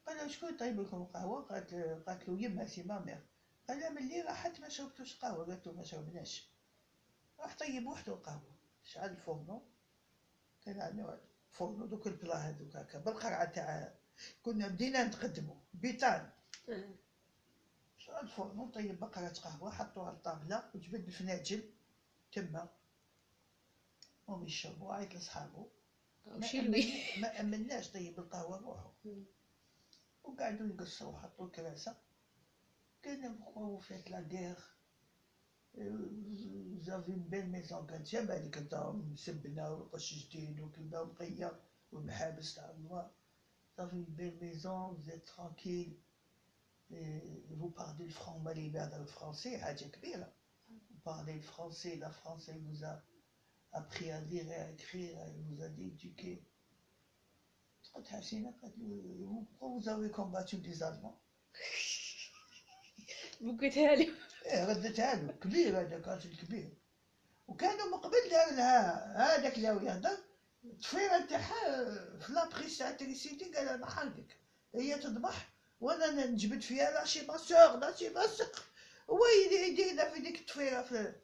قال 0.07 0.31
شكون 0.31 0.57
طيب 0.57 0.81
لكم 0.81 1.03
قهوة؟ 1.03 1.41
قالت 1.41 1.73
قالت 2.07 2.29
له 2.29 2.41
يما 2.41 2.67
c'est 2.67 2.83
ma 2.83 2.99
mère. 2.99 3.25
قال 3.69 3.95
ملي 3.95 4.21
راحت 4.21 4.59
ما 4.59 4.69
شربتوش 4.69 5.15
قهوة. 5.15 5.45
قالت 5.45 5.67
له 5.67 5.73
ما 5.73 5.83
شربناش. 5.83 6.49
راح 7.39 7.57
طيب 7.57 7.87
وحده 7.87 8.13
القهوه 8.13 8.55
شعل 8.83 9.09
الفورنو 9.09 9.61
كان 10.65 10.81
عندنا 10.81 11.19
فورنو 11.51 11.85
دوك 11.85 12.07
البلا 12.07 12.35
هذوك 12.35 12.75
هكا. 12.75 12.99
بالقرعة 12.99 13.45
تاع 13.45 13.93
كنا 14.43 14.67
بدينا 14.67 15.03
نتقدموا 15.03 15.55
بيتان. 15.73 16.29
شعل 17.97 18.23
الفورنو 18.23 18.69
طيب 18.69 18.99
بقرة 18.99 19.27
قهوة. 19.27 19.71
حطوها 19.71 20.07
على 20.07 20.15
الطاولة 20.15 20.69
وجبد 20.75 21.07
الفناجل. 21.07 21.73
تما. 22.31 22.69
هم 24.27 24.45
يشربوا 24.45 24.93
عيط 24.93 25.15
لصحابو 25.15 25.67
ما 26.25 26.35
وشيلوي 26.37 26.81
أمن- 26.83 27.19
ما 27.19 27.39
أمناش 27.39 27.91
طيب 27.91 28.19
القهوة 28.19 28.57
روحوا 28.57 28.91
مم. 29.05 29.23
وقعدوا 30.23 30.67
يقصوا 30.67 31.17
حطوا 31.17 31.45
الكراسة. 31.45 31.95
كان 33.01 33.35
بخوا 33.35 33.79
فات 33.79 34.09
لا 34.09 34.19
غير 34.19 34.57
z'avez 36.81 37.15
belle 37.15 37.51
maison 37.51 37.85
كانت 37.85 38.07
جاب 38.07 38.31
هذيك 38.31 38.57
انت 38.57 38.75
مسبنة 38.93 39.71
وقش 39.71 40.13
جديد 40.13 40.59
وكذا 40.59 40.99
ومقير 40.99 41.55
والمحابس 41.91 42.53
تاع 42.53 42.69
النوار. 42.71 43.11
z'avez 43.77 44.03
belle 44.03 44.39
maison 44.39 44.99
z'êtes 44.99 45.25
tranquille 45.27 45.97
vous 47.59 47.69
parlez 47.75 48.05
le 48.07 48.13
français 48.13 48.69
بعد 48.69 48.93
الفرنسي 48.93 49.57
حاجة 49.57 49.85
كبيرة. 49.85 50.31
vous 50.69 50.99
parlez 51.03 51.35
le 51.35 51.41
français 51.41 51.95
la 51.97 52.09
France 52.09 52.49
elle 52.49 52.61
vous 52.61 52.83
a 52.83 53.01
appris 53.73 54.11
à 54.11 54.19
lire 54.21 54.49
et 54.51 54.55
à 54.55 54.71
écrire 54.71 55.17
elle 55.19 55.41
vous 55.49 55.61
a 55.63 55.67
éduqué 55.67 56.43
قلت 57.93 58.07
حسينة 58.07 58.53
قالت 58.61 58.77
له 58.77 59.45
pourquoi 59.49 59.69
vous 59.69 59.89
avez 59.89 60.11
combattu 60.11 60.57
les 60.57 60.83
Allemands 60.83 61.19
إيه 64.45 64.65
ردتها 64.65 65.15
له 65.15 65.33
كبير 65.33 65.79
هذاك 65.81 66.07
راجل 66.07 66.37
كبير 66.37 66.73
وكانوا 67.47 67.85
من 67.85 67.93
قبل 67.93 68.29
دار 68.31 68.49
لها 68.51 69.37
هذاك 69.37 69.57
اللي 69.57 69.69
هو 69.69 69.79
يهضر 69.79 70.17
الطفيره 70.63 71.25
تاعها 71.25 72.19
في 72.19 72.33
la 72.33 72.46
prise 72.46 72.77
تاع 72.77 72.91
électricité 72.91 73.45
قال 73.45 73.69
أنا 73.69 73.85
حرقك 73.85 74.37
هي 74.75 74.99
تذبح 74.99 75.49
وأنا 75.81 76.25
نجبد 76.25 76.61
فيها 76.61 76.91
lâchez 76.91 77.25
ma 77.25 77.37
sœur 77.37 77.77
lâchez 77.77 78.09
ma 78.09 78.27
sœur 78.27 78.65
هو 79.09 79.19
يدير 79.45 80.09
في 80.09 80.19
ديك 80.19 80.39
الطفيره 80.39 80.81
في 80.81 81.15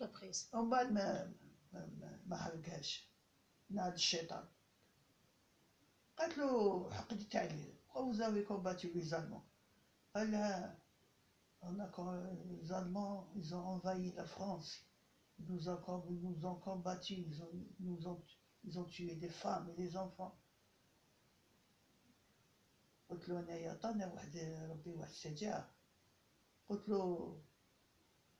la 0.00 0.14
prise 0.14 0.48
ومن 0.52 0.70
بعد 0.70 0.92
ما 0.92 1.32
ما, 1.72 1.86
ما, 2.00 2.20
ما 2.26 2.36
حرقهاش. 2.36 3.10
نعد 3.70 3.92
الشيطان. 3.92 4.44
قالت 6.18 6.38
له 6.38 6.90
حقدت 6.90 7.36
عليه 7.36 7.74
vous 7.94 8.42
avez 8.42 8.57
combattu 8.57 8.88
les 8.88 9.02
Allemands 9.02 9.42
قال 10.14 10.30
لها 10.30 10.78
on 11.62 11.78
a, 11.78 11.86
com- 11.88 12.26
les 12.48 12.72
Allemands, 12.72 13.28
ils 13.36 13.54
ont 13.54 13.64
envahi 13.74 14.12
la 14.12 14.24
France. 14.24 14.80
Ils 15.38 15.46
nous 15.52 15.68
ont, 15.68 15.76
com- 15.76 16.06
ils 16.08 16.20
nous 16.22 16.46
ont 16.46 16.54
combattus, 16.54 17.18
ils 17.18 17.42
ont, 17.42 17.52
nous 17.80 18.06
ont, 18.08 18.22
ils 18.64 18.78
ont 18.78 18.84
tué 18.84 19.14
des 19.16 19.28
femmes 19.28 19.68
et 19.70 19.74
des 19.74 19.96
enfants. 19.96 20.34
قلت 23.10 23.28
له 23.28 23.40
أنا 23.40 23.54
يا 23.56 23.74
طنا 23.74 24.12
واحد 24.12 24.36
ربي 24.70 24.92
واحد 24.94 25.10
الشجاعة 25.10 25.70
قلت 26.68 26.88
له 26.88 27.36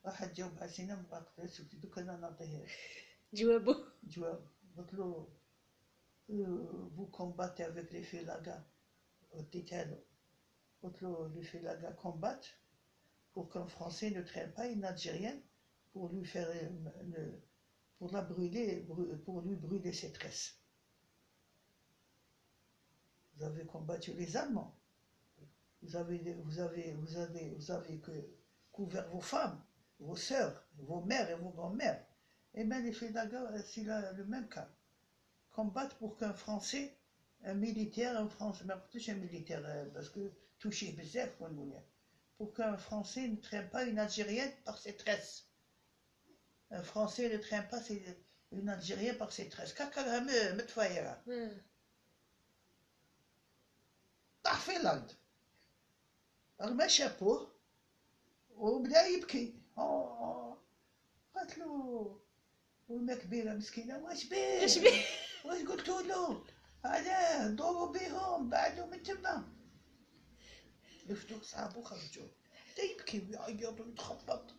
راح 0.05 0.25
تجاوب 0.25 0.57
حسينة 0.59 0.95
من 0.95 1.05
بعد 1.11 1.23
قلت 1.37 1.59
له 1.59 1.79
دوك 1.79 1.99
أنا 1.99 2.17
نعطيه 2.17 2.65
Vous 6.33 7.05
combattez 7.11 7.63
avec 7.63 7.91
les 7.91 8.03
Félagas 8.03 8.63
au 9.33 9.39
euh, 9.39 11.29
Les 11.35 11.43
Félagas 11.43 11.93
combattent 11.93 12.59
pour 13.33 13.49
qu'un 13.49 13.65
Français 13.67 14.11
ne 14.11 14.21
traîne 14.21 14.51
pas 14.53 14.67
une 14.67 14.83
Algérienne 14.83 15.41
pour 15.93 16.09
lui 16.09 16.25
faire 16.25 16.49
pour 17.97 18.11
la 18.11 18.21
brûler, 18.21 18.85
pour 19.25 19.41
lui 19.41 19.55
brûler 19.55 19.93
ses 19.93 20.11
tresses. 20.11 20.59
Vous 23.35 23.43
avez 23.43 23.65
combattu 23.65 24.13
les 24.13 24.35
Allemands. 24.35 24.75
Vous 25.81 25.95
avez, 25.95 26.33
vous 26.43 26.59
avez, 26.59 26.93
vous 26.93 27.71
avez, 27.71 28.01
couvert 28.71 29.09
vos 29.09 29.21
femmes, 29.21 29.63
vos 29.99 30.15
sœurs, 30.15 30.67
vos 30.77 31.01
mères 31.01 31.29
et 31.29 31.35
vos 31.35 31.49
grands-mères. 31.49 32.05
Eh 32.54 32.64
bien, 32.64 32.80
les 32.80 32.92
Félagas, 32.92 33.62
c'est 33.64 33.84
la- 33.84 34.12
le 34.12 34.24
même 34.24 34.48
cas. 34.48 34.68
Combattre 35.50 35.96
pour 35.96 36.16
qu'un 36.16 36.32
Français, 36.34 36.94
un 37.44 37.54
militaire, 37.54 38.16
un 38.18 38.28
Français, 38.28 38.64
mais 38.64 38.74
pas 38.74 39.12
un 39.12 39.14
militaire, 39.14 39.62
euh, 39.64 39.84
parce 39.94 40.08
que 40.08 40.32
touché 40.58 40.92
bzaf, 40.92 41.36
qu'on 41.36 41.48
voulait 41.50 41.84
pour 42.38 42.52
qu'un 42.52 42.76
Français 42.76 43.28
ne 43.28 43.36
traîne 43.36 43.68
pas 43.70 43.84
une 43.84 43.98
Algérienne 43.98 44.52
par 44.64 44.76
ses 44.78 44.94
tresses. 44.94 45.44
Un 46.70 46.82
Français 46.82 47.28
ne 47.30 47.38
traîne 47.38 47.66
pas 47.68 47.80
ses- 47.80 48.18
une 48.52 48.68
Algérienne 48.68 49.16
par 49.16 49.32
ses 49.32 49.48
tresses. 49.48 49.72
كاكا 49.74 50.18
م- 50.20 50.56
متفايرة 50.56 51.22
آه. 51.28 51.60
طاح 54.44 54.60
في 54.60 54.76
الأرض 54.76 55.12
رمى 56.60 56.88
شابوه 56.88 57.50
وبدا 58.56 59.02
يبكي 59.06 59.54
أوه، 59.78 60.18
أوه. 60.18 60.58
قالت 61.34 61.58
له 61.58 62.20
وما 62.91 63.15
كبيرة 63.15 63.53
مسكينة 63.53 63.97
واش 63.97 64.25
بيه 64.25 64.65
اش 64.65 64.77
بيه 64.77 65.05
واش 65.45 65.61
قلت 65.61 65.87
له 65.87 66.45
هذا 66.85 67.47
دوروا 67.47 67.91
بيهم 67.91 68.49
بعدوا 68.49 68.85
من 68.85 69.03
تما 69.03 69.53
لفتوا 71.09 71.41
صحابو 71.41 71.81
خرجوا 71.81 72.27
بدا 72.73 72.83
يبكي 72.83 73.19
ويعيط 73.19 73.79
ويتخبط 73.79 74.55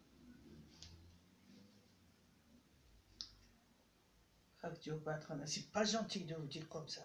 خرجوا 4.63 4.99
بعد 4.99 5.25
قال 5.25 5.36
لنا 5.36 5.47
c'est 5.47 5.71
pas 5.75 5.85
gentil 5.85 6.19
de 6.19 6.45
dire 6.45 6.65
comme 6.65 6.87
ça 6.87 7.03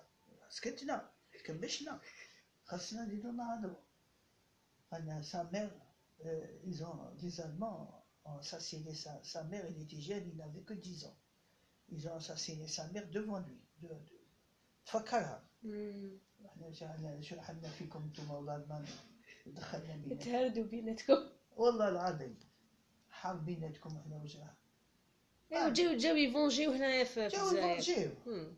سكتنا 0.50 1.12
كمشنا 1.46 2.02
خاصنا 2.66 3.06
نديرو 3.06 3.32
نهضرو 3.32 3.76
أنا 4.94 5.24
sa. 5.24 5.44
Mère 5.46 5.72
euh, 6.26 6.48
ils 6.66 6.84
ont 6.84 7.00
les 7.22 7.42
Allemands 7.42 7.97
ont 8.28 8.38
assassiné 8.40 8.94
sa, 8.94 9.24
sa 9.24 9.44
mère 9.44 9.66
il 9.70 9.82
était 9.82 10.02
jeune 10.02 10.28
il 10.32 10.38
n'avait 10.38 10.62
que 10.62 10.74
10 10.74 11.06
ans. 11.06 11.18
Ils 11.90 12.08
ont 12.10 12.16
assassiné 12.16 12.68
sa 12.68 12.88
mère 12.88 13.08
devant 13.10 13.40
lui 13.40 13.60
de, 13.82 13.88
de. 13.88 14.18
تفكرها 14.86 15.44
مم. 15.64 16.20
إحنا 16.46 16.72
جعلنا 16.72 17.22
شرحنا 17.22 17.70
فيكم 17.70 18.04
أنتم 18.04 18.32
أولاد 18.32 18.70
من 18.70 18.86
دخلنا 19.54 19.96
بينكم 19.96 20.24
تهاردوا 20.26 20.64
بيناتكم 20.64 21.30
والله 21.56 21.90
العظيم 21.90 22.40
حرب 23.10 23.46
بيناتكم 23.46 23.98
إحنا 23.98 24.18
وجهها 24.18 24.58
ايوا 25.54 25.70
جاو 25.70 25.98
جاو 25.98 26.16
يفونجيو 26.16 26.72
هنايا 26.72 27.04
في 27.04 27.30
في 27.30 27.36
جاو 27.36 27.48
الجزائر 27.50 27.80
يفونجيو 27.80 28.12
مم. 28.26 28.56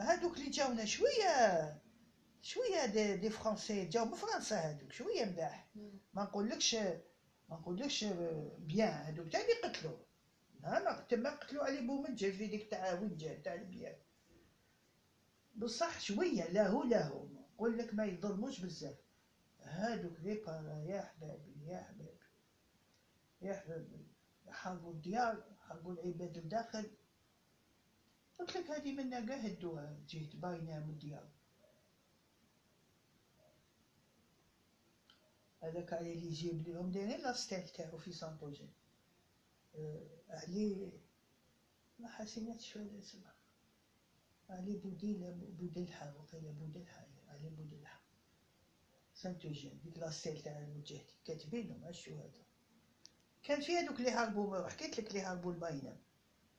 هادوك 0.00 0.36
اللي 0.36 0.50
جاونا 0.50 0.84
شوية 0.84 1.80
شوية 2.42 2.86
des, 2.86 3.16
des 3.16 3.30
Français 3.30 3.84
جاو 3.84 4.04
من 4.04 4.14
فرنسا 4.14 4.56
هادوك 4.70 4.92
شوية 4.92 5.24
مداح 5.24 5.68
مم. 5.74 5.98
ما 6.14 6.22
نقولكش 6.22 6.76
ما 7.52 7.58
نقولكش 7.58 8.04
bien 8.58 8.88
هادوك 8.88 9.28
تاع 9.28 9.40
اللي 9.40 9.52
قتلوا 9.64 9.96
لا 10.62 10.84
ما 10.84 11.00
تما 11.08 11.30
قتلوا 11.30 11.64
علي 11.64 11.86
بومنجل 11.86 12.32
في 12.32 12.46
ديك 12.46 12.70
تاع 12.70 12.92
وين 13.00 13.42
تاع 13.42 13.54
البيار 13.54 13.96
بصح 15.56 16.00
شوية 16.00 16.48
لاهو 16.48 16.82
لاهو 16.82 17.26
نقول 17.26 17.78
لك 17.78 17.94
ما 17.94 18.04
يظلموش 18.04 18.60
بزاف 18.60 18.96
هادوك 19.62 20.20
لي 20.20 20.34
قال 20.34 20.66
يا 20.86 21.00
حبابي 21.02 21.54
يا 21.66 21.80
حبابي 21.82 22.18
يا 23.42 23.54
حبابي 23.54 24.06
حرقوا 24.48 24.92
الديار 24.92 25.44
حرقوا 25.60 25.92
العباد 25.92 26.36
الداخل 26.36 26.90
قلت 28.38 28.56
لك 28.56 28.70
هذه 28.70 28.92
منا 28.92 29.26
كاع 29.26 29.36
هدوها 29.36 29.96
جهة 30.08 30.30
باينة 30.34 30.78
من 30.78 30.90
الديار 30.90 31.28
هذاك 35.62 35.92
اللي 35.92 36.26
يجيب 36.26 36.68
لهم 36.68 36.90
دايرين 36.90 37.20
la 37.20 37.34
stèle 37.34 37.68
تاعو 37.68 37.98
في 37.98 38.12
Saint-Eugène 38.12 38.72
علي 40.28 40.92
ما 41.98 42.08
حسيناتش 42.08 42.76
ولا 42.76 42.98
اسمها 42.98 43.34
علي 44.50 44.76
بوديلة 44.76 45.30
بودلحة 45.30 46.14
وقيلا 46.18 46.50
بودلحة 46.50 47.06
علي 47.28 47.50
بودلحة 47.50 48.02
Saint-Eugène 49.14 49.80
ديك 49.84 49.98
la 49.98 50.11
stèle 50.11 50.42
تاع 50.42 50.58
المجاهدين 50.58 51.06
كاتبينهم 51.24 51.84
اشو 51.84 52.14
هذا 52.14 52.42
كان 53.42 53.60
في 53.60 53.76
هذوك 53.76 53.98
اللي 53.98 54.10
هربوا 54.10 54.68
حكيت 54.68 54.98
لك 54.98 55.08
اللي 55.08 55.20
هربوا 55.20 55.52
الباينة 55.52 55.96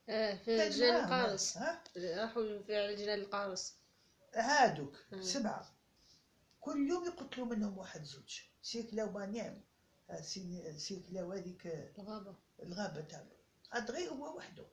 آه 0.08 0.36
في 0.36 0.56
معاهم، 0.56 1.04
القارص 1.04 1.56
ها 1.56 1.84
راحوا 1.96 2.62
في 2.62 2.96
جنان 2.96 3.18
القارص 3.18 3.74
هادوك. 4.34 4.96
سبعة 5.20 5.74
كل 6.60 6.88
يوم 6.88 7.04
يقتلوا 7.04 7.46
منهم 7.46 7.78
واحد 7.78 8.02
زوج 8.02 8.40
سيكلا 8.64 9.04
وبانيام 9.04 9.60
آه، 10.10 10.20
سي- 10.20 10.78
سيكلا 10.78 11.24
وهذيك 11.24 11.66
الغابة. 11.98 12.36
الغابة 12.62 13.00
تاعو 13.00 13.26
عاد 13.72 13.90
غير 13.90 14.08
هو 14.10 14.36
وحده. 14.36 14.66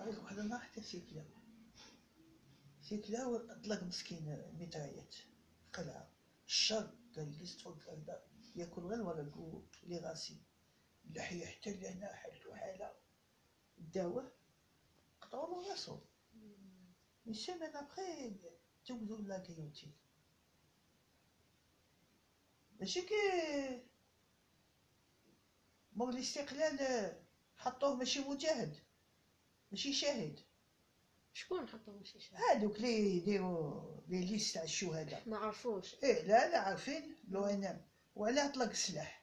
غير 0.00 0.20
واحد 0.20 0.38
النهار 0.38 0.60
حتى 0.60 0.82
سيكلا 0.82 1.24
ديك 2.90 3.10
لا 3.10 3.54
طلق 3.64 3.82
مسكين 3.82 4.52
ميترايات 4.58 5.14
قلعة. 5.72 6.08
الشر 6.46 6.90
قال 7.16 7.38
جلست 7.38 7.60
فوق 7.60 7.76
هكذا 7.76 8.22
ياكل 8.56 8.82
غير 8.82 9.00
الورق 9.20 9.64
لي 9.82 9.98
غاسي. 9.98 10.36
اللحية 11.04 11.46
حتى 11.46 11.74
لهنا 11.74 12.12
حالته 12.14 12.54
حالة 12.54 12.92
داوه 13.78 14.32
قطعوا 15.20 15.62
له 15.62 15.70
راسو 15.70 15.98
مي 17.26 17.34
سيمين 17.34 17.76
ابخي 17.76 18.36
جوزو 18.86 19.16
لا 19.22 19.38
كيوتي 19.38 19.90
ماشي 22.80 23.02
كي 23.02 23.14
مور 25.92 26.08
الاستقلال 26.08 27.12
حطوه 27.56 27.94
ماشي 27.94 28.20
مجاهد 28.20 28.76
ماشي 29.72 29.92
شاهد. 29.92 30.40
شكون 31.32 31.68
حطوا 31.68 31.92
ماشي 31.98 32.20
شاهد؟ 32.20 32.40
هادوك 32.40 32.76
اللي 32.76 33.16
يديروا 33.16 34.00
لي 34.08 34.24
ليست 34.24 34.54
تاع 34.54 34.62
الشهداء. 34.62 35.22
ما 35.26 35.36
عرفوش. 35.38 35.94
إيه 35.94 36.22
لا 36.22 36.50
لا 36.50 36.58
عارفين. 36.58 37.16
لو 37.28 37.44
انام 37.44 37.86
ولا 38.14 38.46
اطلق 38.46 38.68
السلاح 38.70 39.22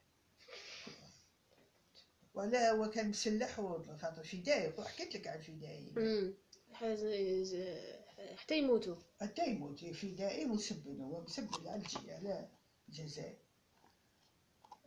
ولا 2.33 2.71
هو 2.71 2.89
كان 2.89 3.09
مسلح 3.09 3.55
خاطر 3.55 4.23
فدائي 4.23 4.73
وحكيت 4.77 5.15
لك 5.15 5.27
على 5.27 5.39
الفدائيين 5.39 5.93
حتى 8.37 8.57
يموتوا. 8.57 8.95
حتى 9.21 9.47
يموت 9.47 9.85
فدائي 9.85 10.45
مسبن 10.45 11.01
هو 11.01 11.25
الجي 11.75 12.11
على 12.11 12.49
الجزائر 12.89 13.42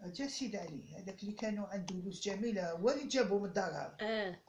جا 0.04 0.28
سيد 0.28 0.56
علي 0.56 0.94
هذاك 0.94 1.22
اللي 1.22 1.32
كانوا 1.32 1.66
عنده 1.66 1.94
لوز 1.94 2.20
جميلة 2.20 2.70
هو 2.70 2.90
اللي 2.90 3.06
جابو 3.06 3.38
من 3.38 3.44
الدار 3.48 3.96
آه. 4.00 4.40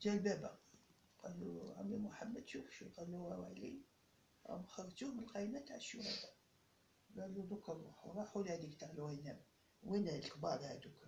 جا 0.00 0.12
البابا 0.12 0.58
قال 1.22 1.40
له 1.40 1.74
عمي 1.78 1.96
محمد 1.96 2.48
شوف 2.48 2.70
شو 2.70 2.86
قال 2.96 3.12
له 3.12 3.46
علي. 3.46 3.80
راهم 4.46 4.66
خرجوه 4.66 5.10
من 5.14 5.18
القايمة 5.20 5.58
تاع 5.58 5.76
الشهداء 5.76 6.34
قال 7.18 7.34
له 7.34 7.42
دوكا 7.42 7.72
نروحو 7.74 8.12
راحوا 8.12 8.42
لهاديك 8.42 8.80
تاع 8.80 8.90
الوينام 8.90 9.40
وين 9.82 10.08
الكبار 10.08 10.58
هادوك؟ 10.64 11.06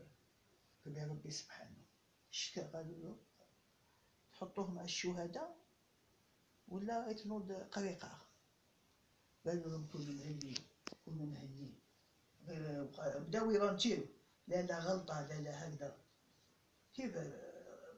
قال 0.84 1.08
ربي 1.10 1.30
سبحانه. 1.30 1.76
شتا؟ 2.30 2.66
قالوا 2.66 2.98
له 3.02 3.16
تحطوه 4.32 4.70
مع 4.70 4.82
الشهداء 4.82 5.56
ولا 6.68 7.12
تنوض 7.12 7.52
قريقة؟ 7.52 8.26
قالوا 9.46 9.70
لهم 9.70 9.86
كونوا 9.86 10.14
مهنيين 10.14 10.58
كونوا 11.04 11.26
مهنيين 11.26 11.58
غير 11.66 11.77
بداو 12.48 13.50
يرانجيو 13.50 14.06
لا 14.48 14.62
لا 14.62 14.78
غلطة 14.78 15.28
لا 15.28 15.34
لا 15.34 15.68
هكذا. 15.68 15.96
كيف؟ 16.94 17.18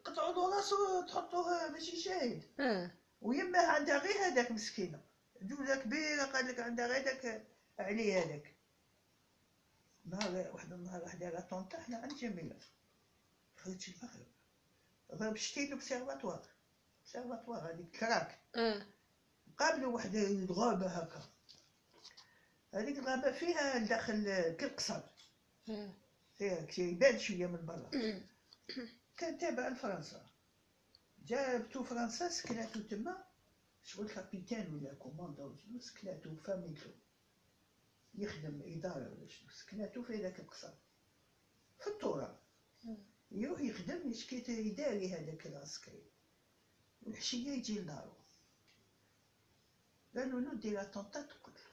قطعوا 0.04 0.32
له 0.34 0.56
راسو 0.56 1.06
تحطوه 1.06 1.68
ماشي 1.68 1.96
شاهد. 1.96 2.42
آه. 2.60 2.90
ويما 3.22 3.58
عندها 3.58 3.98
غير 3.98 4.16
هذاك 4.26 4.50
مسكينة 4.50 5.00
جوزة 5.42 5.82
كبيرة 5.82 6.24
قال 6.24 6.46
لك 6.46 6.60
عندها 6.60 6.86
غير 6.86 7.02
هذاك 7.02 7.46
علي 7.78 8.14
هذاك. 8.14 8.54
نهار 10.04 10.50
واحد 10.52 10.72
النهار 10.72 11.02
واحد 11.02 11.22
على 11.22 11.42
طونطا 11.50 11.78
حنا 11.78 11.96
عند 11.96 12.14
جميلة. 12.14 12.56
خرجت 13.56 13.88
المغرب 13.88 14.26
ضرب 15.14 15.36
شتي 15.36 15.68
لوبسيرفاتوار 15.68 16.46
observatoire 17.04 17.62
هذيك 17.62 17.96
كراك 17.96 18.38
آه. 18.56 18.86
قابلوا 19.58 19.92
واحد 19.92 20.14
الغابة 20.14 20.86
هكا. 20.86 21.22
هذيك 22.74 22.98
الغابة 22.98 23.32
فيها 23.32 23.78
داخل 23.78 24.24
كالقصر 24.58 25.00
فيها 26.34 26.64
كي 26.64 26.82
يبان 26.82 27.18
شوية 27.18 27.46
من 27.46 27.66
برا. 27.66 27.90
كان 29.16 29.38
تابع 29.38 29.68
لفرنسا. 29.68 30.26
جابتو 31.26 31.84
فرنسا 31.84 32.28
سكناتو 32.28 32.80
تما. 32.80 33.24
شغل 33.82 34.08
capitaine 34.08 34.74
ولا 34.74 34.94
commandant 34.94 35.44
ولا 35.44 35.56
شنو 35.56 35.80
سكناتو 35.80 36.36
فاميلتو 36.36 36.90
يخدم 38.14 38.62
إدارة 38.64 39.12
ولا 39.12 39.28
شنو 39.28 39.50
سكناتو 39.50 40.02
في 40.02 40.22
ذاك 40.22 40.40
القصر. 40.40 40.74
في 41.78 41.86
التراب 41.86 42.38
يروح 43.30 43.60
يخدم 43.60 44.10
يشكي 44.10 44.52
يداري 44.52 45.12
هذاك 45.14 45.46
العسكري. 45.46 46.02
والحشية 47.02 47.50
يجي 47.50 47.80
لدارو. 47.80 48.12
قالوا 50.16 50.40
له 50.40 50.54
دير 50.54 50.80
اتونتا 50.80 51.22
تقتل 51.22 51.69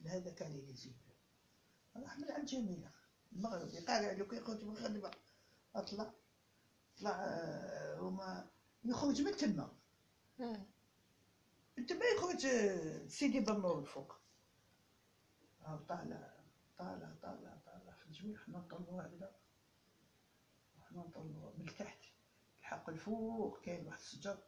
لهذاك 0.00 0.42
عليه 0.42 0.68
يزيد 0.68 0.96
راح 1.96 2.18
من 2.18 2.30
عند 2.32 2.46
جميلة 2.46 2.90
المغرب. 3.32 3.68
يقارع 3.68 4.12
له 4.12 4.24
كي 4.24 4.36
يخرج 4.36 4.64
من 4.64 4.72
الخدمة 4.76 5.10
أطلع 5.74 6.12
طلع 6.98 7.10
آه، 7.10 8.02
وما 8.02 8.50
يخرج 8.84 9.22
من 9.22 9.36
تما. 9.36 9.72
من 11.78 11.86
تما 11.86 12.04
يخرج 12.16 12.46
آه، 12.46 13.06
سيدي 13.08 13.40
بنور 13.40 13.78
الفوق 13.78 14.16
آه، 15.62 15.76
طالع 15.88 16.34
طالع 16.78 17.14
طالع 17.22 17.56
طالع. 17.66 17.92
في 17.92 18.06
الجبل 18.06 18.38
حنا 18.38 18.58
نطلعوا 18.58 19.02
هكذا. 19.02 19.32
حنا 20.80 20.98
نطلعوا 21.02 21.52
من 21.58 21.66
تحت 21.78 21.98
الحق 22.60 22.88
الفوق 22.88 23.60
كاين 23.60 23.86
واحد 23.86 23.98
الشجر. 24.00 24.38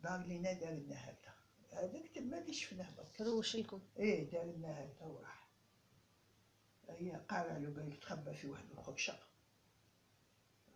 دار 0.00 0.26
لينا 0.26 0.52
دار 0.52 0.72
لنا 0.72 1.10
هكذا 1.10 1.34
هذاك 1.74 2.08
تما 2.14 2.38
اللي 2.38 2.52
شفناه 2.52 2.94
برك 2.96 3.20
روش 3.20 3.56
لكم 3.56 3.80
إيه 3.98 4.30
دار 4.30 4.44
لنا 4.44 4.84
هكذا 4.84 5.06
وراح 5.06 5.48
هي 6.88 7.10
قارع 7.28 7.56
له 7.56 7.74
قال 7.74 8.00
تخبى 8.00 8.34
في 8.34 8.46
واحد 8.48 8.70
الخشة 8.70 9.18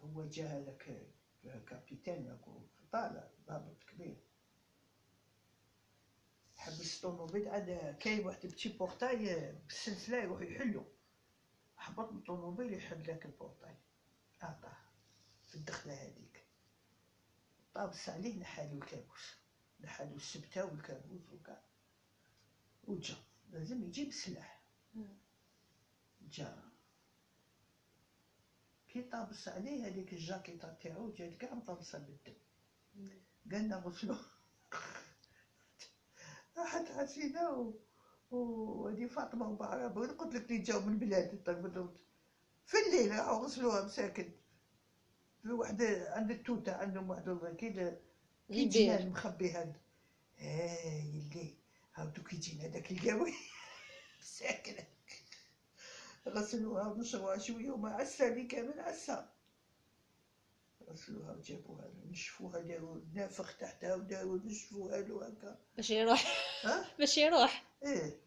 هو 0.01 0.25
جا 0.29 0.47
هذاك 0.47 1.07
capitaine 1.67 2.25
يقول 2.27 2.67
طالع 2.93 3.31
ضابط 3.47 3.85
كبير. 3.85 4.17
حبس 6.57 6.97
الطوموبيل 6.97 7.49
عاد 7.49 7.97
كاين 8.01 8.27
واحد 8.27 8.47
petit 8.47 8.69
portail 8.69 9.53
بالسلسلة 9.53 10.17
يروح 10.19 10.41
يحلو. 10.43 10.85
حبط 11.77 12.13
من 12.13 12.19
الطوموبيل 12.19 12.75
يحل 12.75 13.03
ذاك 13.03 13.27
ال 13.27 13.33
portail 13.33 13.75
عطاه 14.43 14.77
في 15.49 15.55
الدخلة 15.55 15.93
هذيك. 15.95 16.45
طابس 17.75 18.09
عليه 18.09 18.39
نحالو 18.41 18.75
الكابوس 18.79 19.37
نحالو 19.81 20.17
السبتة 20.17 20.65
والكابوس 20.65 21.33
وكاع 21.33 21.63
وجا 22.85 23.17
لازم 23.51 23.85
يجيب 23.85 24.09
السلاح 24.09 24.63
جا. 26.31 26.63
كي 28.89 29.03
طابس 29.03 29.49
عليه 29.49 29.87
هذيك 29.87 30.13
الجاكيطة 30.13 30.73
تاعو 30.73 31.13
جات 31.13 31.35
كاع 31.35 31.55
مطابسة 31.55 31.99
بالدم. 31.99 32.39
قالنا 33.53 33.77
غسلو. 33.77 34.17
راحت 36.57 36.87
حسينة 36.89 37.51
و 37.51 37.73
وهذه 38.31 39.07
فاطمة 39.07 39.49
وبعرب 39.49 39.99
قلت 39.99 40.35
لك 40.35 40.51
اللي 40.51 40.59
جاو 40.59 40.81
من 40.81 40.99
بلاد 40.99 41.43
طيب 41.45 41.91
في 42.67 42.77
الليل 42.87 43.11
راحوا 43.19 43.45
غسلوها 43.45 43.85
مساكن. 43.85 44.33
في 45.43 45.51
واحد 45.53 45.83
عند 45.83 46.31
التوتة 46.31 46.73
عندهم 46.73 47.11
واحد 47.11 47.57
كي 47.59 47.97
كي 48.49 48.65
جينا 48.65 48.95
البير 48.95 49.11
مخبي 49.11 49.51
هاد. 49.51 49.77
آه 50.41 51.03
يلي. 51.03 51.55
هاودو 51.95 52.23
كي 52.23 52.37
جينا 52.37 52.67
داك 52.67 52.91
القوي 52.93 53.35
مساكن 54.21 54.75
غسلوها 56.35 56.87
ونشروها 56.89 57.39
شوية 57.39 57.71
وما 57.71 57.91
عسى 57.91 58.29
اللي 58.29 58.45
كامل 58.47 58.81
عسى. 58.81 59.29
غسلوها 60.89 61.33
وجابوها 61.33 61.85
له 61.87 62.05
نشفوها 62.11 62.61
داروا 62.61 63.01
نافخ 63.15 63.57
تحتها 63.57 63.95
وداروا 63.95 64.39
نشفوها 64.45 65.01
له 65.01 65.27
هكا. 65.27 65.59
باش 65.77 65.91
يروح. 65.91 66.25
ها؟ 66.65 66.91
باش 66.99 67.19
يروح. 67.19 67.65
إيه. 67.85 68.21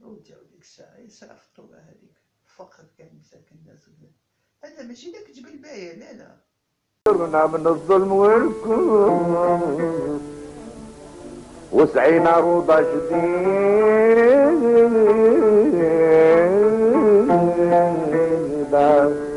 وجاو 0.00 0.42
ديك 0.44 0.60
الساعة 0.62 0.98
يسرع 0.98 1.34
في 1.36 1.46
الطوبة 1.48 1.78
هذيك. 1.78 2.18
فقر 2.56 2.84
كان 2.98 3.18
مساكن 3.18 3.56
الناس 3.56 3.90
هذا 4.64 4.82
ماشي 4.82 5.10
داك 5.10 5.30
جبل 5.30 5.58
باية 5.58 5.94
لا 5.94 6.12
لا. 6.12 6.47
صرنا 7.08 7.46
من 7.46 7.66
الظلم 7.66 8.12
والكون 8.12 9.36
وسعينا 11.72 12.36
روضة 12.38 12.80
جديدة 18.00 19.27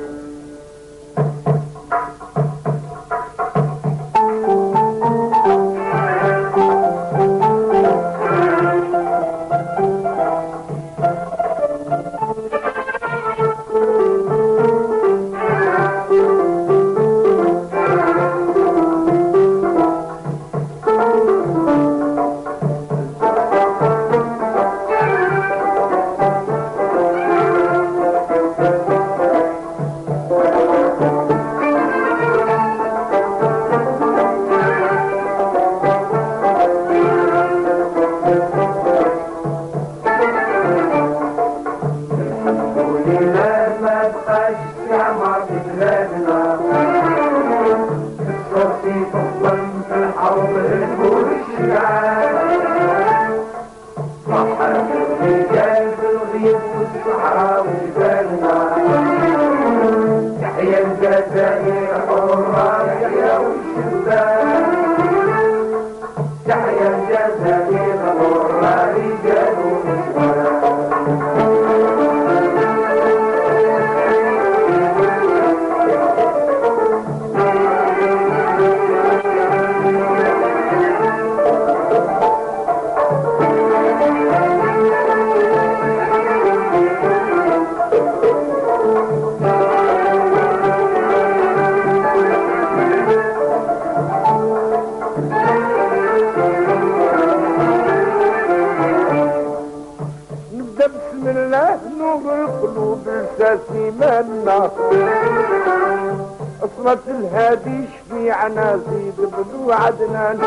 أصلت 106.81 106.99
الهادي 107.07 107.85
شفيعنا 108.09 108.79
زيد 108.91 109.13
بن 109.17 109.71
عدنان 109.73 110.39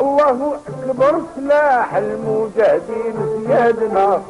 الله 0.00 0.56
أكبر 0.88 1.14
سلاح 1.36 1.94
المجاهدين 1.96 3.14
زيادنا. 3.46 4.20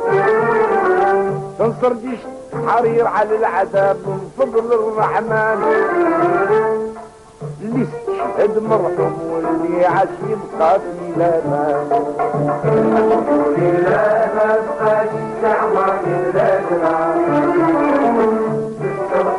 تنصر 1.59 1.93
جيش 1.93 2.19
حرير 2.67 3.07
على 3.07 3.37
العذاب 3.37 3.97
من 4.07 4.31
فضل 4.39 4.73
الرحمن. 4.73 5.63
اللي 7.63 7.87
استشهد 7.87 8.63
مرحوم 8.63 9.19
واللي 9.33 9.87
عاش 9.87 10.09
يبقى 10.29 10.81
في 10.81 11.19
لامان 11.19 11.87
الحمد 12.65 13.59
لله 13.59 14.29
ما 14.37 14.57
بقاش 14.67 15.09
بالتوفيق 15.43 16.35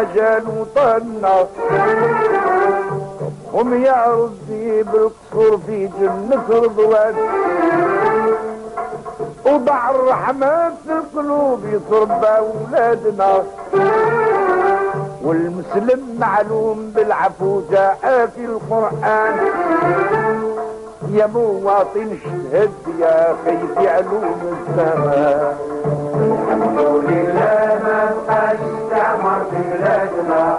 أجل 0.00 0.44
وطنا 0.58 1.46
هم 3.54 3.84
يا 3.84 4.04
ربي 4.06 4.82
بالقصور 4.82 5.58
في 5.66 5.86
جنة 6.00 6.44
رضوان 6.50 7.14
وضع 9.46 9.90
الرحمة 9.90 10.68
في 10.68 10.92
القلوب 10.92 11.60
يصرب 11.72 12.24
أولادنا. 12.24 13.42
والمسلم 15.24 16.16
معلوم 16.20 16.92
بالعفو 16.96 17.60
جاء 17.70 18.30
في 18.36 18.44
القرآن. 18.44 19.34
يا 21.12 21.26
مواطن 21.26 22.08
اشتهد 22.16 22.72
يا 23.00 23.34
خي 23.44 23.58
في 23.76 23.88
علوم 23.88 24.40
السماء 24.52 25.56
الحمد 26.14 26.78
لله 27.08 27.78
ما 27.84 28.14
في 29.24 29.56
بلادنا 29.70 30.58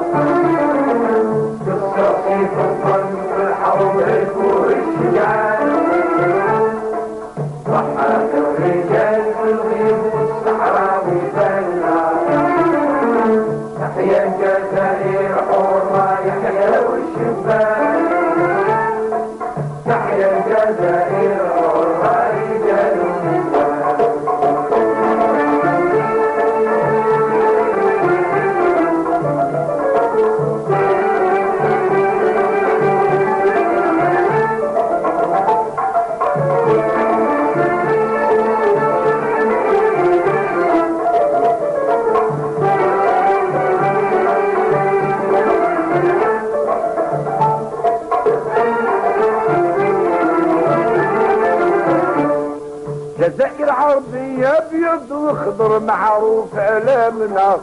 ابيض 55.56 55.62
وخضر 55.62 55.80
معروف 55.80 56.56
علامنا 56.56 57.58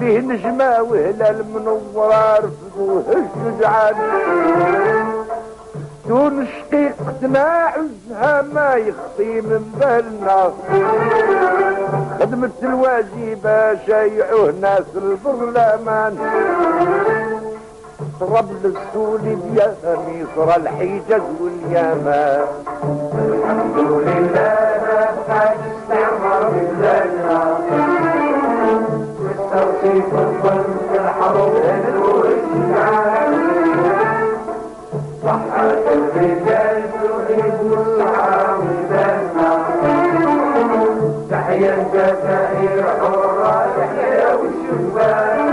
فيه 0.00 0.18
نجمة 0.18 0.82
وهلال 0.82 1.44
منورة 1.54 2.36
رفضوه 2.36 3.04
الشجعان 3.08 3.94
دون 6.08 6.46
شقيقتنا 6.46 7.72
عزها 7.74 8.42
ما 8.42 8.74
يخطي 8.74 9.40
من 9.40 9.72
بالنا 9.80 10.52
خدمة 12.20 12.50
الواجبة 12.62 13.86
شايعوه 13.86 14.54
ناس 14.60 14.84
البرلمان. 14.96 16.18
طرابلس 18.20 18.76
وليبيا 18.96 19.74
مصر 19.84 20.56
الحجاز 20.56 21.22
واليمن. 21.40 22.44
الحمد 23.18 23.76
لله 23.78 24.56
بقاش 24.82 25.58
استعمار 25.72 26.42
بلادنا 26.50 27.38
الظلم 29.54 30.74
في 30.90 30.98
الحرب 30.98 31.52
والشجعان 32.04 33.32
صحت 35.24 35.84
الرجال 35.92 36.82
الغيب 37.04 37.54
والصحراء 37.70 38.58
والجنة 38.58 39.50
تحيا 41.30 41.74
الجزائر 41.74 42.84
حرة 43.00 43.66
تحيا 43.76 44.28
والشبان 44.34 45.45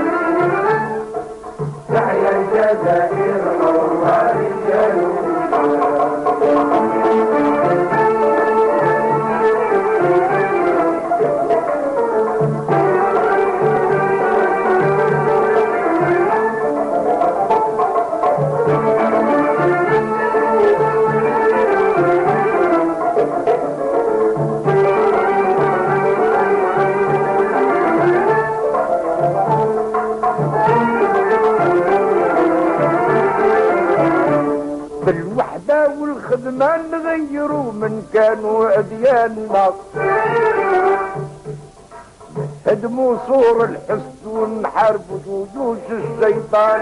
الشيطان 46.53 46.81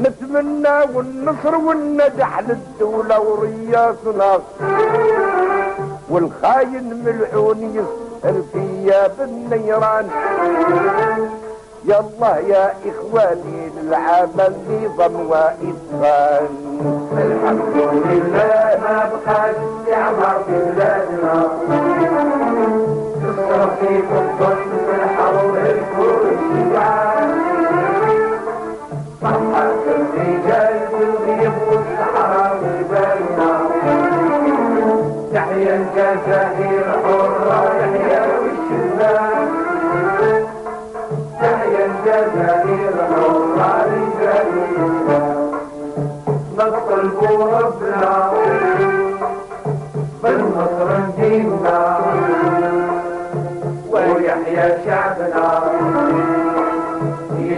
نتمنى 0.00 0.76
والنصر 0.94 1.54
والنجاح 1.56 2.40
للدولة 2.40 3.20
ورياسنا. 3.20 4.38
والخاين 6.10 7.04
ملعون 7.04 7.60
يسهر 7.74 8.42
فيا 8.52 9.06
بالنيران. 9.18 10.06
الله 11.84 12.36
يا 12.38 12.74
إخواني 12.90 13.70
للعمل 13.76 14.54
نظام 14.70 15.14
وإتقان 15.30 16.48
الحمد 17.12 17.76
لله 18.08 18.80
ما 18.84 18.96
استعمار 19.50 20.36
في 20.46 20.56
بلادنا 20.66 21.34
الظن 24.18 24.68
في 24.86 24.94
الحرب 24.94 25.54
الكل. 25.56 26.22
شجعان 26.54 27.53
صحة 29.24 29.70
الرجال 29.86 30.80
بالغيب 30.92 31.52
والصحراء 31.68 32.56
والبنا 32.62 33.50
تحيا 35.34 35.74
الجزائر 35.76 36.84
حرة 37.04 37.72
يحيا 37.80 38.22
والشباب 38.40 39.48
تحيا 41.40 41.86
الجزائر 41.86 42.92
حرة 43.10 43.86
رجال 43.86 44.46
الإسلام 44.52 45.50
نطلب 46.58 47.18
ربنا 47.40 48.32
بالنصر 50.22 50.88
ديننا 51.18 51.98
ويحيى 53.90 54.66
شعبنا. 54.86 56.53